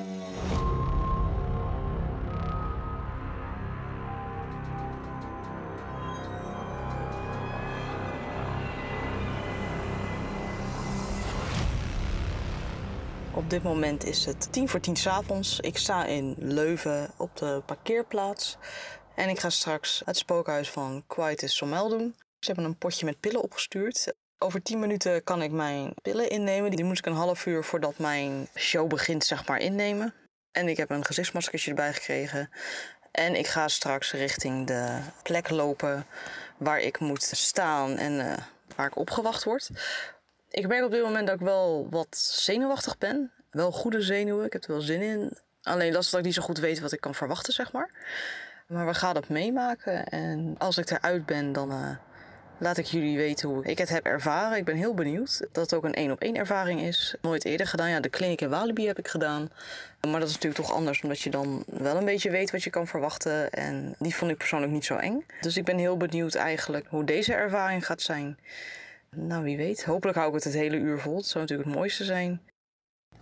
Op 13.35 13.51
dit 13.51 13.63
moment 13.63 14.05
is 14.05 14.25
het 14.25 14.53
tien 14.53 14.69
voor 14.69 14.81
tien 14.81 14.97
s 14.97 15.07
avonds. 15.07 15.61
Ik 15.61 15.79
sta 15.79 16.05
in 16.05 16.35
Leuven 16.39 17.11
op 17.17 17.37
de 17.37 17.63
parkeerplaats. 17.67 18.57
En 19.15 19.29
ik 19.29 19.39
ga 19.41 19.51
straks 19.51 20.03
het 20.05 20.17
spookhuis 20.17 20.71
van 20.71 21.05
Quietus 21.07 21.57
Sommel 21.57 21.89
doen. 21.89 22.15
Ze 22.39 22.47
hebben 22.47 22.65
een 22.65 22.79
potje 22.79 23.05
met 23.05 23.21
pillen 23.21 23.43
opgestuurd. 23.43 24.15
Over 24.39 24.63
10 24.63 24.79
minuten 24.79 25.25
kan 25.25 25.43
ik 25.43 25.51
mijn 25.51 25.95
pillen 26.03 26.31
innemen. 26.31 26.71
Die 26.71 26.85
moet 26.85 26.99
ik 26.99 27.07
een 27.07 27.13
half 27.13 27.47
uur 27.47 27.65
voordat 27.65 27.99
mijn 27.99 28.49
show 28.55 28.89
begint, 28.89 29.25
zeg 29.25 29.47
maar, 29.47 29.59
innemen. 29.59 30.15
En 30.51 30.69
ik 30.69 30.77
heb 30.77 30.91
een 30.91 31.05
gezichtsmaskertje 31.05 31.71
erbij 31.71 31.93
gekregen. 31.93 32.51
En 33.11 33.35
ik 33.35 33.47
ga 33.47 33.69
straks 33.69 34.13
richting 34.13 34.67
de 34.67 34.99
plek 35.23 35.51
lopen 35.51 36.07
waar 36.57 36.81
ik 36.81 36.99
moet 36.99 37.23
staan 37.23 37.97
en 37.97 38.13
uh, 38.13 38.33
waar 38.77 38.87
ik 38.87 38.97
opgewacht 38.97 39.45
word. 39.45 39.71
Ik 40.53 40.69
merk 40.69 40.85
op 40.85 40.91
dit 40.91 41.03
moment 41.03 41.27
dat 41.27 41.35
ik 41.35 41.47
wel 41.47 41.87
wat 41.91 42.17
zenuwachtig 42.17 42.99
ben. 42.99 43.31
Wel 43.51 43.73
goede 43.73 44.01
zenuwen, 44.01 44.47
ik 44.47 44.53
heb 44.53 44.65
er 44.65 44.71
wel 44.71 44.81
zin 44.81 45.01
in. 45.01 45.39
Alleen 45.63 45.93
dat 45.93 46.03
is 46.03 46.11
dat 46.11 46.21
ik 46.21 46.27
niet 46.27 46.35
zo 46.35 46.43
goed 46.43 46.59
weet 46.59 46.81
wat 46.81 46.93
ik 46.93 47.01
kan 47.01 47.15
verwachten, 47.15 47.53
zeg 47.53 47.73
maar. 47.73 47.91
Maar 48.67 48.87
we 48.87 48.95
gaan 48.95 49.17
het 49.17 49.29
meemaken. 49.29 50.07
En 50.07 50.55
als 50.59 50.79
ik 50.79 50.91
eruit 50.91 51.27
ben, 51.27 51.53
dan 51.53 51.71
uh, 51.71 51.91
laat 52.59 52.77
ik 52.77 52.85
jullie 52.85 53.17
weten 53.17 53.49
hoe 53.49 53.65
ik 53.65 53.79
het 53.79 53.89
heb 53.89 54.05
ervaren. 54.05 54.59
Ik 54.59 54.65
ben 54.65 54.77
heel 54.77 54.95
benieuwd 54.95 55.39
dat 55.53 55.63
het 55.63 55.75
ook 55.75 55.85
een 55.85 55.95
één 55.95 56.11
op 56.11 56.21
één 56.21 56.37
ervaring 56.37 56.81
is. 56.81 57.15
Nooit 57.21 57.45
eerder 57.45 57.67
gedaan. 57.67 57.91
Ja, 57.91 58.01
de 58.01 58.09
kliniek 58.09 58.41
in 58.41 58.49
Walibi 58.49 58.87
heb 58.87 58.99
ik 58.99 59.09
gedaan. 59.09 59.51
Maar 60.01 60.21
dat 60.21 60.29
is 60.29 60.35
natuurlijk 60.35 60.65
toch 60.65 60.73
anders, 60.77 61.03
omdat 61.03 61.21
je 61.21 61.31
dan 61.31 61.65
wel 61.67 61.97
een 61.97 62.05
beetje 62.05 62.31
weet 62.31 62.51
wat 62.51 62.63
je 62.63 62.71
kan 62.71 62.87
verwachten. 62.87 63.51
En 63.51 63.95
die 63.99 64.15
vond 64.15 64.31
ik 64.31 64.37
persoonlijk 64.37 64.73
niet 64.73 64.85
zo 64.85 64.97
eng. 64.97 65.27
Dus 65.41 65.57
ik 65.57 65.65
ben 65.65 65.79
heel 65.79 65.97
benieuwd 65.97 66.35
eigenlijk 66.35 66.87
hoe 66.89 67.05
deze 67.05 67.35
ervaring 67.35 67.87
gaat 67.87 68.03
zijn. 68.03 68.39
Nou, 69.17 69.43
wie 69.43 69.57
weet. 69.57 69.85
Hopelijk 69.85 70.17
hou 70.17 70.29
ik 70.29 70.35
het 70.35 70.45
het 70.45 70.55
hele 70.55 70.77
uur 70.77 70.99
vol. 70.99 71.17
Het 71.17 71.27
zou 71.27 71.39
natuurlijk 71.39 71.69
het 71.69 71.79
mooiste 71.79 72.05
zijn. 72.05 72.43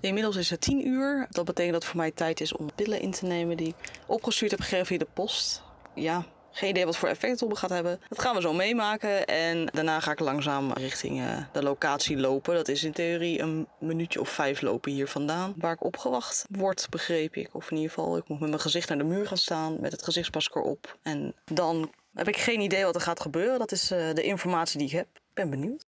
Inmiddels 0.00 0.37
is 0.37 0.50
het 0.50 0.61
10 0.61 0.87
uur. 0.87 1.26
Dat 1.31 1.44
betekent 1.44 1.72
dat 1.72 1.83
het 1.83 1.90
voor 1.90 2.00
mij 2.00 2.11
tijd 2.11 2.40
is 2.40 2.53
om 2.53 2.74
pillen 2.74 3.00
in 3.00 3.11
te 3.11 3.26
nemen 3.26 3.57
die 3.57 3.68
ik 3.68 3.90
opgestuurd 4.07 4.50
heb 4.50 4.61
gegeven 4.61 4.87
via 4.87 4.98
de 4.98 5.07
post. 5.12 5.62
Ja, 5.94 6.24
geen 6.50 6.70
idee 6.70 6.85
wat 6.85 6.96
voor 6.96 7.09
effect 7.09 7.33
het 7.33 7.42
op 7.42 7.55
gaat 7.55 7.70
hebben. 7.70 8.00
Dat 8.09 8.20
gaan 8.20 8.35
we 8.35 8.40
zo 8.40 8.53
meemaken. 8.53 9.26
En 9.26 9.66
daarna 9.66 10.00
ga 10.00 10.11
ik 10.11 10.20
langzaam 10.20 10.72
richting 10.72 11.20
uh, 11.20 11.38
de 11.53 11.62
locatie 11.62 12.16
lopen. 12.16 12.55
Dat 12.55 12.68
is 12.68 12.85
in 12.85 12.92
theorie 12.92 13.40
een 13.40 13.66
minuutje 13.79 14.20
of 14.20 14.29
vijf 14.29 14.61
lopen 14.61 14.92
hier 14.92 15.09
vandaan. 15.09 15.55
Waar 15.57 15.72
ik 15.72 15.85
opgewacht 15.85 16.46
word, 16.50 16.87
begreep 16.90 17.35
ik. 17.35 17.55
Of 17.55 17.70
in 17.70 17.76
ieder 17.76 17.92
geval, 17.92 18.16
ik 18.16 18.29
moet 18.29 18.40
met 18.40 18.48
mijn 18.48 18.61
gezicht 18.61 18.88
naar 18.88 18.98
de 18.98 19.05
muur 19.05 19.26
gaan 19.26 19.37
staan. 19.37 19.81
Met 19.81 19.92
het 19.92 20.03
gezichtsmasker 20.03 20.62
op. 20.62 20.98
En 21.03 21.35
dan 21.44 21.90
heb 22.14 22.29
ik 22.29 22.37
geen 22.37 22.61
idee 22.61 22.85
wat 22.85 22.94
er 22.94 23.00
gaat 23.00 23.20
gebeuren. 23.20 23.59
Dat 23.59 23.72
is 23.72 23.92
uh, 23.92 24.14
de 24.14 24.22
informatie 24.22 24.79
die 24.79 24.87
ik 24.87 24.94
heb. 24.94 25.07
Ben 25.40 25.50
benieuwd. 25.50 25.87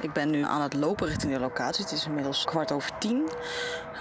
Ik 0.00 0.12
ben 0.12 0.30
nu 0.30 0.44
aan 0.44 0.62
het 0.62 0.74
lopen 0.74 1.06
richting 1.06 1.32
de 1.32 1.38
locatie. 1.38 1.84
Het 1.84 1.92
is 1.92 2.06
inmiddels 2.06 2.44
kwart 2.44 2.72
over 2.72 2.98
tien. 2.98 3.28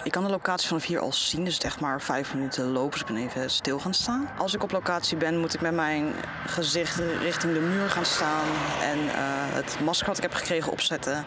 Ik 0.03 0.11
kan 0.11 0.23
de 0.23 0.29
locatie 0.29 0.67
vanaf 0.67 0.85
hier 0.85 0.99
al 0.99 1.13
zien, 1.13 1.43
dus 1.43 1.53
het 1.53 1.63
echt 1.63 1.79
maar 1.79 2.01
vijf 2.01 2.33
minuten 2.33 2.71
lopen. 2.71 2.91
Dus 2.91 3.01
ik 3.01 3.07
ben 3.07 3.17
even 3.17 3.49
stil 3.49 3.79
gaan 3.79 3.93
staan. 3.93 4.29
Als 4.37 4.53
ik 4.53 4.63
op 4.63 4.71
locatie 4.71 5.17
ben, 5.17 5.39
moet 5.39 5.53
ik 5.53 5.61
met 5.61 5.73
mijn 5.73 6.13
gezicht 6.45 6.95
richting 7.19 7.53
de 7.53 7.59
muur 7.59 7.89
gaan 7.89 8.05
staan. 8.05 8.47
En 8.81 8.99
uh, 8.99 9.11
het 9.53 9.79
masker 9.83 10.07
wat 10.07 10.17
ik 10.17 10.23
heb 10.23 10.33
gekregen 10.33 10.71
opzetten. 10.71 11.25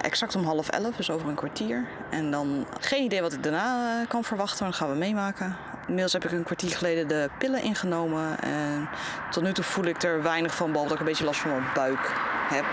Exact 0.00 0.36
om 0.36 0.44
half 0.44 0.68
elf, 0.68 0.96
dus 0.96 1.10
over 1.10 1.28
een 1.28 1.34
kwartier. 1.34 1.86
En 2.10 2.30
dan 2.30 2.66
geen 2.80 3.04
idee 3.04 3.20
wat 3.20 3.32
ik 3.32 3.42
daarna 3.42 4.04
kan 4.08 4.24
verwachten, 4.24 4.58
maar 4.58 4.70
dat 4.70 4.80
gaan 4.80 4.90
we 4.90 4.96
meemaken. 4.98 5.56
Inmiddels 5.80 6.12
heb 6.12 6.24
ik 6.24 6.32
een 6.32 6.44
kwartier 6.44 6.76
geleden 6.76 7.08
de 7.08 7.30
pillen 7.38 7.62
ingenomen. 7.62 8.40
En 8.40 8.88
tot 9.30 9.42
nu 9.42 9.52
toe 9.52 9.64
voel 9.64 9.84
ik 9.84 10.02
er 10.02 10.22
weinig 10.22 10.54
van, 10.54 10.72
behalve 10.72 10.88
dat 10.88 11.00
ik 11.00 11.06
een 11.06 11.10
beetje 11.10 11.24
last 11.24 11.40
van 11.40 11.50
mijn 11.50 11.64
buik 11.74 12.12
heb. 12.48 12.64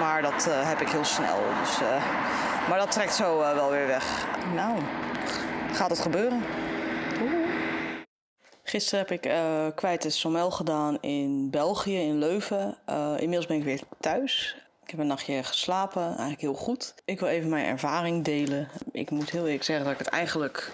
Maar 0.00 0.22
dat 0.22 0.46
uh, 0.48 0.68
heb 0.68 0.80
ik 0.80 0.88
heel 0.88 1.04
snel. 1.04 1.38
Dus, 1.60 1.80
uh, 1.80 1.88
maar 2.68 2.78
dat 2.78 2.90
trekt 2.90 3.14
zo 3.14 3.38
wel 3.38 3.70
weer 3.70 3.86
weg. 3.86 4.26
Nou, 4.54 4.78
gaat 5.72 5.90
het 5.90 6.00
gebeuren? 6.00 6.42
Gisteren 8.62 9.06
heb 9.08 9.10
ik 9.10 9.32
kwijt 9.74 10.02
de 10.02 10.10
Sommel 10.10 10.50
gedaan 10.50 10.98
in 11.00 11.50
België, 11.50 11.96
in 11.96 12.18
Leuven. 12.18 12.76
inmiddels 13.16 13.46
ben 13.46 13.56
ik 13.56 13.64
weer 13.64 13.80
thuis. 14.00 14.56
Ik 14.82 14.90
heb 14.90 14.98
een 14.98 15.06
nachtje 15.06 15.42
geslapen, 15.42 16.06
eigenlijk 16.06 16.40
heel 16.40 16.54
goed. 16.54 16.94
Ik 17.04 17.20
wil 17.20 17.28
even 17.28 17.48
mijn 17.48 17.66
ervaring 17.66 18.24
delen. 18.24 18.68
Ik 18.92 19.10
moet 19.10 19.30
heel 19.30 19.44
eerlijk 19.44 19.64
zeggen 19.64 19.84
dat 19.84 19.94
ik 19.94 20.00
het 20.04 20.08
eigenlijk... 20.08 20.70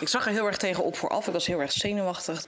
Ik 0.00 0.08
zag 0.08 0.26
er 0.26 0.32
heel 0.32 0.46
erg 0.46 0.56
tegen 0.56 0.84
op 0.84 0.96
vooraf. 0.96 1.26
Ik 1.26 1.32
was 1.32 1.46
heel 1.46 1.60
erg 1.60 1.72
zenuwachtig. 1.72 2.46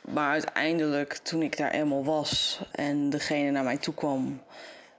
Maar 0.00 0.30
uiteindelijk, 0.30 1.12
toen 1.12 1.42
ik 1.42 1.56
daar 1.56 1.70
eenmaal 1.70 2.04
was 2.04 2.60
en 2.72 3.10
degene 3.10 3.50
naar 3.50 3.64
mij 3.64 3.76
toe 3.76 3.94
kwam 3.94 4.42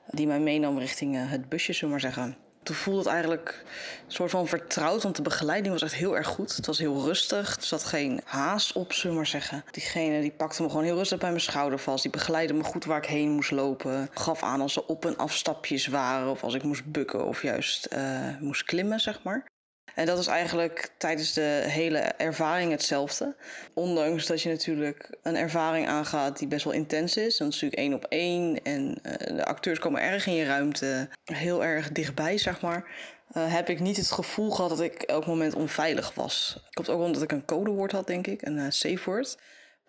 die 0.07 0.27
mij 0.27 0.39
meenam 0.39 0.79
richting 0.79 1.15
uh, 1.15 1.31
het 1.31 1.49
busje, 1.49 1.73
zullen 1.73 1.95
we 1.95 2.01
maar 2.01 2.13
zeggen. 2.13 2.37
Toen 2.63 2.75
voelde 2.75 2.99
het 2.99 3.07
eigenlijk 3.07 3.63
een 4.05 4.11
soort 4.11 4.31
van 4.31 4.47
vertrouwd, 4.47 5.03
want 5.03 5.15
de 5.15 5.21
begeleiding 5.21 5.73
was 5.73 5.83
echt 5.83 5.93
heel 5.93 6.15
erg 6.17 6.27
goed. 6.27 6.55
Het 6.55 6.65
was 6.65 6.77
heel 6.77 7.03
rustig, 7.03 7.55
er 7.55 7.63
zat 7.63 7.83
geen 7.83 8.21
haast 8.25 8.73
op, 8.73 8.93
zullen 8.93 9.11
we 9.11 9.15
maar 9.15 9.27
zeggen. 9.27 9.63
Diegene 9.71 10.21
die 10.21 10.31
pakte 10.31 10.61
me 10.61 10.69
gewoon 10.69 10.83
heel 10.83 10.95
rustig 10.95 11.19
bij 11.19 11.29
mijn 11.29 11.41
schouder 11.41 11.79
vast. 11.79 12.01
Die 12.01 12.11
begeleidde 12.11 12.53
me 12.53 12.63
goed 12.63 12.85
waar 12.85 12.97
ik 12.97 13.09
heen 13.09 13.29
moest 13.29 13.51
lopen. 13.51 14.09
Gaf 14.13 14.43
aan 14.43 14.61
als 14.61 14.75
er 14.75 14.85
op- 14.85 15.05
en 15.05 15.17
afstapjes 15.17 15.87
waren 15.87 16.29
of 16.31 16.43
als 16.43 16.53
ik 16.53 16.63
moest 16.63 16.85
bukken 16.85 17.25
of 17.25 17.41
juist 17.41 17.87
uh, 17.93 18.39
moest 18.39 18.63
klimmen, 18.63 18.99
zeg 18.99 19.23
maar. 19.23 19.45
En 19.95 20.05
dat 20.05 20.19
is 20.19 20.27
eigenlijk 20.27 20.89
tijdens 20.97 21.33
de 21.33 21.63
hele 21.67 21.97
ervaring 21.97 22.71
hetzelfde. 22.71 23.35
Ondanks 23.73 24.25
dat 24.25 24.41
je 24.41 24.49
natuurlijk 24.49 25.17
een 25.23 25.35
ervaring 25.35 25.87
aangaat 25.87 26.39
die 26.39 26.47
best 26.47 26.63
wel 26.63 26.73
intens 26.73 27.17
is. 27.17 27.37
Dat 27.37 27.47
is 27.47 27.53
natuurlijk 27.53 27.81
één 27.81 27.93
op 27.93 28.05
één. 28.09 28.63
En 28.63 28.99
uh, 29.03 29.13
de 29.37 29.45
acteurs 29.45 29.79
komen 29.79 30.01
erg 30.01 30.27
in 30.27 30.33
je 30.33 30.45
ruimte. 30.45 31.09
Heel 31.23 31.63
erg 31.63 31.91
dichtbij, 31.91 32.37
zeg 32.37 32.61
maar. 32.61 32.89
Uh, 33.37 33.53
heb 33.53 33.69
ik 33.69 33.79
niet 33.79 33.97
het 33.97 34.11
gevoel 34.11 34.51
gehad 34.51 34.69
dat 34.69 34.81
ik 34.81 35.01
elk 35.01 35.25
moment 35.25 35.55
onveilig 35.55 36.13
was. 36.13 36.63
Komt 36.71 36.89
ook 36.89 37.01
omdat 37.01 37.21
ik 37.21 37.31
een 37.31 37.45
codewoord 37.45 37.91
had, 37.91 38.07
denk 38.07 38.27
ik. 38.27 38.41
Een 38.41 38.57
uh, 38.57 38.65
safe 38.69 39.01
word. 39.05 39.37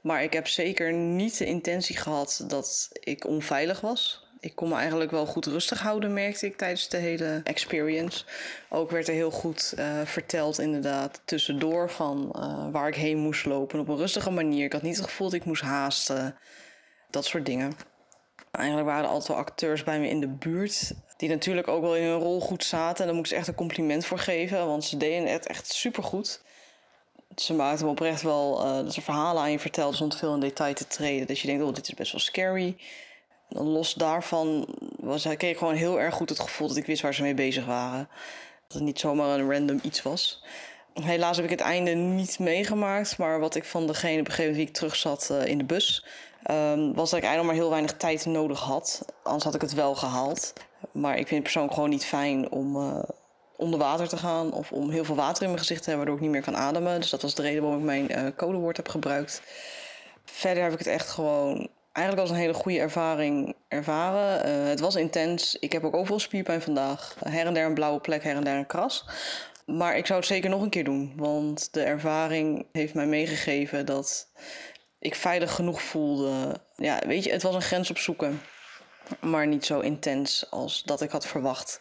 Maar 0.01 0.23
ik 0.23 0.33
heb 0.33 0.49
zeker 0.49 0.93
niet 0.93 1.38
de 1.38 1.47
intentie 1.47 1.97
gehad 1.97 2.45
dat 2.47 2.88
ik 2.93 3.27
onveilig 3.27 3.81
was 3.81 4.22
ik 4.43 4.55
kon 4.55 4.69
me 4.69 4.75
eigenlijk 4.75 5.11
wel 5.11 5.27
goed 5.27 5.47
rustig 5.47 5.81
houden, 5.81 6.13
merkte 6.13 6.47
ik 6.47 6.57
tijdens 6.57 6.89
de 6.89 6.97
hele 6.97 7.41
experience. 7.45 8.25
Ook 8.69 8.91
werd 8.91 9.09
er 9.09 9.15
heel 9.15 9.31
goed 9.31 9.75
uh, 9.79 10.01
verteld, 10.05 10.59
inderdaad, 10.59 11.21
tussendoor 11.25 11.91
van 11.91 12.33
uh, 12.37 12.67
waar 12.73 12.89
ik 12.89 12.95
heen 12.95 13.19
moest 13.19 13.45
lopen 13.45 13.81
op 13.81 13.89
een 13.89 13.97
rustige 13.97 14.31
manier. 14.31 14.65
Ik 14.65 14.73
had 14.73 14.83
niet 14.83 14.97
het 14.97 15.05
gevoel 15.05 15.31
dat 15.31 15.41
ik 15.41 15.45
moest 15.45 15.63
haasten, 15.63 16.37
dat 17.11 17.25
soort 17.25 17.47
dingen. 17.47 17.73
Eigenlijk 18.51 18.87
waren 18.87 19.05
er 19.05 19.11
altijd 19.11 19.29
wel 19.29 19.37
acteurs 19.37 19.85
bij 19.85 20.01
me 20.01 20.09
in 20.09 20.21
de 20.21 20.29
buurt. 20.29 20.93
Die 21.17 21.29
natuurlijk 21.29 21.69
ook 21.69 21.83
wel 21.83 21.97
in 21.97 22.05
hun 22.05 22.19
rol 22.19 22.41
goed 22.41 22.65
zaten. 22.65 23.01
En 23.01 23.07
daar 23.07 23.15
moet 23.15 23.25
ik 23.25 23.31
ze 23.33 23.37
echt 23.37 23.49
een 23.49 23.55
compliment 23.55 24.05
voor 24.05 24.19
geven. 24.19 24.67
Want 24.67 24.85
ze 24.85 24.97
deden 24.97 25.29
het 25.29 25.47
echt 25.47 25.73
supergoed. 25.73 26.43
Ze 27.37 27.55
maakten 27.55 27.85
me 27.85 27.91
oprecht 27.91 28.23
wel... 28.23 28.67
Uh, 28.67 28.77
dat 28.77 28.95
ze 28.95 29.01
verhalen 29.01 29.43
aan 29.43 29.51
je 29.51 29.59
vertelden 29.59 29.97
zonder 29.97 30.19
veel 30.19 30.35
in 30.35 30.41
detail 30.41 30.75
te 30.75 30.87
treden. 30.87 31.27
Dat 31.27 31.39
je 31.39 31.47
denkt, 31.47 31.63
oh, 31.63 31.75
dit 31.75 31.89
is 31.89 31.95
best 31.95 32.13
wel 32.13 32.21
scary 32.21 32.77
los 33.53 33.95
daarvan 33.95 34.67
was, 34.97 35.23
kreeg 35.23 35.51
ik 35.51 35.59
gewoon 35.59 35.75
heel 35.75 36.01
erg 36.01 36.15
goed 36.15 36.29
het 36.29 36.41
gevoel 36.41 36.69
dat 36.69 36.77
ik 36.77 36.87
wist 36.87 37.03
waar 37.03 37.15
ze 37.15 37.23
mee 37.23 37.35
bezig 37.35 37.65
waren. 37.65 38.09
Dat 38.67 38.77
het 38.77 38.83
niet 38.83 39.01
zomaar 39.01 39.38
een 39.38 39.53
random 39.53 39.81
iets 39.83 40.03
was. 40.03 40.43
Helaas 41.01 41.37
heb 41.37 41.45
ik 41.45 41.51
het 41.51 41.61
einde 41.61 41.91
niet 41.91 42.38
meegemaakt. 42.38 43.19
Maar 43.19 43.41
wat 43.41 43.55
ik 43.55 43.65
van 43.65 43.87
degene 43.87 44.23
begreep 44.23 44.55
wie 44.55 44.67
ik 44.67 44.73
terug 44.73 44.97
zat 44.97 45.29
uh, 45.33 45.47
in 45.47 45.59
de 45.59 45.65
bus... 45.65 46.05
Um, 46.51 46.95
was 46.95 47.11
dat 47.11 47.19
ik 47.19 47.25
eigenlijk 47.25 47.45
maar 47.45 47.62
heel 47.62 47.71
weinig 47.71 47.97
tijd 47.97 48.27
nodig 48.27 48.61
had. 48.61 49.05
Anders 49.23 49.45
had 49.45 49.55
ik 49.55 49.61
het 49.61 49.75
wel 49.75 49.95
gehaald. 49.95 50.53
Maar 50.93 51.12
ik 51.12 51.17
vind 51.17 51.31
het 51.31 51.43
persoonlijk 51.43 51.75
gewoon 51.75 51.91
niet 51.91 52.05
fijn 52.05 52.51
om 52.51 52.77
uh, 52.77 52.99
onder 53.57 53.79
water 53.79 54.09
te 54.09 54.17
gaan... 54.17 54.53
of 54.53 54.73
om 54.73 54.91
heel 54.91 55.05
veel 55.05 55.15
water 55.15 55.43
in 55.43 55.49
mijn 55.49 55.61
gezicht 55.61 55.83
te 55.83 55.88
hebben... 55.88 56.07
waardoor 56.07 56.27
ik 56.27 56.33
niet 56.33 56.43
meer 56.43 56.53
kan 56.53 56.62
ademen. 56.62 57.01
Dus 57.01 57.11
dat 57.11 57.23
was 57.23 57.35
de 57.35 57.43
reden 57.43 57.62
waarom 57.62 57.79
ik 57.79 57.85
mijn 57.85 58.12
uh, 58.12 58.37
codewoord 58.37 58.77
heb 58.77 58.88
gebruikt. 58.88 59.43
Verder 60.25 60.62
heb 60.62 60.73
ik 60.73 60.79
het 60.79 60.87
echt 60.87 61.09
gewoon 61.09 61.69
eigenlijk 61.93 62.27
als 62.29 62.37
een 62.37 62.43
hele 62.43 62.55
goede 62.55 62.79
ervaring 62.79 63.57
ervaren. 63.69 64.49
Uh, 64.49 64.69
het 64.69 64.81
was 64.81 64.95
intens. 64.95 65.57
Ik 65.59 65.73
heb 65.73 65.85
ook 65.85 65.95
overal 65.95 66.21
spierpijn 66.21 66.63
vandaag. 66.63 67.17
Her 67.25 67.47
en 67.47 67.55
der 67.55 67.67
een 67.67 67.75
blauwe 67.75 68.01
plek, 68.01 68.23
her 68.23 68.37
en 68.37 68.45
der 68.45 68.57
een 68.57 68.67
kras. 68.67 69.05
Maar 69.67 69.97
ik 69.97 70.07
zou 70.07 70.19
het 70.19 70.29
zeker 70.29 70.51
nog 70.51 70.63
een 70.63 70.71
keer 70.71 70.85
doen. 70.85 71.13
Want 71.17 71.73
de 71.73 71.83
ervaring 71.83 72.67
heeft 72.73 72.95
mij 72.95 73.07
meegegeven 73.07 73.87
dat 73.87 74.29
ik 74.99 75.15
veilig 75.15 75.53
genoeg 75.55 75.83
voelde. 75.83 76.61
Ja, 76.77 77.01
weet 77.07 77.25
je, 77.25 77.31
het 77.31 77.43
was 77.43 77.55
een 77.55 77.63
grens 77.63 77.91
opzoeken. 77.91 78.41
Maar 79.21 79.47
niet 79.47 79.65
zo 79.65 79.81
intens 79.81 80.51
als 80.51 80.83
dat 80.83 81.01
ik 81.01 81.11
had 81.11 81.27
verwacht. 81.27 81.81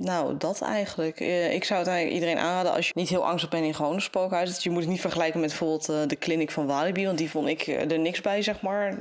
Nou, 0.00 0.36
dat 0.36 0.60
eigenlijk. 0.60 1.20
Eh, 1.20 1.54
ik 1.54 1.64
zou 1.64 1.78
het 1.78 1.88
eigenlijk 1.88 2.20
iedereen 2.20 2.42
aanraden 2.44 2.72
als 2.72 2.86
je 2.86 2.92
niet 2.94 3.08
heel 3.08 3.26
angstig 3.26 3.50
bent 3.50 3.64
in 3.64 3.74
gewone 3.74 4.00
spookhuizen. 4.00 4.56
Je 4.60 4.70
moet 4.70 4.80
het 4.80 4.90
niet 4.90 5.00
vergelijken 5.00 5.40
met 5.40 5.48
bijvoorbeeld 5.48 5.90
uh, 5.90 5.96
de 6.06 6.16
kliniek 6.16 6.50
van 6.50 6.66
Walibi, 6.66 7.06
want 7.06 7.18
die 7.18 7.30
vond 7.30 7.48
ik 7.48 7.66
eh, 7.66 7.90
er 7.90 7.98
niks 7.98 8.20
bij, 8.20 8.42
zeg 8.42 8.60
maar. 8.60 8.96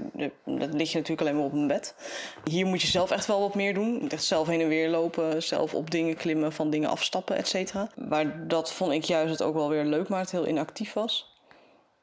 Dat 0.45 0.73
lig 0.73 0.91
je 0.91 0.97
natuurlijk 0.97 1.21
alleen 1.21 1.36
maar 1.36 1.45
op 1.45 1.53
een 1.53 1.67
bed. 1.67 1.95
Hier 2.43 2.65
moet 2.65 2.81
je 2.81 2.88
zelf 2.88 3.12
echt 3.12 3.25
wel 3.25 3.39
wat 3.39 3.55
meer 3.55 3.73
doen. 3.73 3.99
Je 4.01 4.10
echt 4.10 4.23
zelf 4.23 4.47
heen 4.47 4.62
en 4.62 4.67
weer 4.67 4.89
lopen, 4.89 5.43
zelf 5.43 5.73
op 5.73 5.91
dingen 5.91 6.15
klimmen, 6.15 6.53
van 6.53 6.69
dingen 6.69 6.89
afstappen, 6.89 7.36
et 7.36 7.47
cetera. 7.47 7.89
Maar 7.95 8.47
dat 8.47 8.73
vond 8.73 8.91
ik 8.91 9.03
juist 9.03 9.31
het 9.31 9.41
ook 9.41 9.53
wel 9.53 9.69
weer 9.69 9.86
leuk 9.86 10.10
maakt, 10.10 10.31
heel 10.31 10.47
inactief 10.47 10.93
was. 10.93 11.36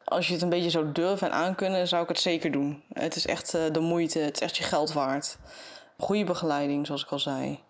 Als 0.04 0.26
je 0.26 0.32
het 0.32 0.42
een 0.42 0.48
beetje 0.48 0.70
zou 0.70 0.92
durven 0.92 1.26
en 1.26 1.34
aankunnen, 1.34 1.88
zou 1.88 2.02
ik 2.02 2.08
het 2.08 2.20
zeker 2.20 2.50
doen. 2.50 2.82
Het 2.92 3.16
is 3.16 3.26
echt 3.26 3.50
de 3.72 3.80
moeite, 3.80 4.18
het 4.18 4.34
is 4.34 4.40
echt 4.40 4.56
je 4.56 4.62
geld 4.62 4.92
waard. 4.92 5.38
Goede 5.98 6.24
begeleiding, 6.24 6.86
zoals 6.86 7.02
ik 7.02 7.10
al 7.10 7.18
zei. 7.18 7.60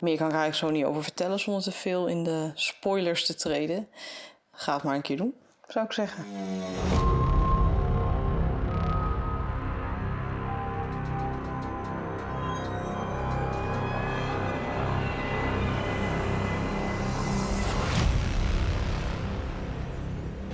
Meer 0.00 0.16
kan 0.16 0.28
ik 0.28 0.34
eigenlijk 0.34 0.54
zo 0.54 0.70
niet 0.70 0.84
over 0.84 1.02
vertellen 1.02 1.40
zonder 1.40 1.62
te 1.62 1.72
veel 1.72 2.06
in 2.06 2.24
de 2.24 2.50
spoilers 2.54 3.26
te 3.26 3.34
treden. 3.34 3.88
Ga 4.52 4.74
het 4.74 4.82
maar 4.82 4.94
een 4.94 5.02
keer 5.02 5.16
doen, 5.16 5.34
zou 5.68 5.84
ik 5.84 5.92
zeggen. 5.92 6.24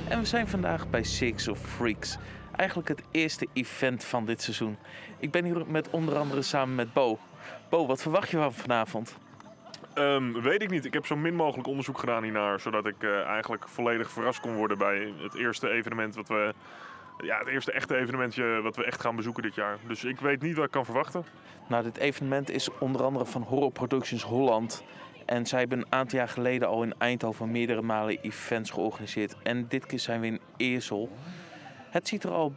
En 0.08 0.18
we 0.20 0.26
zijn 0.26 0.48
vandaag 0.48 0.88
bij 0.88 1.02
Six 1.02 1.48
of 1.48 1.58
Freaks. 1.58 2.16
Eigenlijk 2.58 2.88
het 2.88 3.02
eerste 3.10 3.46
event 3.52 4.04
van 4.04 4.24
dit 4.24 4.42
seizoen. 4.42 4.76
Ik 5.18 5.30
ben 5.30 5.44
hier 5.44 5.66
met 5.66 5.90
onder 5.90 6.16
andere 6.16 6.42
samen 6.42 6.74
met 6.74 6.92
Bo. 6.92 7.18
Bo, 7.68 7.86
wat 7.86 8.02
verwacht 8.02 8.30
je 8.30 8.36
van 8.36 8.52
vanavond? 8.52 9.16
Ehm, 9.94 10.32
weet 10.32 10.62
ik 10.62 10.70
niet. 10.70 10.84
Ik 10.84 10.92
heb 10.92 11.06
zo 11.06 11.16
min 11.16 11.34
mogelijk 11.34 11.68
onderzoek 11.68 11.98
gedaan 11.98 12.22
hiernaar, 12.22 12.60
zodat 12.60 12.86
ik 12.86 13.02
eh, 13.02 13.20
eigenlijk 13.20 13.68
volledig 13.68 14.10
verrast 14.10 14.40
kon 14.40 14.54
worden 14.54 14.78
bij 14.78 15.12
het 15.18 15.34
eerste 15.34 15.70
evenement 15.70 16.14
wat 16.14 16.28
we. 16.28 16.54
Ja, 17.22 17.38
het 17.38 17.48
eerste 17.48 17.72
echte 17.72 17.96
evenementje 17.96 18.60
wat 18.62 18.76
we 18.76 18.84
echt 18.84 19.00
gaan 19.00 19.16
bezoeken 19.16 19.42
dit 19.42 19.54
jaar. 19.54 19.78
Dus 19.86 20.04
ik 20.04 20.20
weet 20.20 20.42
niet 20.42 20.56
wat 20.56 20.64
ik 20.64 20.70
kan 20.70 20.84
verwachten. 20.84 21.24
Nou, 21.68 21.82
dit 21.82 21.96
evenement 21.96 22.50
is 22.50 22.68
onder 22.78 23.02
andere 23.02 23.26
van 23.26 23.42
Horror 23.42 23.72
Productions 23.72 24.22
Holland. 24.22 24.84
En 25.26 25.46
zij 25.46 25.58
hebben 25.58 25.78
een 25.78 25.92
aantal 25.92 26.18
jaar 26.18 26.28
geleden 26.28 26.68
al 26.68 26.82
in 26.82 26.94
Eindhoven 26.98 27.50
meerdere 27.50 27.82
malen 27.82 28.18
events 28.20 28.70
georganiseerd. 28.70 29.36
En 29.42 29.68
dit 29.68 29.86
keer 29.86 29.98
zijn 29.98 30.20
we 30.20 30.26
in 30.26 30.40
Eersel. 30.56 31.10
Het 31.90 32.08
ziet 32.08 32.24
er 32.24 32.30
al 32.30 32.54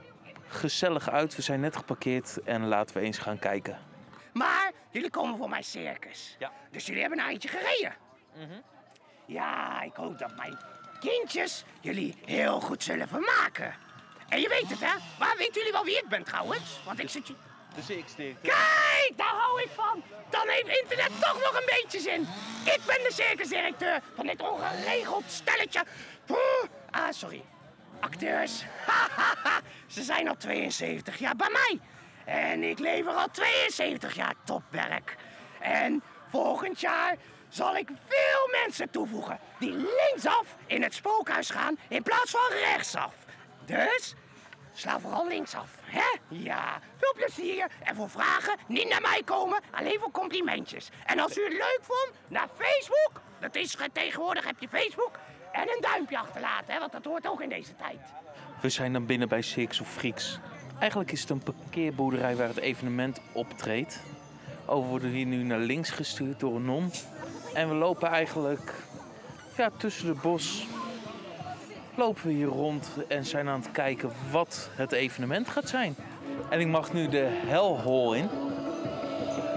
gezellig 0.47 1.09
uit. 1.09 1.35
We 1.35 1.41
zijn 1.41 1.59
net 1.59 1.75
geparkeerd 1.75 2.43
en 2.43 2.67
laten 2.67 2.95
we 2.95 3.01
eens 3.01 3.17
gaan 3.17 3.39
kijken. 3.39 3.77
Maar 4.33 4.71
jullie 4.89 5.09
komen 5.09 5.37
voor 5.37 5.49
mijn 5.49 5.63
circus. 5.63 6.35
Ja. 6.39 6.51
Dus 6.71 6.85
jullie 6.85 7.01
hebben 7.01 7.19
een 7.19 7.25
eindje 7.25 7.49
gereden. 7.49 7.95
Ja, 9.25 9.81
ik 9.81 9.95
hoop 9.95 10.17
dat 10.17 10.35
mijn 10.35 10.57
kindjes 10.99 11.63
jullie 11.81 12.15
heel 12.25 12.59
goed 12.59 12.83
zullen 12.83 13.07
vermaken. 13.07 13.75
En 14.29 14.41
je 14.41 14.49
weet 14.49 14.69
het, 14.69 14.79
hè? 14.79 14.97
Maar 15.19 15.35
weten 15.37 15.53
jullie 15.53 15.71
wel 15.71 15.83
wie 15.83 15.97
ik 15.97 16.07
ben 16.09 16.23
trouwens? 16.23 16.79
Want 16.85 16.99
ik 16.99 17.09
zit 17.09 17.27
je... 17.27 17.35
De 17.75 17.81
Six 17.81 18.15
Kijk, 18.15 19.13
daar 19.15 19.35
hou 19.35 19.61
ik 19.61 19.69
van. 19.75 20.03
Dan 20.29 20.47
heeft 20.47 20.81
internet 20.81 21.21
toch 21.21 21.39
nog 21.39 21.53
een 21.53 21.81
beetje 21.81 21.99
zin. 21.99 22.21
Ik 22.65 22.79
ben 22.85 23.03
de 23.03 23.11
circusdirecteur 23.11 24.01
van 24.15 24.25
dit 24.25 24.41
ongeregeld 24.41 25.23
stelletje. 25.27 25.83
Ah, 26.91 27.11
sorry. 27.11 27.43
Acteurs. 28.01 28.63
Ze 29.87 30.03
zijn 30.03 30.27
al 30.27 30.35
72 30.37 31.17
jaar 31.17 31.35
bij 31.35 31.49
mij. 31.51 31.79
En 32.25 32.63
ik 32.63 32.79
lever 32.79 33.11
al 33.13 33.27
72 33.31 34.15
jaar 34.15 34.33
topwerk. 34.45 35.15
En 35.59 36.03
volgend 36.29 36.79
jaar 36.79 37.15
zal 37.49 37.75
ik 37.75 37.87
veel 38.07 38.59
mensen 38.61 38.89
toevoegen 38.89 39.39
die 39.59 39.71
linksaf 39.71 40.55
in 40.65 40.83
het 40.83 40.93
spookhuis 40.93 41.49
gaan 41.49 41.77
in 41.89 42.03
plaats 42.03 42.31
van 42.31 42.49
rechtsaf. 42.49 43.13
Dus 43.65 44.13
Sla 44.73 44.99
vooral 44.99 45.27
linksaf, 45.27 45.69
hè? 45.83 46.17
Ja, 46.27 46.79
veel 46.97 47.13
plezier. 47.15 47.67
En 47.83 47.95
voor 47.95 48.09
vragen 48.09 48.57
niet 48.67 48.89
naar 48.89 49.01
mij 49.01 49.21
komen, 49.25 49.59
alleen 49.71 49.99
voor 49.99 50.11
complimentjes. 50.11 50.89
En 51.05 51.19
als 51.19 51.37
u 51.37 51.43
het 51.43 51.51
leuk 51.53 51.79
vond, 51.81 52.11
naar 52.27 52.47
Facebook. 52.57 53.21
Dat 53.39 53.55
is 53.55 53.75
ge- 53.75 53.89
tegenwoordig 53.93 54.45
heb 54.45 54.55
je 54.59 54.67
Facebook. 54.67 55.19
En 55.51 55.61
een 55.61 55.81
duimpje 55.81 56.17
achterlaten, 56.17 56.73
hè? 56.73 56.79
Want 56.79 56.91
dat 56.91 57.05
hoort 57.05 57.27
ook 57.27 57.41
in 57.41 57.49
deze 57.49 57.75
tijd. 57.75 57.99
We 58.61 58.69
zijn 58.69 58.93
dan 58.93 59.05
binnen 59.05 59.27
bij 59.27 59.41
Six 59.41 59.79
of 59.79 59.87
Freaks. 59.87 60.39
Eigenlijk 60.79 61.11
is 61.11 61.21
het 61.21 61.29
een 61.29 61.43
parkeerboerderij 61.43 62.35
waar 62.35 62.47
het 62.47 62.57
evenement 62.57 63.21
optreedt. 63.31 64.03
We 64.65 64.73
worden 64.73 65.09
hier 65.09 65.25
nu 65.25 65.43
naar 65.43 65.59
links 65.59 65.89
gestuurd 65.89 66.39
door 66.39 66.55
een 66.55 66.65
non. 66.65 66.91
En 67.53 67.69
we 67.69 67.75
lopen 67.75 68.09
eigenlijk 68.09 68.73
ja, 69.57 69.69
tussen 69.77 70.05
de 70.05 70.19
bos. 70.21 70.67
Lopen 71.95 72.27
we 72.27 72.33
hier 72.33 72.47
rond 72.47 72.89
en 73.07 73.25
zijn 73.25 73.47
aan 73.47 73.61
het 73.61 73.71
kijken 73.71 74.11
wat 74.31 74.69
het 74.75 74.91
evenement 74.91 75.49
gaat 75.49 75.69
zijn. 75.69 75.95
En 76.49 76.59
ik 76.59 76.67
mag 76.67 76.93
nu 76.93 77.09
de 77.09 77.41
Hell 77.45 77.75
Hall 77.83 78.17
in. 78.17 78.29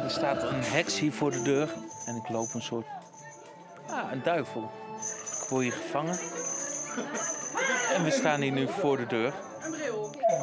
Er 0.03 0.11
staat 0.11 0.43
een 0.43 0.63
heks 0.63 0.99
hier 0.99 1.13
voor 1.13 1.31
de 1.31 1.43
deur. 1.43 1.69
En 2.07 2.17
ik 2.17 2.29
loop 2.29 2.55
een 2.55 2.63
soort... 2.63 2.87
Ah, 3.89 4.13
een 4.13 4.23
duivel. 4.23 4.71
Word 5.49 5.63
hier 5.63 5.73
gevangen. 5.73 6.19
En 7.95 8.05
we 8.05 8.11
staan 8.11 8.41
hier 8.41 8.53
nu 8.53 8.69
voor 8.69 8.97
de 8.97 9.07
deur. 9.07 9.33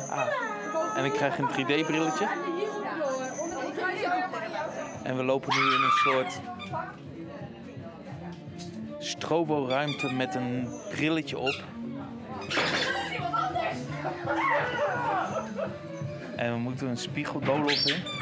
Ah. 0.10 0.28
En 0.96 1.06
ik 1.06 1.12
krijg 1.12 1.38
een 1.38 1.50
3D-brilletje. 1.50 2.28
En 5.04 5.18
we 5.18 5.24
lopen 5.24 5.56
nu 5.56 5.62
in 5.62 5.84
een 5.84 5.92
soort 6.04 6.40
strobo-ruimte 9.00 10.14
met 10.14 10.36
een 10.36 10.70
brilletje 10.90 11.38
op. 11.38 11.64
En 16.36 16.54
we 16.54 16.60
moeten 16.60 16.88
een 16.88 16.98
spiegeldolof 16.98 17.86
in. 17.86 18.21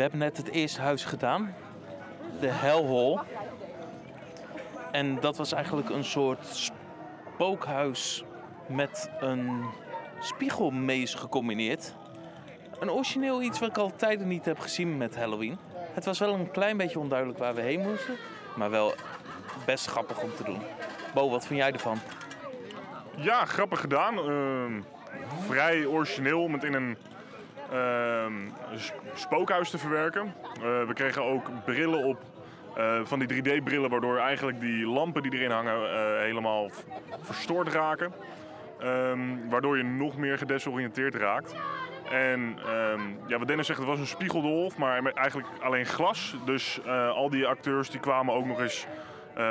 We 0.00 0.06
hebben 0.06 0.24
net 0.24 0.36
het 0.36 0.50
eerste 0.50 0.80
huis 0.80 1.04
gedaan. 1.04 1.54
De 2.40 2.48
Hell 2.48 2.84
Hall. 2.84 3.18
En 4.92 5.20
dat 5.20 5.36
was 5.36 5.52
eigenlijk 5.52 5.90
een 5.90 6.04
soort 6.04 6.72
spookhuis 7.36 8.24
met 8.66 9.10
een 9.18 9.64
spiegelmees 10.20 11.14
gecombineerd. 11.14 11.94
Een 12.78 12.90
origineel 12.90 13.42
iets 13.42 13.58
wat 13.58 13.68
ik 13.68 13.78
al 13.78 13.92
tijden 13.96 14.28
niet 14.28 14.44
heb 14.44 14.58
gezien 14.58 14.96
met 14.96 15.16
Halloween. 15.16 15.58
Het 15.94 16.04
was 16.04 16.18
wel 16.18 16.34
een 16.34 16.50
klein 16.50 16.76
beetje 16.76 16.98
onduidelijk 16.98 17.38
waar 17.38 17.54
we 17.54 17.60
heen 17.60 17.80
moesten, 17.80 18.16
maar 18.56 18.70
wel 18.70 18.94
best 19.66 19.86
grappig 19.86 20.22
om 20.22 20.34
te 20.34 20.44
doen. 20.44 20.60
Bo, 21.14 21.30
wat 21.30 21.46
vind 21.46 21.60
jij 21.60 21.72
ervan? 21.72 21.98
Ja, 23.16 23.44
grappig 23.44 23.80
gedaan. 23.80 24.18
Ehm, 24.18 24.82
vrij 25.46 25.86
origineel 25.86 26.42
om 26.42 26.52
het 26.52 26.64
in 26.64 26.74
een 26.74 26.96
spookhuis 29.14 29.70
te 29.70 29.78
verwerken. 29.78 30.34
Eh, 30.54 30.60
we 30.62 30.92
kregen 30.94 31.24
ook 31.24 31.50
brillen 31.64 32.04
op. 32.04 32.22
eh, 32.74 33.00
van 33.04 33.18
die 33.18 33.28
3D-brillen, 33.28 33.90
waardoor 33.90 34.18
eigenlijk 34.18 34.60
die 34.60 34.86
lampen 34.86 35.22
die 35.22 35.32
erin 35.32 35.50
hangen 35.50 35.90
eh, 35.90 36.20
helemaal 36.20 36.70
verstoord 37.20 37.68
raken. 37.68 38.12
Ehm, 38.80 39.48
waardoor 39.48 39.76
je 39.76 39.82
nog 39.82 40.16
meer 40.16 40.38
gedesoriënteerd 40.38 41.14
raakt. 41.14 41.54
En 42.10 42.58
ehm, 42.66 43.00
ja, 43.26 43.38
wat 43.38 43.48
Dennis 43.48 43.66
zegt, 43.66 43.78
het 43.78 43.88
was 43.88 43.98
een 43.98 44.06
spiegeldolf, 44.06 44.76
maar 44.76 45.02
eigenlijk 45.02 45.48
alleen 45.60 45.86
glas. 45.86 46.36
Dus 46.44 46.80
al 47.14 47.30
die 47.30 47.46
acteurs 47.46 47.90
die 47.90 48.00
kwamen 48.00 48.34
ook 48.34 48.46
nog 48.46 48.60
eens 48.60 48.86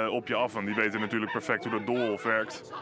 op 0.10 0.28
je 0.28 0.36
af. 0.36 0.56
En 0.56 0.66
die 0.66 0.76
weten 0.76 1.00
natuurlijk 1.00 1.32
perfect 1.32 1.64
hoe 1.64 1.78
dat 1.78 1.86
doolhof 1.86 2.24
werkt. 2.24 2.74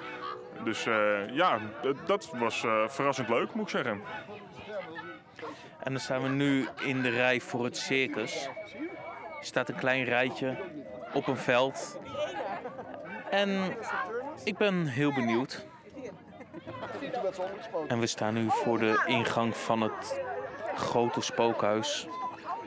Dus 0.64 0.84
ja, 1.32 1.60
dat 2.06 2.32
was 2.40 2.66
verrassend 2.88 3.30
leuk, 3.30 3.54
moet 3.54 3.64
ik 3.64 3.70
zeggen. 3.70 4.02
En 5.88 5.94
dan 5.94 6.02
staan 6.02 6.22
we 6.22 6.30
nu 6.30 6.68
in 6.84 7.02
de 7.02 7.10
rij 7.10 7.42
voor 7.42 7.64
het 7.64 7.78
circus. 7.78 8.46
Er 9.40 9.46
staat 9.46 9.70
een 9.70 9.76
klein 9.76 10.04
rijtje 10.04 10.56
op 11.14 11.28
een 11.28 11.38
veld. 11.38 12.00
En 13.30 13.78
ik 14.44 14.58
ben 14.58 14.86
heel 14.86 15.14
benieuwd. 15.14 15.66
En 17.88 18.00
we 18.00 18.08
staan 18.08 18.34
nu 18.34 18.46
voor 18.50 18.80
de 18.80 19.04
ingang 19.06 19.58
van 19.58 19.82
het 19.82 20.22
grote 20.76 21.22
spookhuis. 21.22 22.08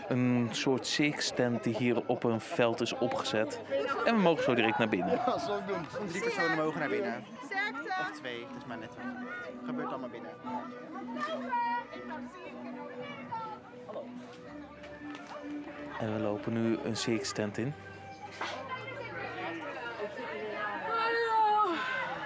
Een 0.09 0.49
soort 0.51 0.87
circus-tent 0.87 1.63
die 1.63 1.77
hier 1.77 2.07
op 2.07 2.25
een 2.25 2.41
veld 2.41 2.81
is 2.81 2.93
opgezet. 2.93 3.61
En 4.05 4.15
we 4.15 4.21
mogen 4.21 4.45
zo 4.45 4.55
direct 4.55 4.79
naar 4.79 4.89
binnen. 4.89 5.21
Drie 6.09 6.23
personen 6.23 6.57
mogen 6.57 6.81
naar 6.81 6.89
binnen. 6.89 7.25
Of 8.01 8.11
twee, 8.19 8.47
het 8.49 8.57
is 8.57 8.67
maar 8.67 8.79
net 8.79 8.89
wat. 8.89 9.05
Gebeurt 9.65 9.89
allemaal 9.89 10.09
binnen. 10.09 10.31
En 16.01 16.13
we 16.13 16.19
lopen 16.21 16.53
nu 16.53 16.79
een 16.85 16.97
circus-tent 16.97 17.59
in. 17.59 17.75
Hallo, 20.87 21.75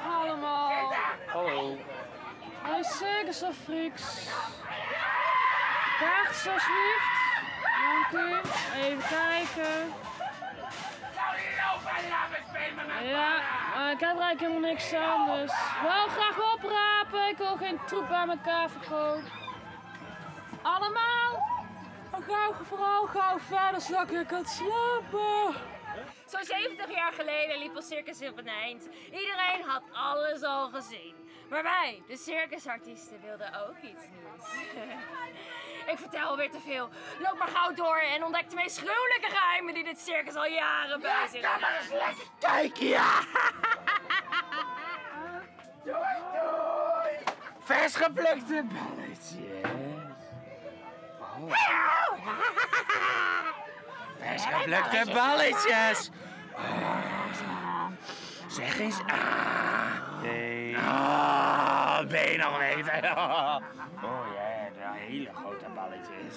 allemaal. 0.07 0.95
Hallo. 1.27 1.77
Bij 2.63 2.83
Circus 2.83 3.43
of 3.43 3.57
Freaks. 3.65 4.29
Kaartjes 5.99 6.47
alsjeblieft. 6.53 7.23
Dank 7.63 8.25
u. 8.25 8.41
Even 8.77 9.09
kijken. 9.09 9.93
Ja, 13.03 13.43
maar 13.75 13.93
ik 13.93 14.01
heb 14.01 14.17
er 14.17 14.23
eigenlijk 14.23 14.41
helemaal 14.41 14.71
niks 14.71 14.95
aan, 14.95 15.27
dus 15.27 15.53
wel 15.83 16.07
graag 16.07 16.55
oprapen. 16.55 17.29
Ik 17.29 17.37
wil 17.37 17.57
geen 17.57 17.81
troep 17.87 18.11
aan 18.11 18.31
elkaar 18.31 18.71
verkopen. 18.71 19.25
Allemaal. 20.63 21.24
Gauw, 22.27 22.53
vooral 22.65 23.07
gauw 23.07 23.39
verder, 23.39 23.81
zodat 23.81 24.11
ik 24.11 24.27
kan 24.27 24.45
slapen. 24.45 25.55
Zo'n 26.27 26.45
70 26.45 26.95
jaar 26.95 27.13
geleden 27.13 27.59
liep 27.59 27.77
ons 27.77 27.87
circus 27.87 28.29
op 28.29 28.39
een 28.39 28.49
eind. 28.49 28.89
Iedereen 29.05 29.63
had 29.67 29.83
alles 29.93 30.43
al 30.43 30.71
gezien. 30.71 31.15
Maar 31.51 31.63
wij, 31.63 32.03
de 32.07 32.17
circusartiesten, 32.17 33.21
wilden 33.21 33.67
ook 33.67 33.77
iets 33.77 34.03
nieuws. 34.11 34.67
ik 35.93 35.99
vertel 35.99 36.37
weer 36.37 36.51
te 36.51 36.61
veel. 36.61 36.89
Loop 37.19 37.39
maar 37.39 37.49
gauw 37.49 37.75
door 37.75 37.99
en 37.99 38.25
ontdek 38.25 38.51
de 38.51 38.57
meest 38.57 38.77
gruwelijke 38.79 39.29
geheimen 39.31 39.75
die 39.75 39.85
dit 39.85 40.01
circus 40.01 40.35
al 40.35 40.47
jaren 40.47 41.01
bij 41.01 41.27
zich 41.31 41.53
Kom 41.53 41.61
maar 41.61 41.77
eens 41.81 41.91
lekker 41.91 42.27
kijken, 42.39 42.87
ja! 42.87 43.21
doei, 45.85 46.17
doei! 46.33 47.19
Vers 47.59 47.95
geplukte 47.95 48.65
balletjes. 48.73 49.84
Oh. 51.45 52.19
Vers 54.21 54.45
geplukte 54.47 55.13
balletjes. 55.13 56.11
Ah, 56.57 57.87
Zeg 58.47 58.79
eens 58.79 58.99
ah. 59.07 60.23
Nee. 60.23 60.77
Ah, 60.79 62.07
ben 62.09 62.31
je 62.33 62.39
nog 62.39 62.59
weten? 62.59 62.93
Oh 64.05 64.27
ja, 64.35 64.71
de 64.75 64.99
hele 64.99 65.31
grote 65.35 65.65
balletjes. 65.75 66.35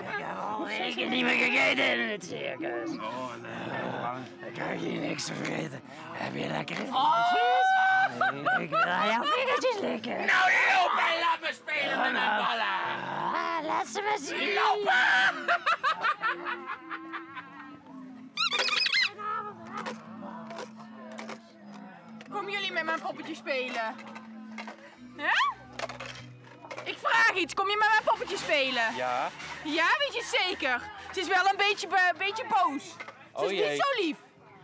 Ik 0.00 0.24
heb 0.26 0.36
al 0.38 0.66
weken 0.66 1.08
niet 1.08 1.24
meer 1.24 1.38
gegeten 1.50 2.00
in 2.00 2.08
het 2.08 2.24
circus. 2.24 2.90
Oh 2.90 3.32
nee, 3.42 3.90
dan 4.40 4.52
krijg 4.52 4.80
je 4.82 4.88
niks 4.88 5.24
te 5.24 5.34
vergeten. 5.34 5.80
Heb 6.12 6.34
je 6.34 6.46
lekkere 6.46 6.84
vingertjes? 6.84 7.68
Ik 8.60 8.70
wil 8.70 8.78
jouw 8.78 9.22
vingertjes 9.22 9.80
likken. 9.80 10.16
Nou, 10.16 10.50
loop 10.70 10.92
en 10.98 11.18
laat 11.20 11.40
me 11.40 11.50
spelen 11.52 12.00
met 12.00 12.12
mijn 12.12 12.36
ballen. 12.36 13.19
Laat 13.70 13.86
ze 13.86 14.00
me 14.00 14.16
zien. 14.24 14.52
Lopen! 14.54 15.58
Komen 22.30 22.52
jullie 22.52 22.72
met 22.72 22.84
mijn 22.84 23.00
poppetje 23.00 23.34
spelen? 23.34 23.94
Hè? 25.16 25.30
Ik 26.84 26.98
vraag 26.98 27.34
iets, 27.34 27.54
kom 27.54 27.68
je 27.70 27.76
met 27.76 27.88
mijn 27.90 28.02
poppetje 28.04 28.36
spelen? 28.36 28.94
Ja. 28.96 29.30
Ja, 29.64 29.86
weet 29.98 30.12
je 30.14 30.18
het 30.18 30.40
zeker? 30.46 30.90
Ze 31.12 31.20
is 31.20 31.26
wel 31.28 31.46
een 31.46 31.56
beetje, 31.56 31.88
be- 31.88 32.14
beetje 32.18 32.44
boos. 32.48 32.82
Ze 32.84 32.96
Oh 33.32 33.50
is 33.52 33.58
jee. 33.58 33.70
niet 33.70 33.82
zo 33.82 34.02
lief. 34.02 34.16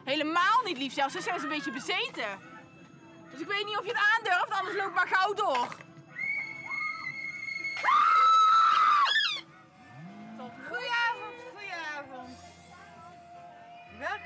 Helemaal 0.05 0.61
niet 0.65 0.79
lief 0.79 0.93
zelfs, 0.93 1.13
ze 1.13 1.19
is 1.19 1.25
zelfs 1.25 1.43
een 1.43 1.49
beetje 1.49 1.73
bezeten. 1.73 2.55
Dus 3.31 3.41
ik 3.41 3.47
weet 3.47 3.65
niet 3.67 3.79
of 3.79 3.85
je 3.85 3.93
het 3.93 4.03
aandurft, 4.17 4.51
anders 4.61 4.77
loop 4.77 4.95
maar 4.95 5.09
gauw 5.09 5.35
door. 5.35 5.69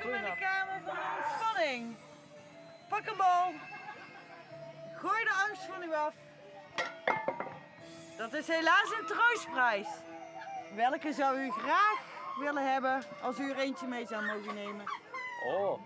Welkom 0.03 0.25
in 0.25 0.31
de 0.31 0.41
kamer 0.41 0.81
van 0.85 0.95
de 0.95 1.01
ontspanning. 1.17 1.97
Pak 2.89 3.07
een 3.07 3.17
bal. 3.17 3.53
Gooi 4.97 5.25
de 5.25 5.45
angst 5.47 5.63
van 5.63 5.83
u 5.83 5.95
af. 5.95 6.15
Dat 8.17 8.33
is 8.33 8.47
helaas 8.47 8.93
een 8.99 9.07
troostprijs. 9.07 9.87
Welke 10.75 11.13
zou 11.13 11.39
u 11.39 11.51
graag 11.51 11.99
willen 12.39 12.73
hebben 12.73 13.03
als 13.23 13.39
u 13.39 13.51
er 13.51 13.59
eentje 13.59 13.87
mee 13.87 14.07
zou 14.07 14.27
mogen 14.27 14.55
nemen? 14.55 14.85
Oh. 15.47 15.81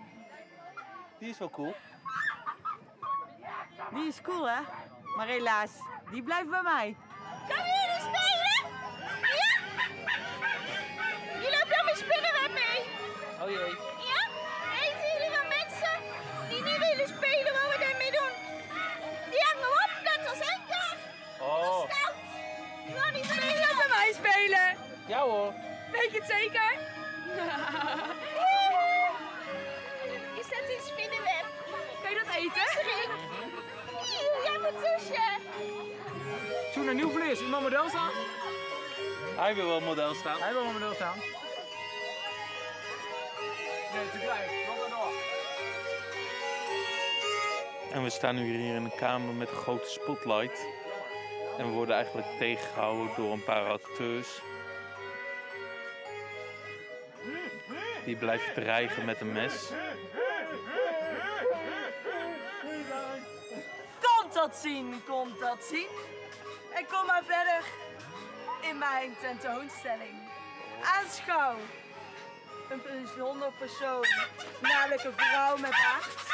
Die 1.19 1.29
is 1.29 1.37
wel 1.37 1.49
cool. 1.49 1.75
Die 3.93 4.07
is 4.07 4.21
cool, 4.21 4.49
hè? 4.49 4.61
Maar 5.17 5.27
helaas, 5.27 5.71
die 6.11 6.23
blijft 6.23 6.49
bij 6.49 6.61
mij. 6.61 6.95
Kan 7.47 7.57
jullie 7.57 7.99
spelen? 7.99 8.71
Ja? 9.21 9.59
Jullie 11.33 11.57
hebben 11.57 11.75
dan 11.75 11.85
mijn 11.85 11.97
spinnenweb 11.97 12.51
mee. 12.53 12.85
Oh 13.41 13.49
jee. 13.49 13.94
Spelen. 24.13 24.75
Ja 25.07 25.19
hoor. 25.19 25.53
Weet 25.91 26.11
je 26.11 26.17
het 26.17 26.27
zeker? 26.27 26.71
Is 30.39 30.47
dat 30.49 30.59
een 30.69 30.81
spinnenweb? 30.83 31.45
Kan 32.01 32.11
je 32.11 32.17
dat 32.25 32.35
eten? 32.35 32.67
Ja, 34.45 34.57
mijn 34.59 34.73
tusje. 34.73 35.21
Zoek 36.73 36.83
naar 36.85 36.95
nieuw 36.95 37.09
vlees. 37.09 37.39
Iemand 37.39 37.63
model 37.63 37.89
staan? 37.89 38.11
Hij 39.35 39.55
wil 39.55 39.67
wel 39.67 39.79
model 39.81 40.13
staan. 40.13 40.39
Hij 40.39 40.53
wil 40.53 40.63
wel 40.63 40.71
model 40.71 40.93
staan. 40.93 41.17
Nee, 43.93 44.09
te 44.11 44.17
klein. 44.17 44.49
Kom 44.67 44.77
maar 44.77 44.89
door. 44.89 45.11
En 47.91 48.03
we 48.03 48.09
staan 48.09 48.35
nu 48.35 48.57
hier 48.57 48.75
in 48.75 48.83
een 48.83 48.95
kamer 48.95 49.33
met 49.33 49.49
een 49.49 49.55
grote 49.55 49.89
spotlight. 49.89 50.65
En 51.57 51.65
we 51.65 51.71
worden 51.71 51.95
eigenlijk 51.95 52.27
tegengehouden 52.37 53.15
door 53.15 53.31
een 53.31 53.43
paar 53.43 53.65
acteurs. 53.65 54.41
Die 58.05 58.15
blijven 58.15 58.53
dreigen 58.53 59.05
met 59.05 59.21
een 59.21 59.31
mes. 59.31 59.69
Komt 64.01 64.33
dat 64.33 64.55
zien, 64.55 65.03
komt 65.07 65.39
dat 65.39 65.63
zien. 65.63 65.87
En 66.73 66.85
kom 66.91 67.05
maar 67.05 67.23
verder 67.23 67.63
in 68.69 68.77
mijn 68.77 69.15
tentoonstelling. 69.21 70.15
Aanschouw. 70.81 71.55
Een 72.69 72.81
bijzonder 72.81 73.51
persoon, 73.59 74.05
namelijk 74.61 75.03
een 75.03 75.13
vrouw 75.15 75.57
met 75.57 75.71
acht. 75.71 76.25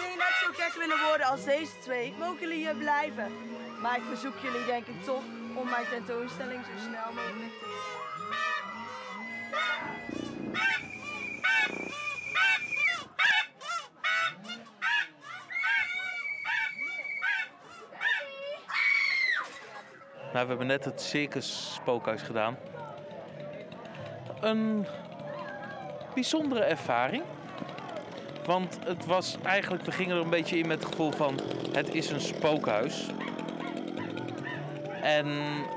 Jullie 0.00 0.16
net 0.16 0.34
zo 0.42 0.48
gek 0.52 0.72
willen 0.72 1.00
worden 1.08 1.26
als 1.26 1.44
deze 1.44 1.78
twee, 1.80 2.14
mogen 2.18 2.40
jullie 2.40 2.56
hier 2.56 2.74
blijven. 2.74 3.32
Maar 3.80 3.96
ik 3.96 4.02
verzoek 4.02 4.38
jullie 4.42 4.64
denk 4.64 4.86
ik 4.86 5.02
toch 5.04 5.22
om 5.54 5.68
mijn 5.70 5.86
tentoonstelling 5.90 6.64
zo 6.64 6.88
snel 6.88 7.12
mogelijk 7.12 7.52
te 7.58 8.08
Nou, 20.32 20.44
we 20.44 20.48
hebben 20.48 20.66
net 20.66 20.84
het 20.84 21.00
circus 21.00 21.74
spookhuis 21.74 22.22
gedaan. 22.22 22.56
Een 24.40 24.86
bijzondere 26.14 26.64
ervaring. 26.64 27.22
Want 28.48 28.78
het 28.84 29.06
was 29.06 29.36
eigenlijk, 29.42 29.84
we 29.84 29.92
gingen 29.92 30.16
er 30.16 30.22
een 30.22 30.30
beetje 30.30 30.58
in 30.58 30.66
met 30.66 30.78
het 30.78 30.88
gevoel 30.88 31.10
van 31.10 31.40
het 31.72 31.94
is 31.94 32.10
een 32.10 32.20
spookhuis. 32.20 33.06
En 35.02 35.26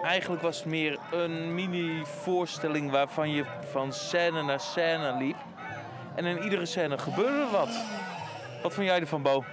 eigenlijk 0.04 0.42
was 0.42 0.58
het 0.58 0.66
meer 0.66 1.00
een 1.12 1.54
mini-voorstelling 1.54 2.92
waarvan 2.92 3.32
je 3.32 3.46
van 3.72 3.94
scène 3.94 4.44
naar 4.44 4.60
scène 4.60 5.18
liep. 5.18 5.36
En 6.16 6.26
in 6.26 6.44
iedere 6.44 6.66
scène 6.66 6.98
gebeurde 6.98 7.52
wat. 7.52 7.84
Wat 8.62 8.74
vond 8.74 8.88
jij 8.88 9.00
ervan, 9.00 9.22
Bo? 9.22 9.44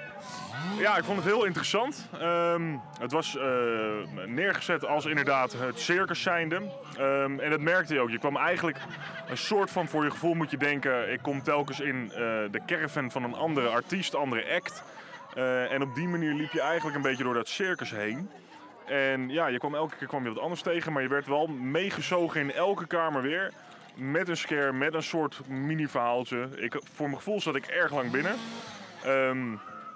Ja, 0.79 0.97
ik 0.97 1.05
vond 1.05 1.17
het 1.17 1.27
heel 1.27 1.45
interessant. 1.45 2.09
Ehm, 2.21 2.77
het 3.01 3.13
was 3.13 3.37
eh, 3.37 3.45
neergezet 4.27 4.87
als 4.87 5.05
inderdaad 5.05 5.53
het 5.53 5.81
circus 5.81 6.23
zijnde. 6.23 6.63
Ehm, 6.97 7.39
en 7.39 7.51
dat 7.51 7.61
merkte 7.61 7.95
je 7.95 8.01
ook. 8.01 8.11
Je 8.11 8.19
kwam 8.19 8.37
eigenlijk 8.37 8.79
een 9.29 9.37
soort 9.37 9.71
van, 9.71 9.89
voor 9.89 10.05
je 10.05 10.11
gevoel 10.11 10.35
moet 10.35 10.51
je 10.51 10.57
denken... 10.57 11.13
ik 11.13 11.23
kom 11.23 11.43
telkens 11.43 11.81
in 11.81 12.11
eh, 12.11 12.19
de 12.51 12.61
caravan 12.67 13.11
van 13.11 13.25
een 13.25 13.35
andere 13.35 13.69
artiest, 13.69 14.15
andere 14.15 14.55
act. 14.55 14.83
Eh, 15.35 15.73
en 15.73 15.83
op 15.83 15.95
die 15.95 16.09
manier 16.09 16.35
liep 16.35 16.53
je 16.53 16.61
eigenlijk 16.61 16.97
een 16.97 17.03
beetje 17.03 17.25
door 17.25 17.35
dat 17.35 17.49
circus 17.49 17.91
heen. 17.91 18.31
En 18.87 19.29
ja, 19.29 19.47
je 19.47 19.59
kwam 19.59 19.75
elke 19.75 19.97
keer 19.97 20.09
kwam 20.09 20.23
je 20.23 20.33
wat 20.33 20.43
anders 20.43 20.63
tegen, 20.63 20.93
maar 20.93 21.03
je 21.03 21.09
werd 21.09 21.27
wel 21.27 21.47
meegezogen 21.47 22.41
in 22.41 22.53
elke 22.53 22.87
kamer 22.87 23.23
weer. 23.23 23.53
Met 23.95 24.29
een 24.29 24.37
scare, 24.37 24.73
met 24.73 24.95
een 24.95 25.03
soort 25.03 25.49
mini-verhaaltje. 25.49 26.49
Ik, 26.57 26.81
voor 26.95 27.07
mijn 27.07 27.17
gevoel 27.17 27.41
zat 27.41 27.55
ik 27.55 27.67
erg 27.67 27.93
lang 27.93 28.11
binnen. 28.11 28.35
Ehm, 29.05 29.55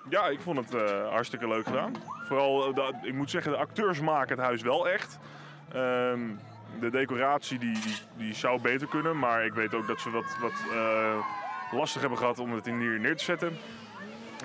ja, 0.08 0.26
ik 0.28 0.40
vond 0.40 0.58
het 0.58 0.74
eh, 0.74 1.08
hartstikke 1.08 1.48
leuk 1.48 1.66
gedaan. 1.66 1.92
Vooral, 2.26 2.74
eh, 2.74 2.88
ik 3.02 3.14
moet 3.14 3.30
zeggen, 3.30 3.52
de 3.52 3.58
acteurs 3.58 4.00
maken 4.00 4.36
het 4.36 4.46
huis 4.46 4.62
wel 4.62 4.88
echt. 4.88 5.18
Ehm, 5.72 6.20
de 6.80 6.90
decoratie 6.90 7.58
die, 7.58 7.80
die, 7.80 7.96
die 8.16 8.34
zou 8.34 8.60
beter 8.60 8.86
kunnen, 8.86 9.18
maar 9.18 9.44
ik 9.44 9.54
weet 9.54 9.74
ook 9.74 9.86
dat 9.86 10.00
ze 10.00 10.10
wat, 10.10 10.36
wat 10.40 10.64
eh, 10.72 11.14
lastig 11.70 12.00
hebben 12.00 12.18
gehad 12.18 12.38
om 12.38 12.52
het 12.52 12.66
in 12.66 12.78
hier 12.78 13.00
neer 13.00 13.16
te 13.16 13.24
zetten. 13.24 13.58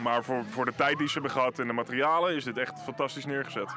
Maar 0.01 0.23
voor, 0.23 0.45
voor 0.45 0.65
de 0.65 0.75
tijd 0.75 0.97
die 0.97 1.07
ze 1.07 1.13
hebben 1.13 1.31
gehad 1.31 1.59
en 1.59 1.67
de 1.67 1.73
materialen 1.73 2.35
is 2.35 2.43
dit 2.43 2.57
echt 2.57 2.81
fantastisch 2.83 3.25
neergezet. 3.25 3.75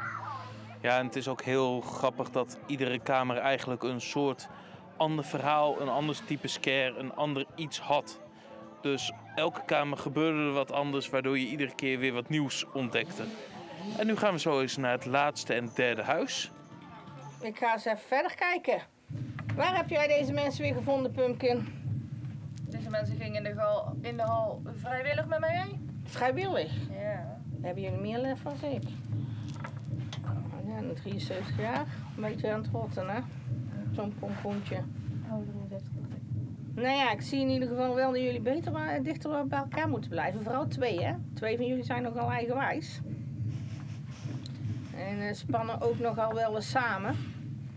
Ja, 0.80 0.98
en 0.98 1.06
het 1.06 1.16
is 1.16 1.28
ook 1.28 1.42
heel 1.42 1.80
grappig 1.80 2.30
dat 2.30 2.58
iedere 2.66 2.98
kamer 2.98 3.36
eigenlijk 3.36 3.82
een 3.82 4.00
soort 4.00 4.48
ander 4.96 5.24
verhaal, 5.24 5.80
een 5.80 5.88
ander 5.88 6.24
type 6.24 6.48
scare, 6.48 6.98
een 6.98 7.14
ander 7.14 7.44
iets 7.54 7.80
had. 7.80 8.20
Dus 8.80 9.12
elke 9.34 9.60
kamer 9.64 9.98
gebeurde 9.98 10.38
er 10.38 10.52
wat 10.52 10.72
anders, 10.72 11.08
waardoor 11.08 11.38
je 11.38 11.46
iedere 11.46 11.74
keer 11.74 11.98
weer 11.98 12.12
wat 12.12 12.28
nieuws 12.28 12.66
ontdekte. 12.72 13.22
En 13.98 14.06
nu 14.06 14.16
gaan 14.16 14.32
we 14.32 14.38
zo 14.38 14.60
eens 14.60 14.76
naar 14.76 14.92
het 14.92 15.06
laatste 15.06 15.54
en 15.54 15.70
derde 15.74 16.02
huis. 16.02 16.50
Ik 17.40 17.58
ga 17.58 17.72
eens 17.72 17.84
even 17.84 17.98
verder 17.98 18.34
kijken. 18.34 18.82
Waar 19.54 19.76
heb 19.76 19.88
jij 19.88 20.06
deze 20.06 20.32
mensen 20.32 20.62
weer 20.62 20.74
gevonden, 20.74 21.12
Pumpkin? 21.12 21.66
Deze 22.70 22.90
mensen 22.90 23.16
gingen 23.16 23.36
in 23.36 23.42
de, 23.42 23.54
gal, 23.54 23.96
in 24.00 24.16
de 24.16 24.22
hal 24.22 24.62
vrijwillig 24.80 25.26
met 25.26 25.40
mij 25.40 25.64
mee. 25.66 25.78
Vrijwillig? 26.04 26.72
Ja. 26.90 27.40
Hebben 27.62 27.82
jullie 27.82 28.00
meer 28.00 28.18
lef 28.18 28.46
als 28.46 28.62
ik? 28.62 28.82
Ja, 30.66 30.76
een 30.76 30.94
73 30.94 31.58
jaar. 31.58 31.86
Een 32.16 32.22
beetje 32.22 32.52
aan 32.52 32.60
het 32.60 32.70
rotten, 32.72 33.08
hè? 33.08 33.20
Zo'n 33.92 34.14
pompoentje. 34.18 34.82
Nou 36.80 36.96
ja, 36.96 37.12
ik 37.12 37.20
zie 37.20 37.40
in 37.40 37.48
ieder 37.48 37.68
geval 37.68 37.94
wel 37.94 38.12
dat 38.12 38.20
jullie 38.20 38.40
beter 38.40 38.74
eh, 38.74 39.04
dichter 39.04 39.46
bij 39.46 39.58
elkaar 39.58 39.88
moeten 39.88 40.10
blijven. 40.10 40.42
Vooral 40.42 40.68
twee, 40.68 41.04
hè? 41.04 41.14
Twee 41.34 41.56
van 41.56 41.66
jullie 41.66 41.84
zijn 41.84 42.02
nogal 42.02 42.30
eigenwijs. 42.30 43.00
En 44.96 45.20
eh, 45.28 45.34
spannen 45.34 45.80
ook 45.80 45.98
nogal 45.98 46.34
wel 46.34 46.56
eens 46.56 46.70
samen. 46.70 47.16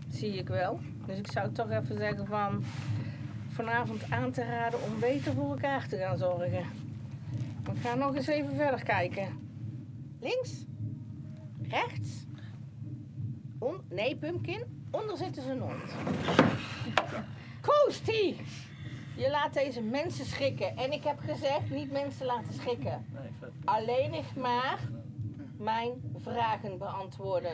Zie 0.08 0.32
ik 0.32 0.48
wel. 0.48 0.80
Dus 1.06 1.18
ik 1.18 1.30
zou 1.30 1.52
toch 1.52 1.70
even 1.70 1.96
zeggen 1.96 2.26
van... 2.26 2.64
Vanavond 3.48 4.10
aan 4.10 4.30
te 4.30 4.44
raden 4.44 4.82
om 4.82 5.00
beter 5.00 5.32
voor 5.32 5.50
elkaar 5.50 5.88
te 5.88 5.96
gaan 5.96 6.18
zorgen. 6.18 6.64
We 7.64 7.80
gaan 7.82 7.98
nog 7.98 8.14
eens 8.14 8.26
even 8.26 8.54
verder 8.56 8.82
kijken. 8.82 9.28
Links. 10.20 10.64
Rechts. 11.68 12.26
Nee, 13.88 14.16
Pumpkin. 14.16 14.62
Onder 14.90 15.16
zitten 15.16 15.42
ze 15.42 15.56
hond. 15.58 15.94
Koostie! 17.60 18.36
Je 19.16 19.30
laat 19.30 19.54
deze 19.54 19.80
mensen 19.80 20.24
schrikken. 20.24 20.76
En 20.76 20.92
ik 20.92 21.04
heb 21.04 21.18
gezegd, 21.18 21.70
niet 21.70 21.92
mensen 21.92 22.26
laten 22.26 22.52
schrikken. 22.54 23.06
Alleen 23.64 24.10
nog 24.10 24.34
maar 24.36 24.78
mijn 25.58 25.92
vragen 26.16 26.78
beantwoorden. 26.78 27.52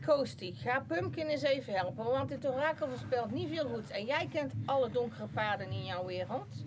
Koostie, 0.00 0.54
ga 0.54 0.84
Pumpkin 0.86 1.26
eens 1.26 1.42
even 1.42 1.74
helpen, 1.74 2.04
want 2.04 2.28
dit 2.28 2.46
orakel 2.46 2.88
voorspelt 2.88 3.30
niet 3.30 3.48
veel 3.48 3.68
goed. 3.68 3.90
En 3.90 4.04
jij 4.04 4.28
kent 4.32 4.52
alle 4.64 4.90
donkere 4.90 5.26
paden 5.26 5.70
in 5.70 5.84
jouw 5.84 6.06
wereld. 6.06 6.64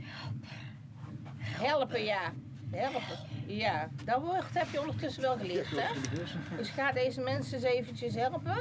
Helpen, 1.37 2.03
ja. 2.03 2.33
Helpen. 2.71 3.17
Ja, 3.47 3.89
dat 4.05 4.21
woord 4.21 4.53
heb 4.53 4.67
je 4.71 4.79
ondertussen 4.79 5.21
wel 5.21 5.37
geleerd, 5.37 5.67
hè? 5.69 5.87
Dus 6.57 6.69
ga 6.69 6.91
deze 6.91 7.21
mensen 7.21 7.55
eens 7.55 7.63
eventjes 7.65 8.15
helpen. 8.15 8.55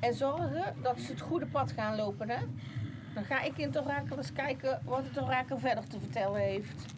En 0.00 0.14
zorgen 0.14 0.76
dat 0.82 1.00
ze 1.00 1.10
het 1.10 1.20
goede 1.20 1.46
pad 1.46 1.72
gaan 1.72 1.96
lopen, 1.96 2.30
hè? 2.30 2.38
Dan 3.16 3.24
ga 3.24 3.40
ik 3.40 3.58
in 3.58 3.66
het 3.66 3.80
orakel 3.80 4.16
eens 4.16 4.32
kijken 4.32 4.80
wat 4.84 5.04
het 5.04 5.22
orakel 5.22 5.58
verder 5.58 5.88
te 5.88 5.98
vertellen 5.98 6.40
heeft. 6.40 6.94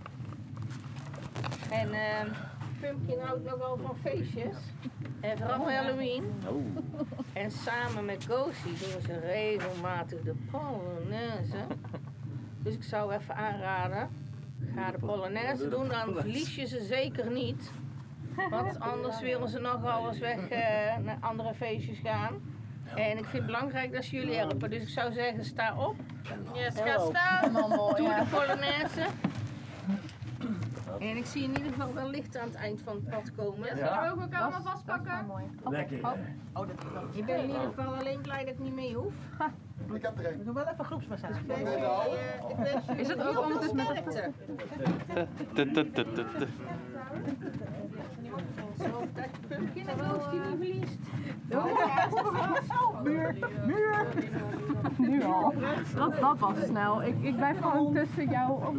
En 1.70 1.92
eh, 1.92 2.24
Pumpkin 2.80 3.18
houdt 3.20 3.44
nogal 3.44 3.78
van 3.82 3.96
feestjes. 4.02 4.56
En 5.20 5.38
vooral 5.38 5.70
Halloween. 5.70 6.42
En 7.32 7.50
samen 7.50 8.04
met 8.04 8.24
Goosey 8.24 8.70
doen 8.70 9.02
ze 9.06 9.18
regelmatig 9.18 10.20
de 10.22 10.34
Polonaise. 10.50 11.66
Dus 12.62 12.74
ik 12.74 12.82
zou 12.82 13.14
even 13.14 13.34
aanraden, 13.34 14.08
ga 14.74 14.90
de 14.90 14.98
Polonaise 14.98 15.68
doen, 15.68 15.88
dan 15.88 16.14
verlies 16.14 16.54
je 16.54 16.66
ze 16.66 16.84
zeker 16.84 17.30
niet. 17.30 17.70
Want 18.50 18.80
anders 18.80 19.20
willen 19.20 19.48
ze 19.48 19.58
nogal 19.58 20.08
eens 20.08 20.18
weg 20.18 20.48
eh, 20.48 20.96
naar 20.96 21.18
andere 21.20 21.54
feestjes 21.54 21.98
gaan. 21.98 22.47
En 22.94 23.18
ik 23.18 23.24
vind 23.24 23.32
het 23.32 23.46
belangrijk 23.46 23.92
dat 23.92 24.04
ze 24.04 24.16
jullie 24.16 24.34
helpen. 24.34 24.70
Dus 24.70 24.82
ik 24.82 24.88
zou 24.88 25.12
zeggen, 25.12 25.44
sta 25.44 25.74
op. 25.76 25.96
Yes, 26.54 26.74
ga 26.74 26.98
staan. 26.98 27.52
Doe 27.52 27.94
de 27.96 28.24
Polonaise. 28.30 29.06
En 30.98 31.16
ik 31.16 31.26
zie 31.26 31.42
in 31.42 31.56
ieder 31.56 31.72
geval 31.72 31.94
wel 31.94 32.08
licht 32.08 32.36
aan 32.36 32.46
het 32.46 32.54
eind 32.54 32.80
van 32.82 32.94
het 32.94 33.08
pad 33.10 33.34
komen. 33.36 33.68
Zullen 33.68 34.02
we 34.02 34.10
ook 34.10 34.20
elkaar 34.20 34.40
allemaal 34.40 34.62
vastpakken? 34.62 35.26
Lekker. 35.64 35.98
Oh, 36.52 36.66
dat 36.66 36.68
Ik 37.12 37.24
ben 37.24 37.36
in 37.36 37.46
ieder 37.46 37.62
geval 37.62 37.94
alleen 37.94 38.20
blij 38.20 38.44
dat 38.44 38.54
ik 38.54 38.58
niet 38.58 38.74
mee 38.74 38.94
hoef. 38.94 39.12
Ik 39.94 40.02
heb 40.02 40.18
er 40.18 40.32
een. 40.32 40.38
We 40.38 40.44
doen 40.44 40.54
wel 40.54 40.66
even 40.66 40.84
groepsmassage. 40.84 41.40
Is 42.96 43.08
het 43.08 43.26
ook 43.26 43.42
ondertussen 43.42 43.76
met 43.76 43.86
de 44.04 44.10
sterkte? 44.10 44.32
Tut, 45.54 45.74
tut, 45.74 45.94
tut, 45.94 46.14
tut, 46.14 46.38
tut. 46.38 46.48
Zo, 48.78 49.06
dat 49.14 49.26
Pumpkin 49.48 49.88
en 49.88 49.98
Roos 49.98 50.30
die 50.30 50.40
niet 50.40 50.48
verliest. 50.48 50.98
Muur, 53.02 53.34
muur. 53.66 54.06
Nu 54.96 55.22
al. 55.22 55.54
Dat, 55.96 56.20
dat 56.20 56.38
was 56.38 56.56
snel. 56.66 57.02
Ik, 57.02 57.14
ik 57.20 57.36
blijf 57.36 57.60
gewoon 57.60 57.94
tussen 57.94 58.28
jou. 58.30 58.50
Oh. 58.50 58.76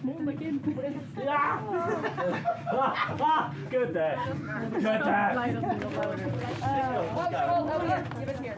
Mondekind. 0.00 0.64
Ja! 1.24 1.58
Kut 3.68 3.94
hè. 3.94 4.14
Kut 4.72 4.84
hè. 4.84 5.30
Blij 5.32 5.52
dat 5.52 5.62
we 5.62 5.76
nog 5.80 5.94
houden. 5.94 6.32
Je 8.18 8.24
bent 8.24 8.38
hier. 8.38 8.54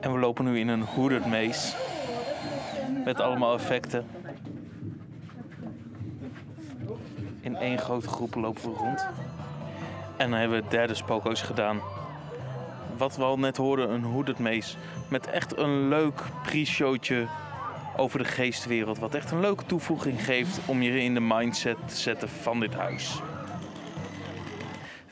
En 0.00 0.12
we 0.12 0.18
lopen 0.18 0.44
nu 0.44 0.58
in 0.58 0.68
een 0.68 0.82
hooded 0.82 1.26
maze. 1.26 1.83
Met 3.04 3.20
allemaal 3.20 3.54
effecten. 3.54 4.06
In 7.40 7.56
één 7.56 7.78
grote 7.78 8.08
groep 8.08 8.34
lopen 8.34 8.62
we 8.62 8.76
rond. 8.78 9.06
En 10.16 10.30
dan 10.30 10.38
hebben 10.38 10.56
we 10.56 10.62
het 10.62 10.72
derde 10.72 10.94
spookhuis 10.94 11.42
gedaan. 11.42 11.80
Wat 12.96 13.16
we 13.16 13.22
al 13.22 13.38
net 13.38 13.56
hoorden, 13.56 13.90
een 13.90 14.34
maze. 14.38 14.76
Met 15.08 15.26
echt 15.26 15.56
een 15.56 15.88
leuk 15.88 16.22
pre-showtje 16.42 17.26
over 17.96 18.18
de 18.18 18.24
geestwereld. 18.24 18.98
Wat 18.98 19.14
echt 19.14 19.30
een 19.30 19.40
leuke 19.40 19.66
toevoeging 19.66 20.24
geeft 20.24 20.58
om 20.66 20.82
je 20.82 21.02
in 21.02 21.14
de 21.14 21.20
mindset 21.20 21.76
te 21.86 21.96
zetten 21.96 22.28
van 22.28 22.60
dit 22.60 22.74
huis. 22.74 23.20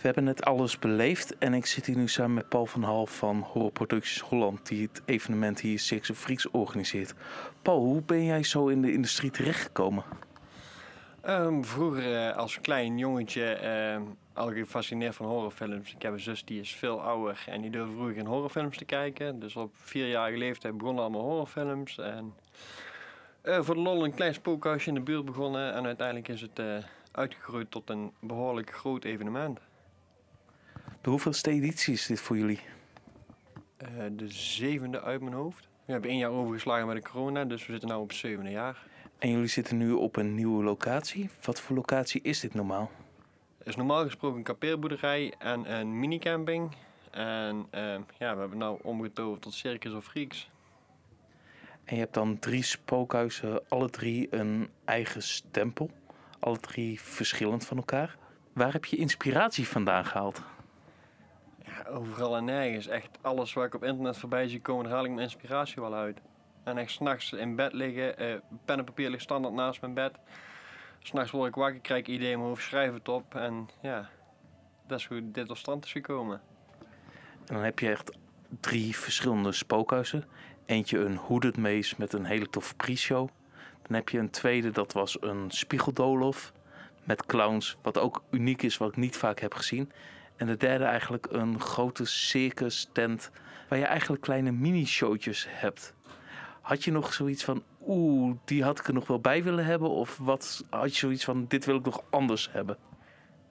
We 0.02 0.08
hebben 0.08 0.24
net 0.24 0.44
alles 0.44 0.78
beleefd 0.78 1.38
en 1.38 1.54
ik 1.54 1.66
zit 1.66 1.86
hier 1.86 1.96
nu 1.96 2.08
samen 2.08 2.34
met 2.34 2.48
Paul 2.48 2.66
van 2.66 2.82
Hal 2.82 3.06
van 3.06 3.40
Horror 3.40 3.72
Producties 3.72 4.20
Holland, 4.20 4.66
die 4.66 4.88
het 4.88 5.02
evenement 5.04 5.60
hier 5.60 5.78
Six 5.78 6.10
of 6.10 6.18
Freaks 6.18 6.50
organiseert. 6.50 7.14
Paul, 7.62 7.78
hoe 7.78 8.02
ben 8.02 8.24
jij 8.24 8.42
zo 8.42 8.66
in 8.66 8.82
de 8.82 8.92
industrie 8.92 9.30
terechtgekomen? 9.30 10.04
Ehm, 11.20 11.62
vroeger 11.62 12.28
eh, 12.28 12.36
als 12.36 12.60
klein 12.60 12.98
jongetje 12.98 13.44
ehm, 13.44 14.02
al 14.32 14.52
gefascineerd 14.52 15.14
van 15.14 15.26
horrorfilms. 15.26 15.94
Ik 15.94 16.02
heb 16.02 16.12
een 16.12 16.20
zus 16.20 16.44
die 16.44 16.60
is 16.60 16.74
veel 16.74 17.02
ouder 17.02 17.44
en 17.46 17.60
die 17.60 17.70
durfde 17.70 17.92
vroeger 17.92 18.14
geen 18.14 18.26
horrorfilms 18.26 18.76
te 18.76 18.84
kijken. 18.84 19.40
Dus 19.40 19.56
op 19.56 19.70
vierjarige 19.74 20.38
leeftijd 20.38 20.76
begonnen 20.76 21.02
allemaal 21.02 21.22
horrorfilms. 21.22 21.98
En 21.98 22.34
eh, 23.40 23.62
voor 23.62 23.74
de 23.74 23.80
lol 23.80 24.04
een 24.04 24.14
klein 24.14 24.34
spookhuisje 24.34 24.88
in 24.88 24.94
de 24.94 25.00
buurt 25.00 25.24
begonnen. 25.24 25.74
En 25.74 25.86
uiteindelijk 25.86 26.28
is 26.28 26.40
het 26.40 26.58
eh, 26.58 26.66
uitgegroeid 27.12 27.70
tot 27.70 27.90
een 27.90 28.12
behoorlijk 28.20 28.72
groot 28.72 29.04
evenement. 29.04 29.60
De 31.02 31.10
hoeveelste 31.10 31.50
editie 31.50 31.92
is 31.92 32.06
dit 32.06 32.20
voor 32.20 32.36
jullie? 32.36 32.60
Eh, 33.76 33.88
de 34.12 34.28
zevende 34.28 35.00
uit 35.00 35.20
mijn 35.20 35.34
hoofd. 35.34 35.68
We 35.84 35.92
hebben 35.92 36.10
één 36.10 36.18
jaar 36.18 36.30
overgeslagen 36.30 36.86
met 36.86 36.96
de 36.96 37.10
corona, 37.10 37.44
dus 37.44 37.66
we 37.66 37.72
zitten 37.72 37.88
nu 37.88 37.94
op 37.94 38.12
zevende 38.12 38.50
jaar. 38.50 38.86
En 39.18 39.30
jullie 39.30 39.46
zitten 39.46 39.76
nu 39.76 39.92
op 39.92 40.16
een 40.16 40.34
nieuwe 40.34 40.64
locatie. 40.64 41.30
Wat 41.42 41.60
voor 41.60 41.76
locatie 41.76 42.22
is 42.22 42.40
dit 42.40 42.54
normaal? 42.54 42.90
Het 43.58 43.66
is 43.66 43.76
normaal 43.76 44.04
gesproken 44.04 44.38
een 44.38 44.44
kampeerboerderij 44.44 45.34
en 45.38 45.72
een 45.78 45.98
minicamping. 45.98 46.76
En 47.10 47.66
ehm, 47.70 48.00
ja, 48.18 48.34
we 48.34 48.40
hebben 48.40 48.58
nu 48.58 48.78
omgetoverd 48.82 49.42
tot 49.42 49.54
Circus 49.54 49.92
of 49.92 50.04
Freaks. 50.04 50.50
En 51.84 51.94
je 51.94 52.00
hebt 52.00 52.14
dan 52.14 52.38
drie 52.38 52.62
spookhuizen, 52.62 53.68
alle 53.68 53.90
drie 53.90 54.26
een 54.30 54.68
eigen 54.84 55.22
stempel. 55.22 55.90
Alle 56.38 56.58
drie 56.58 57.00
verschillend 57.00 57.66
van 57.66 57.76
elkaar. 57.76 58.16
Waar 58.52 58.72
heb 58.72 58.84
je 58.84 58.96
inspiratie 58.96 59.68
vandaan 59.68 60.04
gehaald? 60.04 60.42
Overal 61.88 62.36
en 62.36 62.44
nergens. 62.44 62.86
Echt 62.86 63.18
alles 63.20 63.52
waar 63.52 63.66
ik 63.66 63.74
op 63.74 63.84
internet 63.84 64.18
voorbij 64.18 64.48
zie 64.48 64.60
komen, 64.60 64.84
daar 64.84 64.92
haal 64.92 65.04
ik 65.04 65.10
mijn 65.10 65.22
inspiratie 65.22 65.82
wel 65.82 65.94
uit. 65.94 66.20
En 66.64 66.78
echt 66.78 66.90
s'nachts 66.90 67.32
in 67.32 67.56
bed 67.56 67.72
liggen, 67.72 68.18
eh, 68.18 68.34
pen 68.64 68.78
en 68.78 68.84
papier 68.84 69.10
ligt 69.10 69.22
standaard 69.22 69.54
naast 69.54 69.80
mijn 69.80 69.94
bed. 69.94 70.12
S'nachts 70.98 71.30
word 71.30 71.48
ik 71.48 71.54
wakker, 71.54 71.80
krijg 71.80 72.00
ik 72.00 72.08
ideeën 72.08 72.40
in 72.40 72.56
schrijf 72.56 72.92
het 72.92 73.08
op. 73.08 73.34
En 73.34 73.68
ja, 73.82 74.08
dat 74.86 74.98
is 74.98 75.06
hoe 75.06 75.30
dit 75.30 75.46
tot 75.46 75.58
stand 75.58 75.84
is 75.84 75.92
gekomen. 75.92 76.40
En 77.46 77.54
dan 77.54 77.62
heb 77.62 77.78
je 77.78 77.90
echt 77.90 78.16
drie 78.60 78.96
verschillende 78.96 79.52
spookhuizen. 79.52 80.24
Eentje 80.66 80.98
een 80.98 81.16
hooded 81.16 81.56
maze 81.56 81.94
met 81.98 82.12
een 82.12 82.24
hele 82.24 82.50
toffe 82.50 82.74
pre-show. 82.74 83.28
Dan 83.82 83.96
heb 83.96 84.08
je 84.08 84.18
een 84.18 84.30
tweede, 84.30 84.70
dat 84.70 84.92
was 84.92 85.16
een 85.20 85.50
spiegeldolof 85.50 86.52
met 87.04 87.26
clowns. 87.26 87.76
Wat 87.82 87.98
ook 87.98 88.22
uniek 88.30 88.62
is, 88.62 88.76
wat 88.76 88.88
ik 88.88 88.96
niet 88.96 89.16
vaak 89.16 89.40
heb 89.40 89.54
gezien. 89.54 89.92
En 90.42 90.48
de 90.48 90.56
derde 90.56 90.84
eigenlijk 90.84 91.26
een 91.30 91.60
grote 91.60 92.04
circus 92.04 92.88
tent 92.92 93.30
waar 93.68 93.78
je 93.78 93.84
eigenlijk 93.84 94.22
kleine 94.22 94.50
mini-showtjes 94.52 95.46
hebt. 95.48 95.94
Had 96.60 96.84
je 96.84 96.90
nog 96.92 97.12
zoiets 97.12 97.44
van, 97.44 97.62
oeh, 97.86 98.36
die 98.44 98.62
had 98.62 98.78
ik 98.78 98.86
er 98.86 98.94
nog 98.94 99.06
wel 99.06 99.20
bij 99.20 99.42
willen 99.42 99.64
hebben? 99.64 99.90
Of 99.90 100.18
wat 100.18 100.64
had 100.70 100.92
je 100.92 100.98
zoiets 100.98 101.24
van, 101.24 101.44
dit 101.48 101.64
wil 101.64 101.76
ik 101.76 101.84
nog 101.84 102.02
anders 102.10 102.52
hebben? 102.52 102.76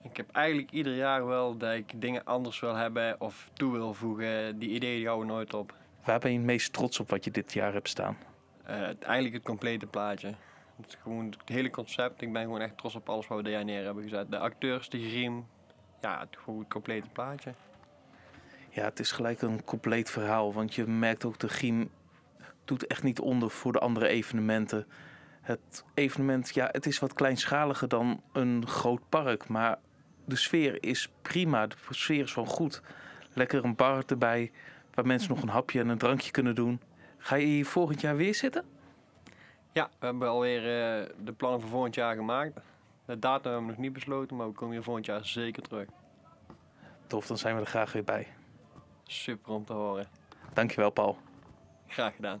Ik 0.02 0.16
heb 0.16 0.30
eigenlijk 0.32 0.70
ieder 0.70 0.94
jaar 0.94 1.26
wel 1.26 1.56
dat 1.56 1.74
ik 1.74 2.00
dingen 2.00 2.24
anders 2.24 2.60
wil 2.60 2.74
hebben 2.74 3.20
of 3.20 3.50
toe 3.52 3.72
wil 3.72 3.94
voegen. 3.94 4.58
Die 4.58 4.70
ideeën 4.70 4.96
die 4.96 5.06
houden 5.06 5.28
nooit 5.28 5.54
op. 5.54 5.74
Waar 6.04 6.18
ben 6.18 6.30
je 6.30 6.36
het 6.36 6.46
meest 6.46 6.72
trots 6.72 7.00
op 7.00 7.10
wat 7.10 7.24
je 7.24 7.30
dit 7.30 7.52
jaar 7.52 7.72
hebt 7.72 7.88
staan? 7.88 8.16
Eh, 8.64 8.76
eigenlijk 8.82 9.34
het 9.34 9.42
complete 9.44 9.86
plaatje. 9.86 10.34
Het, 10.76 10.98
gewoon 11.02 11.24
het 11.24 11.48
hele 11.48 11.70
concept. 11.70 12.22
Ik 12.22 12.32
ben 12.32 12.42
gewoon 12.42 12.60
echt 12.60 12.78
trots 12.78 12.94
op 12.94 13.08
alles 13.08 13.26
wat 13.26 13.36
we 13.36 13.44
dit 13.44 13.52
jaar 13.52 13.64
neer 13.64 13.84
hebben 13.84 14.02
gezet. 14.02 14.30
De 14.30 14.38
acteurs, 14.38 14.88
de 14.88 15.08
griem. 15.08 15.46
Ja, 16.02 16.20
het, 16.20 16.36
gewoon 16.44 16.58
het 16.58 16.68
complete 16.68 17.08
plaatje. 17.08 17.54
Ja, 18.68 18.84
het 18.84 18.98
is 18.98 19.12
gelijk 19.12 19.42
een 19.42 19.64
compleet 19.64 20.10
verhaal. 20.10 20.52
Want 20.52 20.74
je 20.74 20.86
merkt 20.86 21.24
ook 21.24 21.38
de 21.38 21.48
Giem 21.48 21.90
doet 22.64 22.86
echt 22.86 23.02
niet 23.02 23.20
onder 23.20 23.50
voor 23.50 23.72
de 23.72 23.78
andere 23.78 24.08
evenementen. 24.08 24.86
Het 25.40 25.84
evenement, 25.94 26.54
ja, 26.54 26.68
het 26.72 26.86
is 26.86 26.98
wat 26.98 27.12
kleinschaliger 27.12 27.88
dan 27.88 28.22
een 28.32 28.66
groot 28.66 29.08
park. 29.08 29.48
Maar 29.48 29.78
de 30.24 30.36
sfeer 30.36 30.82
is 30.82 31.12
prima. 31.22 31.66
De 31.66 31.76
sfeer 31.90 32.22
is 32.22 32.32
gewoon 32.32 32.48
goed. 32.48 32.82
Lekker 33.32 33.64
een 33.64 33.76
bar 33.76 34.02
erbij, 34.06 34.50
waar 34.94 35.06
mensen 35.06 35.30
nog 35.30 35.42
een 35.42 35.48
hapje 35.48 35.80
en 35.80 35.88
een 35.88 35.98
drankje 35.98 36.30
kunnen 36.30 36.54
doen. 36.54 36.80
Ga 37.18 37.36
je 37.36 37.46
hier 37.46 37.66
volgend 37.66 38.00
jaar 38.00 38.16
weer 38.16 38.34
zitten? 38.34 38.64
Ja, 39.72 39.90
we 39.98 40.06
hebben 40.06 40.28
alweer 40.28 40.58
eh, 40.58 41.08
de 41.24 41.32
plannen 41.32 41.60
voor 41.60 41.70
volgend 41.70 41.94
jaar 41.94 42.14
gemaakt. 42.14 42.60
De 43.12 43.18
datum 43.18 43.50
hebben 43.50 43.62
we 43.68 43.72
nog 43.72 43.82
niet 43.82 43.92
besloten, 43.92 44.36
maar 44.36 44.46
we 44.46 44.52
komen 44.52 44.74
hier 44.74 44.82
volgend 44.82 45.06
jaar 45.06 45.26
zeker 45.26 45.62
terug. 45.62 45.88
Tof, 47.06 47.26
dan 47.26 47.38
zijn 47.38 47.54
we 47.54 47.60
er 47.60 47.66
graag 47.66 47.92
weer 47.92 48.04
bij. 48.04 48.26
Super 49.04 49.52
om 49.52 49.64
te 49.64 49.72
horen. 49.72 50.06
Dankjewel, 50.52 50.90
Paul. 50.90 51.18
Graag 51.86 52.14
gedaan. 52.14 52.40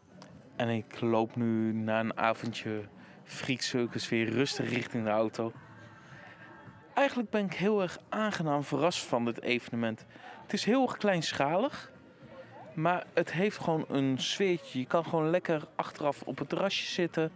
En 0.56 0.68
ik 0.68 1.00
loop 1.00 1.36
nu 1.36 1.72
na 1.72 2.00
een 2.00 2.16
avondje 2.16 2.84
Freak 3.24 3.60
Circus 3.60 4.08
weer 4.08 4.28
rustig 4.28 4.70
richting 4.70 5.04
de 5.04 5.10
auto. 5.10 5.52
Eigenlijk 6.94 7.30
ben 7.30 7.44
ik 7.44 7.54
heel 7.54 7.82
erg 7.82 7.98
aangenaam 8.08 8.64
verrast 8.64 9.04
van 9.04 9.24
dit 9.24 9.40
evenement. 9.40 10.06
Het 10.42 10.52
is 10.52 10.64
heel 10.64 10.82
erg 10.82 10.96
kleinschalig, 10.96 11.90
maar 12.74 13.06
het 13.14 13.32
heeft 13.32 13.58
gewoon 13.58 13.84
een 13.88 14.18
sfeertje. 14.18 14.78
Je 14.78 14.86
kan 14.86 15.04
gewoon 15.04 15.30
lekker 15.30 15.62
achteraf 15.74 16.22
op 16.22 16.38
het 16.38 16.48
terrasje 16.48 16.86
zitten, 16.86 17.32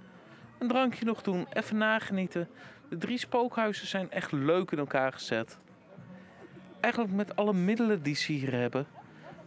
een 0.58 0.68
drankje 0.68 1.04
nog 1.04 1.22
doen, 1.22 1.46
even 1.52 1.76
nagenieten. 1.76 2.48
De 2.88 2.96
drie 2.96 3.18
spookhuizen 3.18 3.86
zijn 3.86 4.10
echt 4.10 4.32
leuk 4.32 4.70
in 4.70 4.78
elkaar 4.78 5.12
gezet. 5.12 5.58
Eigenlijk 6.80 7.14
met 7.14 7.36
alle 7.36 7.52
middelen 7.52 8.02
die 8.02 8.14
ze 8.14 8.32
hier 8.32 8.52
hebben, 8.52 8.86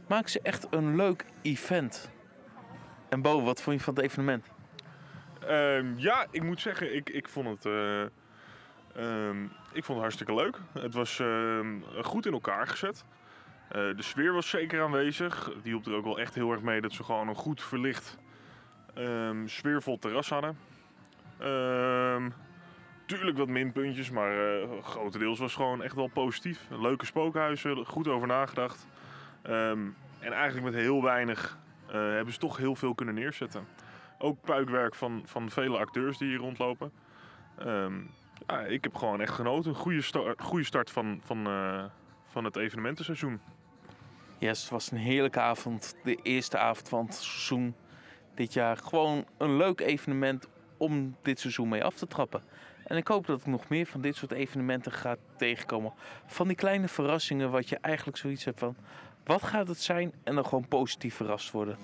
maken 0.08 0.30
ze 0.30 0.40
echt 0.44 0.68
een 0.70 0.96
leuk 0.96 1.26
event. 1.42 2.12
En 3.10 3.22
Bo, 3.22 3.42
wat 3.42 3.62
vond 3.62 3.78
je 3.78 3.84
van 3.84 3.94
het 3.96 4.04
evenement? 4.04 4.46
Ehm, 5.48 5.94
ja, 5.96 6.28
ik 6.32 6.44
moet 6.44 6.62
zeggen, 6.62 6.96
ik, 6.96 7.10
ik, 7.10 7.30
vond 7.30 7.48
het, 7.48 7.66
eh, 7.66 8.02
ehm, 8.96 9.44
ik 9.44 9.84
vond 9.84 9.88
het 9.88 9.98
hartstikke 9.98 10.36
leuk. 10.36 10.58
Het 10.74 10.94
was 10.94 11.20
ehm, 11.20 11.82
goed 12.02 12.26
in 12.26 12.34
elkaar 12.34 12.68
gezet. 12.68 13.04
Eh, 13.68 13.76
de 13.76 14.02
sfeer 14.04 14.34
was 14.34 14.50
zeker 14.50 14.82
aanwezig. 14.82 15.44
Die 15.46 15.72
hielp 15.72 15.86
er 15.86 15.94
ook 15.94 16.04
wel 16.04 16.20
echt 16.20 16.36
heel 16.36 16.52
erg 16.52 16.62
mee 16.62 16.82
dat 16.82 16.94
ze 16.94 17.04
gewoon 17.04 17.28
een 17.28 17.36
goed 17.36 17.64
verlicht, 17.64 18.18
sfeervol 19.46 20.00
terras 20.00 20.30
hadden. 20.30 20.58
Ehm, 21.38 22.30
tuurlijk 23.10 23.38
wat 23.38 23.48
minpuntjes, 23.48 24.10
maar 24.10 24.62
eh, 24.62 24.84
grotendeels 24.84 25.40
was 25.40 25.56
gewoon 25.56 25.84
echt 25.84 25.96
wel 25.96 26.08
positief. 26.08 26.68
Leuke 26.70 27.06
spookhuizen, 27.06 27.86
goed 27.86 28.08
over 28.08 28.28
nagedacht. 28.28 28.88
Ehm, 29.42 29.88
en 30.20 30.32
eigenlijk 30.32 30.66
met 30.66 30.82
heel 30.82 31.04
weinig 31.04 31.58
eh, 31.88 31.94
hebben 31.94 32.34
ze 32.34 32.40
toch 32.40 32.58
heel 32.58 32.76
veel 32.76 32.96
kunnen 32.96 33.16
neerzetten. 33.16 33.68
Ook 34.18 34.42
puikwerk 34.42 34.96
van, 34.96 35.22
van 35.26 35.50
vele 35.50 35.78
acteurs 35.78 36.18
die 36.18 36.28
hier 36.28 36.38
rondlopen. 36.38 36.92
Ehm, 37.58 37.94
ja, 38.48 38.60
ik 38.60 38.84
heb 38.84 38.96
gewoon 38.96 39.22
echt 39.22 39.34
genoten. 39.34 39.70
Een 39.70 39.78
goede, 39.78 40.36
goede 40.38 40.66
start 40.66 40.92
van, 40.92 41.22
van, 41.24 41.48
eh, 41.48 41.84
van 42.26 42.44
het 42.44 42.56
evenementenseizoen. 42.56 43.40
Yes, 44.38 44.62
het 44.62 44.70
was 44.70 44.92
een 44.92 44.98
heerlijke 44.98 45.40
avond. 45.40 45.96
De 46.04 46.20
eerste 46.24 46.58
avond 46.58 46.90
van 46.90 47.06
het 47.06 47.16
seizoen 47.16 47.76
dit 48.36 48.54
jaar. 48.54 48.78
Gewoon 48.78 49.26
een 49.38 49.58
leuk 49.58 49.80
evenement 49.80 50.50
om 50.78 51.16
dit 51.22 51.40
seizoen 51.40 51.70
mee 51.70 51.84
af 51.84 51.96
te 51.96 52.08
trappen. 52.08 52.44
En 52.90 52.98
ik 52.98 53.08
hoop 53.08 53.26
dat 53.26 53.40
ik 53.40 53.46
nog 53.46 53.68
meer 53.68 53.86
van 53.86 54.02
dit 54.02 54.16
soort 54.16 54.32
evenementen 54.32 54.92
ga 54.92 55.16
tegenkomen. 55.38 55.94
Van 56.26 56.48
die 56.48 56.56
kleine 56.56 56.88
verrassingen 56.88 57.52
wat 57.52 57.70
je 57.70 57.78
eigenlijk 57.82 58.18
zoiets 58.18 58.46
hebt 58.46 58.60
van... 58.60 58.76
Wat 59.24 59.44
gaat 59.44 59.68
het 59.68 59.82
zijn? 59.82 60.14
En 60.24 60.36
dan 60.36 60.46
gewoon 60.46 60.68
positief 60.68 61.16
verrast 61.16 61.52
worden. 61.52 61.78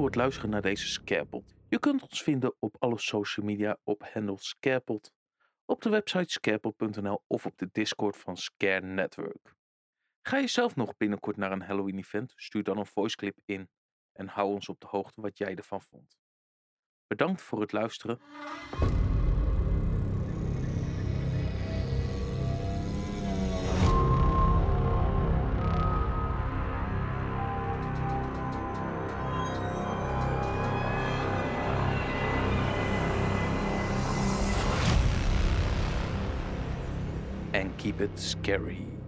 Voor 0.00 0.08
het 0.08 0.18
luisteren 0.18 0.50
naar 0.50 0.62
deze 0.62 0.88
Scarepot. 0.88 1.54
Je 1.68 1.78
kunt 1.78 2.02
ons 2.02 2.22
vinden 2.22 2.54
op 2.58 2.76
alle 2.78 2.98
social 2.98 3.46
media 3.46 3.76
op 3.84 4.02
handle 4.12 4.36
Scarepot, 4.38 5.12
op 5.64 5.82
de 5.82 5.90
website 5.90 6.32
scarepot.nl 6.32 7.22
of 7.26 7.46
op 7.46 7.58
de 7.58 7.68
Discord 7.72 8.16
van 8.16 8.36
Scare 8.36 8.86
Network. 8.86 9.54
Ga 10.22 10.36
je 10.36 10.46
zelf 10.46 10.76
nog 10.76 10.96
binnenkort 10.96 11.36
naar 11.36 11.52
een 11.52 11.62
Halloween 11.62 11.98
event? 11.98 12.32
Stuur 12.36 12.62
dan 12.62 12.78
een 12.78 12.86
voiceclip 12.86 13.38
in 13.44 13.70
en 14.12 14.28
hou 14.28 14.52
ons 14.52 14.68
op 14.68 14.80
de 14.80 14.86
hoogte 14.86 15.20
wat 15.20 15.38
jij 15.38 15.54
ervan 15.54 15.82
vond. 15.82 16.16
Bedankt 17.06 17.42
voor 17.42 17.60
het 17.60 17.72
luisteren. 17.72 18.20
bit 38.00 38.18
scary. 38.18 38.99